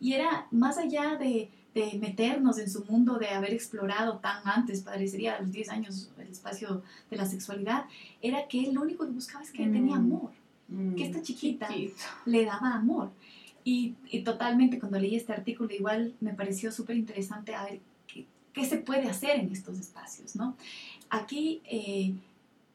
Y 0.00 0.12
era 0.12 0.46
más 0.50 0.78
allá 0.78 1.16
de, 1.16 1.50
de 1.74 1.98
meternos 1.98 2.58
en 2.58 2.70
su 2.70 2.84
mundo, 2.84 3.18
de 3.18 3.28
haber 3.28 3.52
explorado 3.52 4.18
tan 4.18 4.40
antes, 4.46 4.82
parecería 4.82 5.36
a 5.36 5.40
los 5.40 5.52
10 5.52 5.68
años, 5.70 6.10
el 6.18 6.28
espacio 6.28 6.82
de 7.10 7.16
la 7.16 7.26
sexualidad, 7.26 7.84
era 8.22 8.46
que 8.48 8.64
él 8.64 8.74
lo 8.74 8.82
único 8.82 9.04
que 9.04 9.12
buscaba 9.12 9.42
es 9.44 9.50
que 9.50 9.64
él 9.64 9.72
tenía 9.72 9.96
Mm. 9.96 9.98
amor, 10.00 10.30
Mm. 10.68 10.94
que 10.96 11.04
esta 11.04 11.22
chiquita 11.22 11.68
le 12.26 12.44
daba 12.44 12.74
amor. 12.74 13.10
Y, 13.64 13.94
y 14.10 14.20
totalmente 14.20 14.78
cuando 14.78 14.98
leí 14.98 15.14
este 15.16 15.32
artículo 15.32 15.74
igual 15.74 16.14
me 16.20 16.32
pareció 16.32 16.70
súper 16.72 16.96
interesante 16.96 17.54
a 17.54 17.64
ver 17.64 17.80
qué, 18.06 18.24
qué 18.52 18.64
se 18.64 18.78
puede 18.78 19.08
hacer 19.08 19.38
en 19.40 19.50
estos 19.52 19.78
espacios, 19.78 20.36
¿no? 20.36 20.56
Aquí 21.10 21.60
eh, 21.64 22.14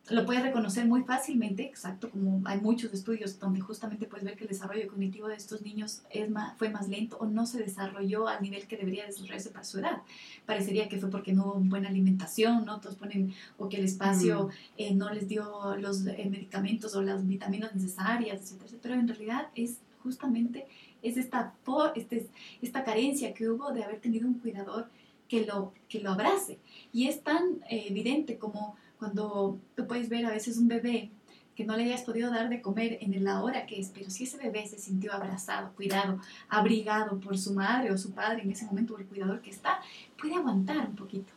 lo 0.10 0.26
puedes 0.26 0.44
reconocer 0.44 0.86
muy 0.86 1.04
fácilmente, 1.04 1.64
exacto, 1.64 2.10
como 2.10 2.42
hay 2.46 2.60
muchos 2.60 2.94
estudios 2.94 3.40
donde 3.40 3.62
justamente 3.62 4.06
puedes 4.06 4.26
ver 4.26 4.36
que 4.36 4.44
el 4.44 4.50
desarrollo 4.50 4.88
cognitivo 4.90 5.30
de 5.30 5.36
estos 5.36 5.62
niños 5.62 6.02
es 6.10 6.30
más, 6.30 6.58
fue 6.58 6.70
más 6.70 6.90
lento 6.90 7.18
o 7.22 7.26
no 7.26 7.46
se 7.46 7.60
desarrolló 7.60 8.28
al 8.28 8.42
nivel 8.42 8.68
que 8.68 8.76
debería 8.76 9.06
desarrollarse 9.06 9.52
para 9.52 9.64
su 9.64 9.80
edad. 9.80 10.02
Parecería 10.46 10.90
que 10.90 10.98
fue 10.98 11.10
porque 11.10 11.32
no 11.32 11.46
hubo 11.46 11.60
buena 11.62 11.88
alimentación, 11.88 12.66
¿no? 12.66 12.82
Todos 12.82 12.98
ponen, 12.98 13.34
o 13.58 13.70
que 13.70 13.78
el 13.78 13.86
espacio 13.86 14.48
mm. 14.48 14.52
eh, 14.78 14.94
no 14.94 15.10
les 15.14 15.30
dio 15.30 15.76
los 15.78 16.06
eh, 16.06 16.28
medicamentos 16.30 16.94
o 16.96 17.02
las 17.02 17.26
vitaminas 17.26 17.74
necesarias, 17.74 18.42
etcétera, 18.42 18.80
pero 18.82 18.96
en 18.96 19.08
realidad 19.08 19.48
es 19.56 19.80
justamente 20.04 20.68
es 21.02 21.18
esta, 21.18 21.54
este, 21.96 22.28
esta 22.62 22.84
carencia 22.84 23.34
que 23.34 23.50
hubo 23.50 23.72
de 23.72 23.84
haber 23.84 24.00
tenido 24.00 24.28
un 24.28 24.36
cuidador 24.36 24.90
que 25.28 25.46
lo, 25.46 25.74
que 25.90 26.00
lo 26.00 26.12
abrace. 26.12 26.60
Y 26.92 27.08
es 27.08 27.22
tan 27.22 27.62
eh, 27.70 27.86
evidente 27.90 28.38
como 28.38 28.78
cuando 29.04 29.60
tú 29.76 29.86
puedes 29.86 30.08
ver 30.08 30.26
a 30.26 30.30
veces 30.30 30.58
un 30.58 30.70
bebé 30.70 31.10
que 31.58 31.66
no 31.66 31.76
le 31.76 31.84
hayas 31.84 32.04
podido 32.04 32.32
dar 32.32 32.48
de 32.48 32.62
comer 32.62 33.00
en 33.02 33.22
la 33.22 33.44
hora 33.44 33.66
que 33.66 33.78
es, 33.78 33.92
pero 33.94 34.10
si 34.10 34.24
ese 34.24 34.38
bebé 34.38 34.66
se 34.66 34.80
sintió 34.80 35.12
abrazado, 35.12 35.74
cuidado, 35.76 36.22
abrigado 36.48 37.20
por 37.20 37.38
su 37.38 37.54
madre 37.54 37.92
o 37.92 37.98
su 37.98 38.14
padre 38.14 38.44
en 38.44 38.52
ese 38.52 38.66
momento, 38.66 38.94
por 38.94 39.02
el 39.02 39.08
cuidador 39.08 39.42
que 39.42 39.50
está, 39.50 39.82
puede 40.18 40.36
aguantar 40.36 40.88
un 40.88 40.96
poquito. 40.96 41.34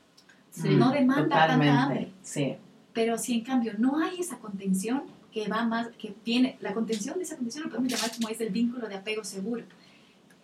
no 0.62 0.92
demanda 0.92 1.48
tanta 1.48 1.82
hambre. 1.82 2.12
Sí. 2.22 2.54
Pero 2.92 3.18
si 3.18 3.34
en 3.34 3.40
cambio 3.40 3.72
no 3.76 3.98
hay 3.98 4.20
esa 4.20 4.38
contención 4.38 5.02
que 5.32 5.48
va 5.48 5.64
más, 5.64 5.88
que 5.98 6.14
tiene, 6.22 6.56
la 6.60 6.72
contención 6.72 7.16
de 7.16 7.24
esa 7.24 7.34
contención 7.34 7.64
lo 7.64 7.70
podemos 7.70 7.92
llamar 7.92 8.12
como 8.14 8.28
es 8.28 8.40
el 8.40 8.50
vínculo 8.50 8.88
de 8.88 8.94
apego 8.94 9.24
seguro. 9.24 9.64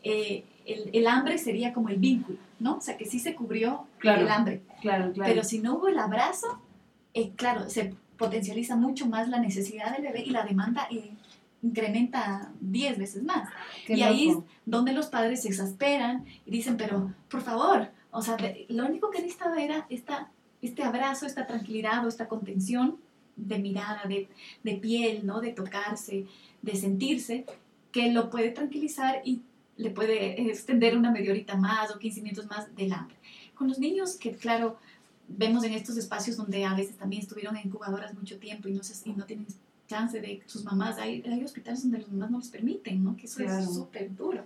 Eh, 0.02 0.44
el, 0.66 0.90
el, 0.92 1.06
hambre 1.06 1.38
sería 1.38 1.72
como 1.72 1.88
el 1.88 1.98
vínculo, 1.98 2.38
¿no? 2.58 2.78
O 2.78 2.80
sea, 2.80 2.96
que 2.96 3.06
sí 3.06 3.20
se 3.20 3.36
cubrió 3.36 3.86
el 4.02 4.28
hambre. 4.28 4.62
Claro, 4.80 5.12
claro. 5.12 5.32
Pero 5.32 5.44
si 5.44 5.60
no 5.60 5.76
hubo 5.76 5.86
el 5.86 5.98
abrazo, 5.98 6.60
eh, 7.14 7.32
claro, 7.36 7.68
se 7.68 7.94
potencializa 8.16 8.76
mucho 8.76 9.06
más 9.06 9.28
la 9.28 9.38
necesidad 9.38 9.92
del 9.92 10.02
bebé 10.02 10.22
y 10.24 10.30
la 10.30 10.44
demanda 10.44 10.86
eh, 10.90 11.12
incrementa 11.62 12.52
10 12.60 12.98
veces 12.98 13.22
más. 13.22 13.48
y 13.88 14.02
ahí 14.02 14.30
es 14.30 14.36
donde 14.66 14.92
los 14.92 15.06
padres 15.06 15.42
se 15.42 15.48
exasperan 15.48 16.24
y 16.46 16.50
dicen, 16.50 16.76
pero 16.76 17.12
por 17.28 17.42
favor, 17.42 17.88
o 18.10 18.22
sea, 18.22 18.36
lo 18.68 18.86
único 18.86 19.10
que 19.10 19.20
necesitaba 19.20 19.62
era 19.62 19.86
esta, 19.88 20.30
este 20.60 20.82
abrazo, 20.82 21.26
esta 21.26 21.46
tranquilidad 21.46 22.04
o 22.04 22.08
esta 22.08 22.28
contención 22.28 22.98
de 23.36 23.58
mirada, 23.58 24.02
de, 24.06 24.28
de 24.62 24.74
piel, 24.74 25.26
¿no? 25.26 25.40
De 25.40 25.52
tocarse, 25.52 26.26
de 26.60 26.76
sentirse, 26.76 27.46
que 27.90 28.12
lo 28.12 28.30
puede 28.30 28.50
tranquilizar 28.50 29.22
y 29.24 29.42
le 29.76 29.90
puede 29.90 30.40
extender 30.50 30.96
una 30.96 31.10
media 31.10 31.30
horita 31.30 31.56
más 31.56 31.90
o 31.90 31.98
15 31.98 32.22
minutos 32.22 32.46
más 32.46 32.74
del 32.76 32.92
hambre. 32.92 33.16
Con 33.54 33.68
los 33.68 33.78
niños 33.78 34.16
que, 34.16 34.32
claro, 34.32 34.78
vemos 35.28 35.64
en 35.64 35.72
estos 35.72 35.96
espacios 35.96 36.36
donde 36.36 36.64
a 36.64 36.74
veces 36.74 36.96
también 36.96 37.22
estuvieron 37.22 37.56
en 37.56 37.66
incubadoras 37.66 38.14
mucho 38.14 38.38
tiempo 38.38 38.68
y 38.68 38.72
no, 38.72 38.82
se, 38.82 39.08
y 39.08 39.12
no 39.12 39.24
tienen 39.24 39.46
chance 39.86 40.20
de 40.20 40.42
sus 40.46 40.64
mamás. 40.64 40.98
Hay, 40.98 41.22
hay 41.22 41.44
hospitales 41.44 41.82
donde 41.82 41.98
las 41.98 42.08
mamás 42.10 42.30
no 42.30 42.38
les 42.38 42.48
permiten, 42.48 43.02
¿no? 43.02 43.16
Que 43.16 43.26
eso 43.26 43.42
es 43.42 43.74
súper 43.74 44.14
duro. 44.14 44.44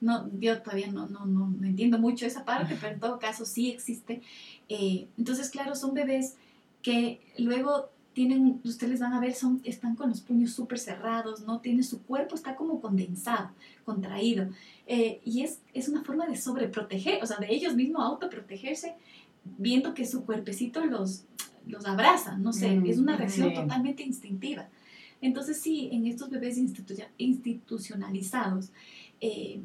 No, 0.00 0.28
yo 0.38 0.60
todavía 0.60 0.88
no, 0.88 1.06
no, 1.06 1.26
no, 1.26 1.54
entiendo 1.64 1.98
mucho 1.98 2.26
esa 2.26 2.44
parte, 2.44 2.76
pero 2.80 2.94
en 2.94 3.00
todo 3.00 3.18
caso 3.18 3.44
sí 3.44 3.70
existe. 3.70 4.20
Eh, 4.68 5.06
entonces, 5.16 5.48
claro, 5.50 5.74
son 5.76 5.94
bebés 5.94 6.34
que 6.82 7.20
luego 7.38 7.88
tienen, 8.12 8.60
ustedes 8.64 9.00
van 9.00 9.14
a 9.14 9.20
ver, 9.20 9.34
son, 9.34 9.60
están 9.64 9.94
con 9.94 10.10
los 10.10 10.20
puños 10.20 10.52
súper 10.52 10.78
cerrados, 10.78 11.42
¿no? 11.42 11.60
Tiene 11.60 11.82
su 11.82 12.02
cuerpo, 12.02 12.34
está 12.34 12.56
como 12.56 12.80
condensado, 12.80 13.50
contraído. 13.84 14.48
Eh, 14.86 15.20
y 15.24 15.42
es, 15.42 15.60
es 15.72 15.88
una 15.88 16.02
forma 16.02 16.26
de 16.26 16.36
sobreproteger, 16.36 17.22
o 17.22 17.26
sea, 17.26 17.38
de 17.38 17.52
ellos 17.52 17.74
mismos 17.74 18.02
autoprotegerse 18.04 18.94
viendo 19.44 19.94
que 19.94 20.06
su 20.06 20.24
cuerpecito 20.24 20.84
los, 20.84 21.24
los 21.66 21.86
abraza, 21.86 22.36
no 22.38 22.52
sé, 22.52 22.80
es 22.86 22.98
una 22.98 23.16
reacción 23.16 23.54
totalmente 23.54 24.02
instintiva. 24.02 24.68
Entonces 25.20 25.60
sí, 25.60 25.88
en 25.92 26.06
estos 26.06 26.30
bebés 26.30 26.58
institucionalizados, 27.18 28.70
eh, 29.20 29.60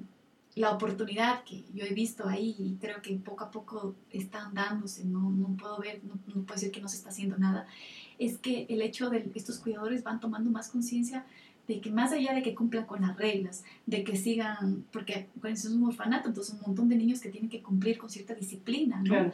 la 0.56 0.72
oportunidad 0.72 1.44
que 1.44 1.64
yo 1.74 1.86
he 1.86 1.94
visto 1.94 2.28
ahí 2.28 2.56
y 2.58 2.78
creo 2.80 3.02
que 3.02 3.14
poco 3.16 3.44
a 3.44 3.52
poco 3.52 3.96
están 4.12 4.54
dándose, 4.54 5.06
no, 5.06 5.32
no 5.32 5.56
puedo 5.56 5.80
ver, 5.80 6.02
no, 6.04 6.16
no, 6.28 6.44
puedo 6.44 6.56
decir 6.60 6.72
que 6.72 6.82
no 6.82 6.88
se 6.88 6.98
está 6.98 7.10
haciendo 7.10 7.38
nada, 7.38 7.68
es 8.18 8.38
que 8.40 8.66
el 8.70 8.82
hecho 8.82 9.10
de 9.10 9.32
estos 9.36 9.60
cuidadores 9.60 10.04
van 10.04 10.20
tomando 10.20 10.50
más 10.50 10.70
conciencia 10.70 11.26
de 11.68 11.82
que 11.82 11.92
más 11.92 12.12
allá 12.12 12.34
de 12.34 12.42
que 12.42 12.56
cumplan 12.56 12.86
con 12.86 13.02
las 13.02 13.18
reglas, 13.18 13.64
de 13.86 14.04
que 14.04 14.16
sigan, 14.16 14.86
porque 14.92 15.28
es 15.44 15.66
un 15.66 15.84
orfanato, 15.84 16.30
entonces 16.30 16.56
un 16.56 16.62
montón 16.62 16.88
de 16.88 16.96
niños 16.96 17.20
que 17.20 17.30
tienen 17.30 17.50
que 17.50 17.62
cumplir 17.62 17.98
con 17.98 18.10
cierta 18.10 18.34
disciplina, 18.34 19.02
¿no? 19.04 19.32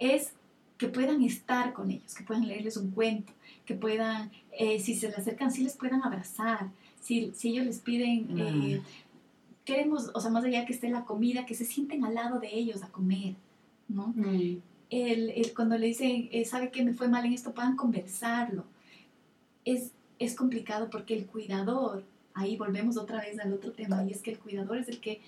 Es 0.00 0.32
que 0.78 0.88
puedan 0.88 1.22
estar 1.22 1.72
con 1.74 1.90
ellos, 1.90 2.14
que 2.14 2.24
puedan 2.24 2.48
leerles 2.48 2.78
un 2.78 2.90
cuento, 2.90 3.32
que 3.66 3.74
puedan, 3.74 4.32
eh, 4.58 4.80
si 4.80 4.94
se 4.94 5.08
les 5.08 5.18
acercan, 5.18 5.52
si 5.52 5.62
les 5.62 5.76
puedan 5.76 6.02
abrazar, 6.02 6.70
si, 7.00 7.30
si 7.34 7.50
ellos 7.50 7.66
les 7.66 7.78
piden, 7.78 8.38
eh, 8.38 8.82
queremos, 9.64 10.10
o 10.14 10.20
sea, 10.20 10.30
más 10.30 10.42
allá 10.44 10.64
que 10.64 10.72
esté 10.72 10.88
la 10.88 11.04
comida, 11.04 11.44
que 11.44 11.54
se 11.54 11.66
sienten 11.66 12.04
al 12.04 12.14
lado 12.14 12.40
de 12.40 12.48
ellos 12.52 12.82
a 12.82 12.88
comer, 12.88 13.34
¿no? 13.88 14.14
El, 14.88 15.30
el, 15.30 15.54
cuando 15.54 15.78
le 15.78 15.86
dicen, 15.86 16.28
eh, 16.32 16.44
¿sabe 16.44 16.70
que 16.70 16.82
me 16.82 16.94
fue 16.94 17.08
mal 17.08 17.24
en 17.26 17.34
esto? 17.34 17.52
Puedan 17.52 17.76
conversarlo. 17.76 18.64
Es, 19.64 19.92
es 20.18 20.34
complicado 20.34 20.88
porque 20.90 21.14
el 21.14 21.26
cuidador, 21.26 22.04
ahí 22.34 22.56
volvemos 22.56 22.96
otra 22.96 23.20
vez 23.20 23.38
al 23.38 23.52
otro 23.52 23.70
tema, 23.72 24.02
y 24.04 24.12
es 24.12 24.22
que 24.22 24.32
el 24.32 24.38
cuidador 24.38 24.78
es 24.78 24.88
el 24.88 24.98
que 24.98 25.20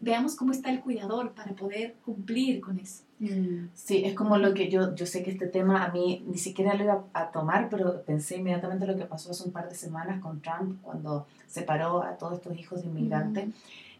veamos 0.00 0.36
cómo 0.36 0.52
está 0.52 0.70
el 0.70 0.80
cuidador 0.80 1.32
para 1.32 1.52
poder 1.54 1.96
cumplir 2.04 2.60
con 2.60 2.78
eso. 2.78 3.02
Mm. 3.18 3.68
Sí, 3.74 4.04
es 4.04 4.14
como 4.14 4.36
lo 4.36 4.52
que 4.52 4.68
yo, 4.68 4.94
yo 4.94 5.06
sé 5.06 5.22
que 5.22 5.30
este 5.30 5.46
tema 5.46 5.84
a 5.84 5.90
mí 5.90 6.22
ni 6.26 6.38
siquiera 6.38 6.74
lo 6.74 6.84
iba 6.84 7.04
a 7.14 7.30
tomar, 7.30 7.68
pero 7.70 8.02
pensé 8.02 8.36
inmediatamente 8.36 8.86
lo 8.86 8.96
que 8.96 9.04
pasó 9.04 9.30
hace 9.30 9.44
un 9.44 9.52
par 9.52 9.68
de 9.68 9.74
semanas 9.74 10.20
con 10.20 10.40
Trump 10.40 10.80
cuando 10.82 11.26
separó 11.46 12.02
a 12.02 12.16
todos 12.16 12.34
estos 12.34 12.58
hijos 12.58 12.82
de 12.82 12.88
inmigrantes. 12.88 13.48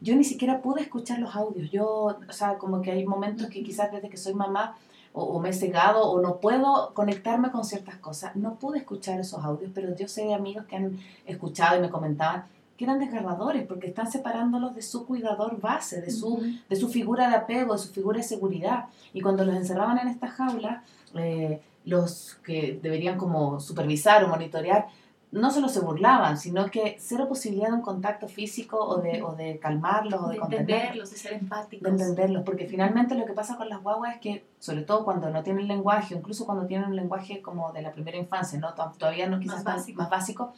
Yo 0.00 0.14
ni 0.14 0.24
siquiera 0.24 0.60
pude 0.60 0.82
escuchar 0.82 1.18
los 1.18 1.34
audios. 1.34 1.70
Yo, 1.70 2.18
o 2.28 2.32
sea, 2.32 2.58
como 2.58 2.82
que 2.82 2.90
hay 2.90 3.06
momentos 3.06 3.48
que 3.48 3.62
quizás 3.62 3.90
desde 3.90 4.10
que 4.10 4.18
soy 4.18 4.34
mamá 4.34 4.76
o, 5.14 5.22
o, 5.22 5.40
me 5.40 5.48
he 5.48 5.52
cegado 5.54 6.10
o 6.10 6.20
no 6.20 6.40
puedo 6.40 6.92
conectarme 6.92 7.50
con 7.50 7.64
ciertas 7.64 7.96
cosas. 7.96 8.36
No 8.36 8.56
pude 8.56 8.78
escuchar 8.78 9.18
esos 9.18 9.42
audios, 9.42 9.70
pero 9.74 9.96
yo 9.96 10.06
sé 10.08 10.24
de 10.24 10.34
amigos 10.34 10.66
que 10.66 10.76
han 10.76 10.98
escuchado 11.24 11.78
y 11.78 11.80
me 11.80 11.88
comentaban 11.88 12.44
que 12.76 12.84
eran 12.84 12.98
desgarradores 12.98 13.66
porque 13.66 13.88
están 13.88 14.10
separándolos 14.10 14.74
de 14.74 14.82
su 14.82 15.06
cuidador 15.06 15.60
base, 15.60 16.00
de 16.00 16.10
su, 16.10 16.42
de 16.68 16.76
su 16.76 16.88
figura 16.88 17.28
de 17.28 17.36
apego, 17.36 17.72
de 17.72 17.78
su 17.78 17.88
figura 17.92 18.18
de 18.18 18.24
seguridad. 18.24 18.86
Y 19.12 19.20
cuando 19.20 19.44
los 19.44 19.56
encerraban 19.56 19.98
en 19.98 20.08
esta 20.08 20.28
jaula, 20.28 20.82
eh, 21.14 21.60
los 21.84 22.38
que 22.44 22.78
deberían 22.82 23.16
como 23.16 23.60
supervisar 23.60 24.24
o 24.24 24.28
monitorear, 24.28 24.88
no 25.32 25.50
solo 25.50 25.68
se 25.68 25.80
burlaban, 25.80 26.38
sino 26.38 26.66
que 26.70 26.96
cero 26.98 27.28
posibilidad 27.28 27.68
de 27.68 27.74
un 27.74 27.82
contacto 27.82 28.28
físico 28.28 28.78
o 28.78 29.00
de, 29.00 29.22
o 29.22 29.34
de 29.34 29.58
calmarlos 29.58 30.20
o 30.20 30.28
de, 30.28 30.38
de 30.38 30.42
entenderlos, 30.42 31.10
de 31.10 31.16
ser 31.16 31.32
empáticos. 31.34 31.84
De 31.84 31.90
entenderlos, 31.90 32.42
porque 32.44 32.66
finalmente 32.66 33.14
lo 33.14 33.26
que 33.26 33.32
pasa 33.32 33.56
con 33.56 33.68
las 33.68 33.82
guaguas 33.82 34.14
es 34.14 34.20
que, 34.20 34.46
sobre 34.58 34.82
todo 34.82 35.04
cuando 35.04 35.30
no 35.30 35.42
tienen 35.42 35.66
lenguaje, 35.66 36.14
incluso 36.14 36.46
cuando 36.46 36.66
tienen 36.66 36.88
un 36.88 36.96
lenguaje 36.96 37.42
como 37.42 37.72
de 37.72 37.82
la 37.82 37.92
primera 37.92 38.16
infancia, 38.16 38.58
¿no? 38.58 38.72
todavía 38.74 39.28
no 39.28 39.40
quizás 39.40 39.56
más 39.56 39.64
básico, 39.64 40.02
más 40.02 40.10
básico 40.10 40.52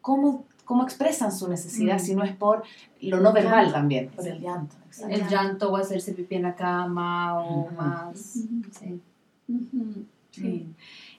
¿cómo 0.00 0.44
cómo 0.68 0.82
expresan 0.82 1.32
su 1.32 1.48
necesidad 1.48 1.96
mm. 1.96 1.98
si 1.98 2.14
no 2.14 2.22
es 2.24 2.36
por 2.36 2.62
lo 3.00 3.20
no 3.20 3.32
verbal 3.32 3.72
también, 3.72 4.10
por 4.10 4.28
el 4.28 4.38
llanto. 4.38 4.76
El 5.08 5.26
llanto 5.26 5.72
o 5.72 5.76
hacerse 5.78 6.12
pipí 6.12 6.34
en 6.34 6.42
la 6.42 6.54
cama 6.54 7.40
o 7.40 7.70
más. 7.70 8.18
Sí. 8.18 9.00
sí. 10.30 10.66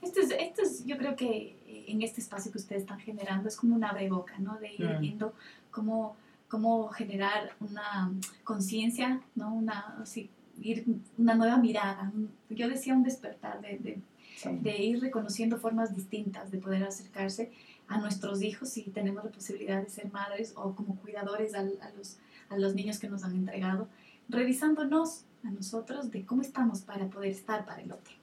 Esto, 0.03 0.19
es, 0.21 0.29
esto 0.39 0.61
es, 0.61 0.85
yo 0.85 0.99
creo 0.99 1.15
que 1.15 1.55
en 1.87 2.03
este 2.03 2.21
espacio 2.21 2.51
que 2.51 2.59
ustedes 2.59 2.83
están 2.83 2.99
generando 2.99 3.47
es 3.47 3.55
como 3.55 3.75
una 3.75 3.91
boca, 4.07 4.35
¿no? 4.37 4.59
De 4.59 4.71
ir 4.71 4.85
mm. 4.85 5.01
viendo 5.01 5.33
cómo, 5.71 6.15
cómo 6.47 6.89
generar 6.89 7.53
una 7.59 8.11
conciencia, 8.43 9.19
¿no? 9.33 9.51
Una, 9.51 9.97
así, 9.99 10.29
ir, 10.61 10.85
una 11.17 11.33
nueva 11.33 11.57
mirada. 11.57 12.11
Yo 12.51 12.69
decía 12.69 12.93
un 12.93 13.01
despertar 13.01 13.61
de, 13.61 13.79
de, 13.79 13.99
de 14.45 14.83
ir 14.83 15.01
reconociendo 15.01 15.57
formas 15.57 15.95
distintas 15.95 16.51
de 16.51 16.59
poder 16.59 16.83
acercarse 16.83 17.51
a 17.87 17.99
nuestros 17.99 18.41
hijos 18.41 18.69
si 18.69 18.83
tenemos 18.83 19.23
la 19.23 19.31
posibilidad 19.31 19.81
de 19.81 19.89
ser 19.89 20.11
madres 20.11 20.53
o 20.55 20.75
como 20.75 20.95
cuidadores 20.97 21.55
a, 21.55 21.63
los, 21.63 22.17
a 22.49 22.57
los 22.57 22.75
niños 22.75 22.99
que 22.99 23.09
nos 23.09 23.23
han 23.23 23.35
entregado, 23.35 23.87
revisándonos 24.29 25.23
a 25.43 25.51
nosotros 25.51 26.11
de 26.11 26.25
cómo 26.25 26.41
estamos 26.41 26.81
para 26.81 27.07
poder 27.07 27.31
estar 27.31 27.65
para 27.65 27.81
el 27.81 27.91
otro. 27.91 28.13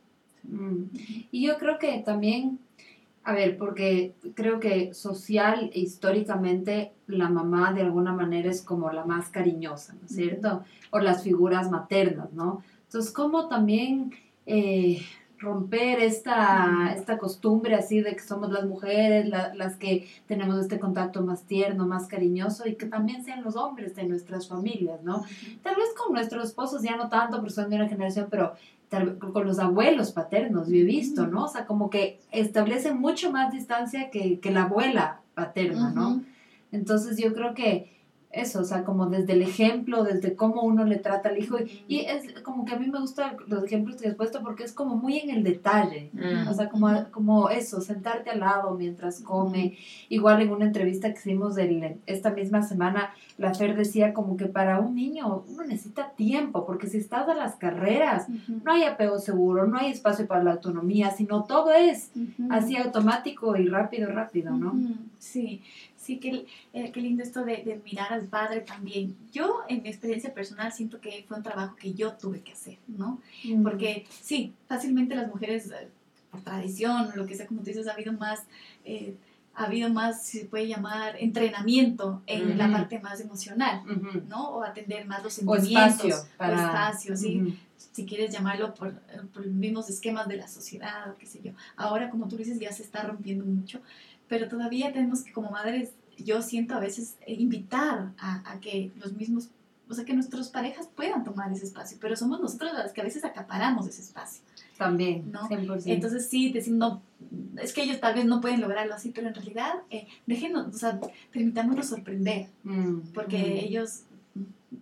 Mm. 0.44 0.84
Y 1.32 1.46
yo 1.46 1.58
creo 1.58 1.78
que 1.78 1.98
también, 1.98 2.60
a 3.24 3.32
ver, 3.32 3.58
porque 3.58 4.14
creo 4.34 4.60
que 4.60 4.94
social 4.94 5.70
e 5.74 5.80
históricamente 5.80 6.92
la 7.08 7.28
mamá 7.28 7.72
de 7.72 7.82
alguna 7.82 8.12
manera 8.12 8.50
es 8.50 8.62
como 8.62 8.90
la 8.92 9.04
más 9.04 9.30
cariñosa, 9.30 9.94
¿no 9.94 10.06
es 10.06 10.14
cierto? 10.14 10.64
O 10.90 11.00
las 11.00 11.24
figuras 11.24 11.70
maternas, 11.70 12.32
¿no? 12.32 12.62
Entonces, 12.84 13.12
como 13.12 13.48
también... 13.48 14.12
Eh, 14.48 15.02
romper 15.38 16.00
esta, 16.00 16.92
esta 16.96 17.18
costumbre 17.18 17.74
así 17.74 18.00
de 18.00 18.14
que 18.14 18.22
somos 18.22 18.50
las 18.50 18.64
mujeres 18.64 19.28
las 19.28 19.76
que 19.76 20.08
tenemos 20.26 20.58
este 20.58 20.78
contacto 20.78 21.22
más 21.22 21.42
tierno, 21.42 21.86
más 21.86 22.06
cariñoso 22.06 22.66
y 22.66 22.76
que 22.76 22.86
también 22.86 23.24
sean 23.24 23.42
los 23.42 23.56
hombres 23.56 23.94
de 23.94 24.04
nuestras 24.04 24.48
familias, 24.48 25.02
¿no? 25.02 25.24
Tal 25.62 25.76
vez 25.76 25.86
con 25.96 26.14
nuestros 26.14 26.48
esposos 26.48 26.82
ya 26.82 26.96
no 26.96 27.08
tanto, 27.08 27.36
porque 27.38 27.52
son 27.52 27.68
de 27.68 27.76
una 27.76 27.88
generación, 27.88 28.28
pero 28.30 28.54
con 29.32 29.46
los 29.46 29.58
abuelos 29.58 30.12
paternos, 30.12 30.68
yo 30.68 30.76
he 30.76 30.84
visto, 30.84 31.26
¿no? 31.26 31.44
O 31.44 31.48
sea, 31.48 31.66
como 31.66 31.90
que 31.90 32.20
establecen 32.30 32.98
mucho 32.98 33.32
más 33.32 33.52
distancia 33.52 34.10
que, 34.10 34.38
que 34.38 34.50
la 34.50 34.64
abuela 34.64 35.20
paterna, 35.34 35.90
¿no? 35.90 36.22
Entonces 36.72 37.18
yo 37.18 37.34
creo 37.34 37.54
que 37.54 37.95
eso, 38.36 38.60
o 38.60 38.64
sea, 38.64 38.84
como 38.84 39.06
desde 39.06 39.32
el 39.32 39.42
ejemplo, 39.42 40.04
desde 40.04 40.36
cómo 40.36 40.62
uno 40.62 40.84
le 40.84 40.96
trata 40.96 41.30
al 41.30 41.38
hijo. 41.38 41.56
Y, 41.88 42.00
es 42.00 42.40
como 42.42 42.64
que 42.64 42.74
a 42.74 42.78
mí 42.78 42.88
me 42.88 43.00
gustan 43.00 43.36
los 43.46 43.64
ejemplos 43.64 43.96
que 43.96 44.08
has 44.08 44.14
puesto 44.14 44.42
porque 44.42 44.64
es 44.64 44.72
como 44.72 44.96
muy 44.96 45.18
en 45.18 45.30
el 45.30 45.42
detalle. 45.42 46.10
O 46.48 46.54
sea, 46.54 46.68
como, 46.68 46.88
como 47.10 47.48
eso, 47.50 47.80
sentarte 47.80 48.30
al 48.30 48.40
lado 48.40 48.74
mientras 48.74 49.20
come. 49.20 49.76
Igual 50.08 50.42
en 50.42 50.50
una 50.50 50.66
entrevista 50.66 51.12
que 51.12 51.18
hicimos 51.18 51.56
el, 51.56 51.98
esta 52.06 52.30
misma 52.30 52.62
semana, 52.62 53.10
la 53.38 53.54
Fer 53.54 53.76
decía 53.76 54.12
como 54.12 54.36
que 54.36 54.46
para 54.46 54.80
un 54.80 54.94
niño 54.94 55.44
uno 55.48 55.64
necesita 55.64 56.10
tiempo, 56.10 56.66
porque 56.66 56.86
si 56.86 56.98
estás 56.98 57.28
a 57.28 57.34
las 57.34 57.56
carreras, 57.56 58.26
no 58.48 58.72
hay 58.72 58.84
apego 58.84 59.18
seguro, 59.18 59.66
no 59.66 59.78
hay 59.78 59.90
espacio 59.90 60.26
para 60.26 60.42
la 60.42 60.52
autonomía, 60.52 61.10
sino 61.10 61.44
todo 61.44 61.72
es 61.72 62.10
así 62.50 62.76
automático 62.76 63.56
y 63.56 63.68
rápido, 63.68 64.10
rápido, 64.10 64.52
¿no? 64.52 64.74
Sí, 65.18 65.62
Sí, 66.06 66.18
qué, 66.18 66.46
eh, 66.72 66.92
qué 66.92 67.00
lindo 67.00 67.24
esto 67.24 67.44
de, 67.44 67.64
de, 67.64 67.80
mirar 67.84 68.12
padre 68.26 68.60
también. 68.60 69.16
Yo, 69.32 69.60
en 69.68 69.82
mi 69.82 69.88
experiencia 69.88 70.32
personal, 70.32 70.72
siento 70.72 71.00
que 71.00 71.24
fue 71.26 71.36
un 71.36 71.42
trabajo 71.42 71.76
que 71.76 71.94
yo 71.94 72.12
tuve 72.12 72.40
que 72.40 72.52
hacer, 72.52 72.78
¿no? 72.86 73.20
Mm. 73.44 73.62
Porque 73.62 74.06
sí, 74.08 74.54
fácilmente 74.68 75.14
las 75.14 75.28
mujeres, 75.28 75.70
eh, 75.70 75.88
por 76.30 76.42
tradición, 76.42 77.10
lo 77.14 77.26
que 77.26 77.34
sea, 77.34 77.46
como 77.46 77.60
tú 77.60 77.66
dices, 77.66 77.88
ha 77.88 77.92
habido 77.92 78.12
más... 78.12 78.44
Eh, 78.84 79.14
ha 79.58 79.64
habido 79.64 79.88
más, 79.88 80.22
si 80.22 80.40
se 80.40 80.44
puede 80.44 80.68
llamar, 80.68 81.16
entrenamiento 81.18 82.20
en 82.26 82.58
la 82.58 82.70
parte 82.70 82.98
más 82.98 83.22
emocional, 83.22 83.80
¿no? 84.28 84.50
O 84.50 84.62
atender 84.62 85.06
más 85.06 85.22
los 85.22 85.32
sentimientos. 85.32 86.04
O 86.04 86.08
espacio. 86.08 86.16
Para... 86.36 86.56
O 86.56 86.66
espacio, 86.66 87.16
sí. 87.16 87.58
Si 87.78 88.04
quieres 88.04 88.30
llamarlo 88.30 88.74
por, 88.74 88.92
por, 89.32 89.46
los 89.46 89.54
mismos 89.54 89.88
esquemas 89.88 90.28
de 90.28 90.36
la 90.36 90.46
sociedad, 90.46 91.10
o 91.10 91.16
qué 91.16 91.24
sé 91.24 91.40
yo. 91.42 91.52
Ahora, 91.74 92.10
como 92.10 92.28
tú 92.28 92.36
dices, 92.36 92.60
ya 92.60 92.70
se 92.70 92.82
está 92.82 93.04
rompiendo 93.04 93.46
mucho 93.46 93.80
pero 94.28 94.48
todavía 94.48 94.92
tenemos 94.92 95.22
que 95.22 95.32
como 95.32 95.50
madres, 95.50 95.92
yo 96.18 96.42
siento 96.42 96.74
a 96.74 96.80
veces 96.80 97.16
eh, 97.26 97.34
invitar 97.34 98.12
a, 98.18 98.58
que 98.60 98.92
los 99.00 99.12
mismos, 99.14 99.50
o 99.88 99.94
sea, 99.94 100.04
que 100.04 100.14
nuestras 100.14 100.48
parejas 100.48 100.88
puedan 100.94 101.24
tomar 101.24 101.52
ese 101.52 101.64
espacio, 101.64 101.98
pero 102.00 102.16
somos 102.16 102.40
nosotros 102.40 102.72
las 102.72 102.92
que 102.92 103.00
a 103.00 103.04
veces 103.04 103.24
acaparamos 103.24 103.86
ese 103.86 104.02
espacio. 104.02 104.42
También, 104.76 105.30
¿no? 105.32 105.48
Entonces 105.50 106.28
sí, 106.28 106.52
decimos, 106.52 107.00
es 107.62 107.72
que 107.72 107.82
ellos 107.82 108.00
tal 108.00 108.14
vez 108.14 108.26
no 108.26 108.40
pueden 108.40 108.60
lograrlo 108.60 108.94
así, 108.94 109.10
pero 109.10 109.28
en 109.28 109.34
realidad 109.34 109.74
eh, 109.90 110.06
déjenos, 110.26 110.74
o 110.74 110.78
sea, 110.78 111.00
permitámonos 111.32 111.86
sorprender, 111.86 112.48
mm, 112.64 113.12
porque 113.14 113.38
mm. 113.38 113.64
ellos 113.66 114.02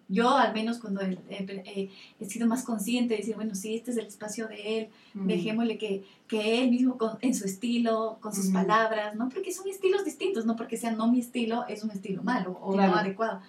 yo 0.09 0.31
al 0.31 0.53
menos 0.53 0.79
cuando 0.79 1.01
he, 1.03 1.91
sido 2.27 2.47
más 2.47 2.65
consciente 2.65 3.15
de 3.15 3.21
decir, 3.21 3.35
bueno, 3.35 3.55
sí, 3.55 3.75
este 3.75 3.91
es 3.91 3.97
el 3.97 4.07
espacio 4.07 4.49
de 4.49 4.79
él, 4.79 4.89
dejémosle 5.15 5.79
que, 5.79 6.05
que, 6.27 6.63
él 6.63 6.71
mismo 6.71 6.97
en 7.21 7.35
su 7.35 7.45
estilo, 7.45 8.19
con 8.21 8.35
sus 8.35 8.51
palabras, 8.51 9.15
¿no? 9.15 9.29
Porque 9.29 9.53
son 9.53 9.69
estilos 9.69 10.05
distintos, 10.05 10.47
no 10.47 10.57
porque 10.57 10.77
sea 10.77 10.93
no 10.93 11.11
mi 11.11 11.21
estilo, 11.21 11.67
es 11.69 11.85
un 11.85 11.91
estilo 11.91 12.23
malo 12.23 12.59
o 12.63 12.75
no 12.75 12.83
adecuado. 12.83 13.41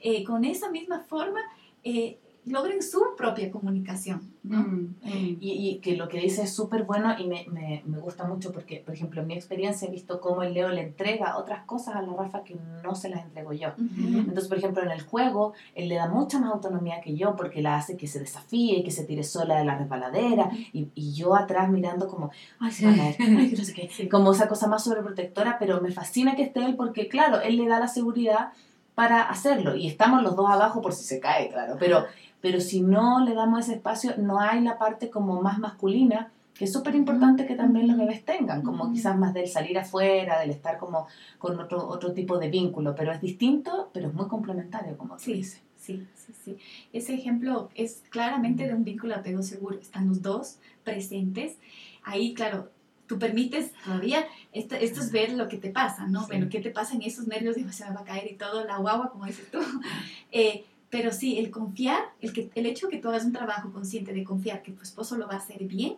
Eh, 0.00 0.24
con 0.24 0.44
esa 0.44 0.70
misma 0.70 1.00
forma, 1.00 1.40
eh, 1.82 2.18
logren 2.46 2.82
su 2.82 3.00
propia 3.16 3.50
comunicación. 3.50 4.34
¿no? 4.42 4.58
Mm, 4.58 4.94
mm. 5.02 5.38
Y, 5.40 5.68
y, 5.68 5.78
que 5.78 5.96
lo 5.96 6.08
que 6.08 6.20
dice 6.20 6.42
es 6.42 6.52
súper 6.52 6.84
bueno 6.84 7.14
y 7.18 7.26
me, 7.26 7.46
me, 7.50 7.82
me, 7.86 7.98
gusta 7.98 8.24
mucho 8.24 8.52
porque, 8.52 8.82
por 8.84 8.94
ejemplo, 8.94 9.22
en 9.22 9.28
mi 9.28 9.34
experiencia 9.34 9.88
he 9.88 9.90
visto 9.90 10.20
cómo 10.20 10.42
el 10.42 10.52
Leo 10.52 10.68
le 10.68 10.82
entrega 10.82 11.38
otras 11.38 11.64
cosas 11.64 11.96
a 11.96 12.02
la 12.02 12.12
Rafa 12.12 12.44
que 12.44 12.56
no 12.82 12.94
se 12.94 13.08
las 13.08 13.24
entrego 13.24 13.52
yo. 13.54 13.68
Entonces, 13.78 14.48
por 14.48 14.58
ejemplo, 14.58 14.82
en 14.82 14.90
el 14.90 15.00
juego, 15.02 15.54
él 15.74 15.88
le 15.88 15.94
da 15.94 16.08
mucha 16.08 16.38
más 16.38 16.52
autonomía 16.52 17.00
que 17.00 17.16
yo 17.16 17.34
porque 17.36 17.62
la 17.62 17.76
hace 17.76 17.96
que 17.96 18.06
se 18.06 18.20
desafíe, 18.20 18.84
que 18.84 18.90
se 18.90 19.04
tire 19.04 19.24
sola 19.24 19.56
de 19.56 19.64
la 19.64 19.78
resbaladera 19.78 20.50
y, 20.72 20.88
y 20.94 21.14
yo 21.14 21.34
atrás 21.34 21.70
mirando 21.70 22.06
como, 22.08 22.30
ay, 22.60 22.70
se 22.70 22.86
va 22.86 22.92
a 22.92 22.96
caer, 22.96 23.16
ay, 23.20 23.54
no 23.56 23.64
sé 23.64 23.72
qué, 23.72 24.08
como 24.08 24.32
esa 24.32 24.48
cosa 24.48 24.68
más 24.68 24.84
sobreprotectora, 24.84 25.58
pero 25.58 25.80
me 25.80 25.90
fascina 25.90 26.36
que 26.36 26.42
esté 26.42 26.64
él 26.64 26.76
porque, 26.76 27.08
claro, 27.08 27.40
él 27.40 27.56
le 27.56 27.66
da 27.66 27.80
la 27.80 27.88
seguridad 27.88 28.50
para 28.94 29.22
hacerlo 29.22 29.74
y 29.74 29.88
estamos 29.88 30.22
los 30.22 30.36
dos 30.36 30.48
abajo 30.48 30.80
por 30.80 30.92
si 30.92 31.04
se 31.04 31.18
cae, 31.18 31.48
claro, 31.48 31.76
pero 31.78 32.04
pero 32.44 32.60
si 32.60 32.82
no 32.82 33.24
le 33.24 33.32
damos 33.32 33.60
ese 33.60 33.76
espacio, 33.76 34.18
no 34.18 34.38
hay 34.38 34.60
la 34.60 34.76
parte 34.76 35.08
como 35.08 35.40
más 35.40 35.58
masculina, 35.58 36.30
que 36.52 36.66
es 36.66 36.72
súper 36.74 36.94
importante 36.94 37.46
que 37.46 37.54
también 37.54 37.88
los 37.88 37.96
bebés 37.96 38.22
tengan, 38.22 38.60
como 38.60 38.92
quizás 38.92 39.16
más 39.16 39.32
del 39.32 39.48
salir 39.48 39.78
afuera, 39.78 40.38
del 40.40 40.50
estar 40.50 40.76
como 40.76 41.06
con 41.38 41.58
otro, 41.58 41.88
otro 41.88 42.12
tipo 42.12 42.36
de 42.36 42.50
vínculo, 42.50 42.94
pero 42.94 43.12
es 43.12 43.22
distinto, 43.22 43.88
pero 43.94 44.08
es 44.08 44.14
muy 44.14 44.28
complementario, 44.28 44.98
como 44.98 45.18
se 45.18 45.32
dice. 45.32 45.62
Sí, 45.78 46.06
sí, 46.14 46.34
sí. 46.44 46.58
Ese 46.92 47.14
ejemplo 47.14 47.70
es 47.74 48.02
claramente 48.10 48.66
de 48.66 48.74
un 48.74 48.84
vínculo 48.84 49.14
apego 49.14 49.42
seguro. 49.42 49.78
Están 49.78 50.08
los 50.08 50.20
dos 50.20 50.58
presentes. 50.84 51.56
Ahí, 52.02 52.34
claro, 52.34 52.68
tú 53.06 53.18
permites 53.18 53.72
todavía, 53.86 54.26
esto, 54.52 54.74
esto 54.74 55.00
es 55.00 55.12
ver 55.12 55.32
lo 55.32 55.48
que 55.48 55.56
te 55.56 55.70
pasa, 55.70 56.06
¿no? 56.08 56.26
Bueno, 56.26 56.48
¿qué 56.50 56.60
te 56.60 56.70
pasa 56.70 56.94
en 56.94 57.00
esos 57.00 57.26
nervios? 57.26 57.56
de 57.56 57.72
se 57.72 57.88
me 57.88 57.94
va 57.94 58.02
a 58.02 58.04
caer 58.04 58.30
y 58.30 58.34
todo, 58.34 58.64
la 58.64 58.76
guagua, 58.76 59.10
como 59.10 59.24
dices 59.24 59.50
tú. 59.50 59.60
Eh, 60.30 60.64
pero 60.94 61.10
sí, 61.10 61.40
el 61.40 61.50
confiar, 61.50 62.04
el, 62.20 62.32
que, 62.32 62.50
el 62.54 62.66
hecho 62.66 62.88
que 62.88 62.98
tú 62.98 63.08
hagas 63.08 63.24
un 63.24 63.32
trabajo 63.32 63.72
consciente 63.72 64.12
de 64.12 64.22
confiar 64.22 64.62
que 64.62 64.70
tu 64.70 64.84
esposo 64.84 65.16
lo 65.16 65.26
va 65.26 65.34
a 65.34 65.38
hacer 65.38 65.64
bien, 65.64 65.96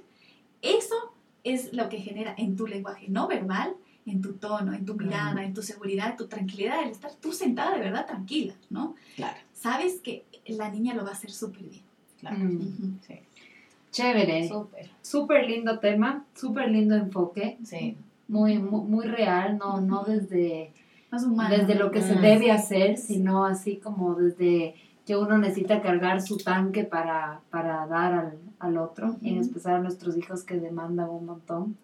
eso 0.62 0.94
es 1.44 1.74
lo 1.74 1.90
que 1.90 1.98
genera 1.98 2.34
en 2.38 2.56
tu 2.56 2.66
lenguaje 2.66 3.04
no 3.10 3.28
verbal, 3.28 3.74
en 4.06 4.22
tu 4.22 4.32
tono, 4.32 4.72
en 4.72 4.86
tu 4.86 4.94
mirada, 4.94 5.44
en 5.44 5.52
tu 5.52 5.60
seguridad, 5.60 6.12
en 6.12 6.16
tu 6.16 6.28
tranquilidad, 6.28 6.82
el 6.82 6.92
estar 6.92 7.12
tú 7.12 7.32
sentada 7.32 7.74
de 7.74 7.80
verdad 7.80 8.06
tranquila, 8.06 8.54
¿no? 8.70 8.94
Claro. 9.16 9.36
Sabes 9.52 10.00
que 10.00 10.24
la 10.46 10.70
niña 10.70 10.94
lo 10.94 11.04
va 11.04 11.10
a 11.10 11.12
hacer 11.12 11.30
súper 11.30 11.64
bien. 11.64 11.82
Claro. 12.18 12.38
Mm. 12.38 12.98
sí. 13.06 13.16
Chévere. 13.90 14.48
Súper. 14.48 14.88
Súper 15.02 15.46
lindo 15.46 15.78
tema, 15.78 16.24
súper 16.34 16.70
lindo 16.70 16.94
enfoque. 16.94 17.58
Sí. 17.64 17.98
Muy, 18.28 18.56
muy, 18.56 19.04
real, 19.04 19.58
no, 19.58 19.78
no 19.82 20.04
desde, 20.04 20.72
desde 21.10 21.74
lo 21.74 21.90
que 21.90 22.02
se 22.02 22.14
debe 22.14 22.50
hacer, 22.50 22.96
sino 22.98 23.44
así 23.44 23.76
como 23.76 24.14
desde 24.14 24.74
que 25.06 25.16
uno 25.16 25.38
necesita 25.38 25.80
cargar 25.80 26.20
su 26.20 26.36
tanque 26.36 26.82
para, 26.82 27.40
para 27.50 27.86
dar 27.86 28.12
al, 28.12 28.38
al 28.58 28.76
otro, 28.76 29.16
y 29.22 29.30
en 29.30 29.38
especial 29.38 29.76
a 29.76 29.78
nuestros 29.78 30.16
hijos 30.16 30.42
que 30.42 30.58
demandan 30.58 31.08
un 31.08 31.26
montón. 31.26 31.76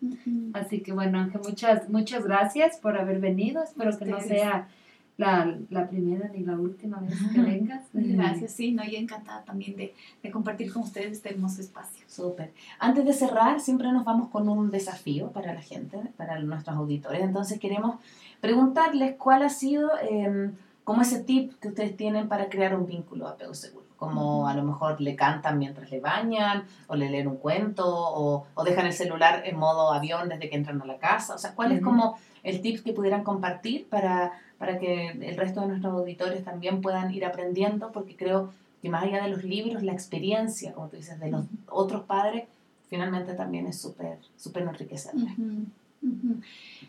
Así 0.54 0.80
que 0.80 0.92
bueno, 0.92 1.20
Ángel, 1.20 1.40
muchas, 1.44 1.88
muchas 1.88 2.24
gracias 2.24 2.78
por 2.78 2.98
haber 2.98 3.20
venido. 3.20 3.62
Espero 3.62 3.96
que 3.96 4.06
no 4.06 4.20
sea 4.20 4.68
la, 5.16 5.56
la, 5.70 5.88
primera 5.88 6.28
ni 6.28 6.40
la 6.40 6.58
última 6.58 6.98
vez 6.98 7.14
que 7.32 7.40
vengas. 7.40 7.84
Gracias, 7.92 8.52
sí, 8.52 8.72
no, 8.72 8.82
yo 8.84 8.98
encantada 8.98 9.44
también 9.44 9.76
de, 9.76 9.94
de, 10.22 10.30
compartir 10.30 10.72
con 10.72 10.82
ustedes 10.82 11.12
este 11.12 11.30
hermoso 11.30 11.60
espacio. 11.60 12.04
Súper. 12.08 12.52
Antes 12.78 13.04
de 13.04 13.12
cerrar, 13.12 13.60
siempre 13.60 13.92
nos 13.92 14.04
vamos 14.04 14.30
con 14.30 14.48
un 14.48 14.70
desafío 14.70 15.30
para 15.30 15.54
la 15.54 15.60
gente, 15.60 15.98
para 16.16 16.40
nuestros 16.40 16.76
auditores. 16.76 17.22
Entonces 17.22 17.60
queremos 17.60 17.96
preguntarles 18.42 19.14
cuál 19.16 19.42
ha 19.42 19.48
sido... 19.48 19.88
Eh, 20.02 20.50
como 20.84 21.02
ese 21.02 21.22
tip 21.22 21.54
que 21.60 21.68
ustedes 21.68 21.96
tienen 21.96 22.28
para 22.28 22.48
crear 22.48 22.74
un 22.74 22.86
vínculo 22.86 23.26
de 23.26 23.32
apego 23.32 23.54
seguro. 23.54 23.86
Como 23.96 24.48
a 24.48 24.54
lo 24.54 24.64
mejor 24.64 25.00
le 25.00 25.14
cantan 25.14 25.58
mientras 25.58 25.88
le 25.92 26.00
bañan, 26.00 26.64
o 26.88 26.96
le 26.96 27.08
leen 27.08 27.28
un 27.28 27.36
cuento, 27.36 27.84
o, 27.86 28.46
o 28.52 28.64
dejan 28.64 28.86
el 28.86 28.92
celular 28.92 29.42
en 29.44 29.56
modo 29.56 29.92
avión 29.92 30.28
desde 30.28 30.50
que 30.50 30.56
entran 30.56 30.82
a 30.82 30.86
la 30.86 30.98
casa. 30.98 31.36
O 31.36 31.38
sea, 31.38 31.54
¿cuál 31.54 31.70
es 31.70 31.80
como 31.80 32.18
el 32.42 32.60
tip 32.62 32.82
que 32.82 32.92
pudieran 32.92 33.22
compartir 33.22 33.86
para, 33.88 34.32
para 34.58 34.80
que 34.80 35.10
el 35.10 35.36
resto 35.36 35.60
de 35.60 35.68
nuestros 35.68 35.94
auditores 35.94 36.42
también 36.42 36.80
puedan 36.80 37.14
ir 37.14 37.24
aprendiendo? 37.24 37.92
Porque 37.92 38.16
creo 38.16 38.52
que 38.82 38.90
más 38.90 39.04
allá 39.04 39.22
de 39.22 39.30
los 39.30 39.44
libros, 39.44 39.84
la 39.84 39.92
experiencia, 39.92 40.72
como 40.72 40.88
tú 40.88 40.96
dices, 40.96 41.20
de 41.20 41.30
los 41.30 41.44
otros 41.68 42.02
padres, 42.02 42.48
finalmente 42.90 43.34
también 43.34 43.68
es 43.68 43.80
súper, 43.80 44.18
súper 44.36 44.64
enriquecedora. 44.64 45.32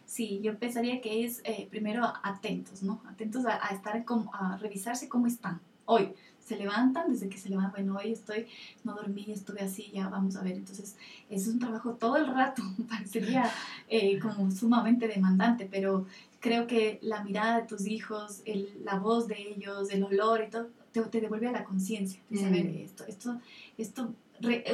Sí, 0.06 0.42
yo 0.44 0.58
pensaría 0.58 1.02
que 1.02 1.26
es 1.26 1.42
eh, 1.44 1.68
primero 1.70 2.04
atentos, 2.24 2.84
¿no? 2.84 3.02
Atentos 3.10 3.46
a, 3.46 3.58
estar, 3.74 4.04
como, 4.06 4.34
a 4.34 4.58
revisarse 4.58 5.10
cómo 5.10 5.28
están 5.28 5.60
hoy. 5.86 6.14
Se 6.40 6.58
levantan, 6.58 7.12
desde 7.12 7.30
que 7.30 7.38
se 7.38 7.50
levantan, 7.50 7.86
bueno, 7.86 8.00
hoy 8.00 8.12
estoy, 8.12 8.48
no 8.84 8.94
dormí, 8.94 9.26
estuve 9.30 9.62
así, 9.62 9.92
ya 9.94 10.10
vamos 10.10 10.36
a 10.36 10.44
ver. 10.44 10.54
Entonces, 10.54 10.98
es 11.30 11.48
un 11.48 11.58
trabajo 11.58 11.94
todo 11.94 12.18
el 12.18 12.28
rato, 12.28 12.62
parecería 12.90 13.50
eh, 13.88 14.20
como 14.20 14.52
sumamente 14.52 15.08
demandante, 15.08 15.68
pero 15.72 16.06
creo 16.40 16.68
que 16.68 17.00
la 17.02 17.24
mirada 17.24 17.62
de 17.62 17.68
tus 17.68 17.88
hijos, 17.88 18.42
el, 18.46 18.70
la 18.84 19.00
voz 19.00 19.28
de 19.28 19.42
ellos, 19.42 19.90
el 19.90 20.04
olor 20.04 20.44
y 20.46 20.50
todo, 20.50 20.70
te, 20.94 21.02
te 21.02 21.20
devuelve 21.20 21.48
a 21.48 21.52
la 21.52 21.64
conciencia 21.66 22.22
de 22.30 22.38
saber 22.40 22.66
mm. 22.66 22.78
esto, 22.78 23.06
esto, 23.08 23.42
esto 23.78 24.14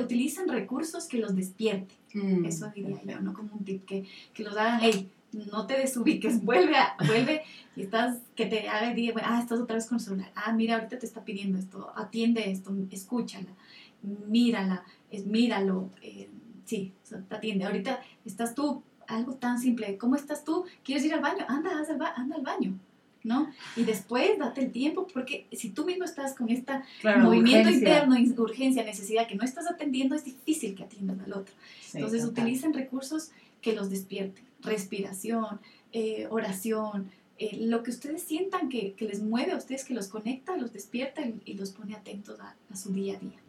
utilicen 0.02 0.48
recursos 0.48 1.06
que 1.06 1.18
los 1.18 1.36
despierten. 1.36 1.98
Mm, 2.14 2.46
Eso 2.46 2.70
diría 2.74 3.02
yo, 3.04 3.20
¿no? 3.22 3.34
Como 3.34 3.54
un 3.54 3.64
tip 3.64 3.86
que, 3.86 4.06
que 4.34 4.44
los 4.44 4.56
hagan, 4.56 4.80
hey, 4.82 5.10
no 5.32 5.68
te 5.68 5.78
desubiques, 5.78 6.44
vuelve, 6.44 6.76
a, 6.76 6.96
vuelve 7.06 7.44
y 7.76 7.84
estás, 7.84 8.18
que 8.36 8.46
te 8.46 8.68
haga 8.68 8.94
diga, 8.94 9.22
ah, 9.24 9.40
estás 9.42 9.60
otra 9.60 9.76
vez 9.76 9.88
con 9.88 9.98
el 9.98 10.04
celular, 10.04 10.32
ah, 10.36 10.54
mira, 10.54 10.76
ahorita 10.76 11.00
te 11.00 11.06
está 11.06 11.24
pidiendo 11.24 11.58
esto, 11.58 11.92
atiende 11.96 12.50
esto, 12.52 12.76
escúchala, 12.92 13.54
mírala, 14.28 14.84
es, 15.12 15.26
míralo, 15.26 15.90
eh, 16.02 16.30
sí, 16.66 16.94
te 17.08 17.36
atiende. 17.36 17.66
Ahorita 17.66 18.02
estás 18.26 18.56
tú, 18.56 18.84
algo 19.08 19.34
tan 19.36 19.60
simple, 19.60 19.98
¿cómo 19.98 20.16
estás 20.16 20.44
tú? 20.44 20.66
¿Quieres 20.84 21.04
ir 21.06 21.14
al 21.14 21.22
baño? 21.22 21.46
Anda, 21.48 21.72
anda 22.16 22.36
al 22.36 22.42
baño. 22.42 22.80
¿No? 23.24 23.52
Y 23.76 23.84
después 23.84 24.38
date 24.40 24.62
el 24.62 24.72
tiempo, 24.72 25.08
porque 25.14 25.46
si 25.52 25.70
tú 25.72 25.86
mismo 25.86 26.06
estás 26.06 26.34
con 26.36 26.50
este 26.50 26.74
Claro, 27.02 27.22
movimiento 27.26 27.70
urgencia. 27.70 28.04
interno, 28.06 28.44
urgencia, 28.44 28.84
necesidad 28.84 29.28
que 29.28 29.36
no 29.36 29.44
estás 29.44 29.70
atendiendo, 29.70 30.16
es 30.16 30.24
difícil 30.26 30.76
que 30.76 30.84
atiendan 30.84 31.20
al 31.22 31.34
otro. 31.34 31.54
Sí, 31.82 31.98
Entonces 31.98 32.24
total. 32.24 32.44
utilicen 32.46 32.74
recursos 32.74 33.32
que 33.62 33.74
los 33.74 33.90
despierten, 33.90 34.44
respiración, 34.62 35.60
eh, 35.92 36.28
oración, 36.30 37.12
eh, 37.38 37.58
lo 37.62 37.84
que 37.84 37.92
ustedes 37.92 38.22
sientan 38.22 38.70
que, 38.70 38.94
que 38.94 39.06
les 39.06 39.22
mueve 39.22 39.54
a 39.54 39.58
ustedes, 39.58 39.84
que 39.86 39.94
los 39.94 40.08
conecta, 40.08 40.56
los 40.58 40.72
despierta 40.74 41.22
y, 41.22 41.42
y 41.46 41.54
los 41.56 41.72
pone 41.72 41.96
atentos 41.96 42.40
a, 42.40 42.56
a 42.72 42.76
su 42.76 42.92
día 42.94 43.16
a 43.18 43.20
día. 43.20 43.40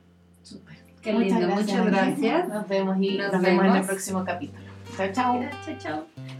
Súper. 0.43 0.79
Qué 1.03 1.13
lindo, 1.13 1.49
muchas 1.49 1.87
gracias. 1.87 2.49
Nos 2.49 2.69
vemos 2.69 2.97
y 3.01 3.17
Nos 3.17 3.33
nos, 3.33 3.43
vemos 3.43 3.65
en 3.65 3.77
el 3.77 3.87
próximo 3.87 4.25
capítulo. 4.25 4.61
Chao, 4.97 5.09
chao. 5.13 5.41
Chao, 5.65 5.79
chao. 5.79 6.40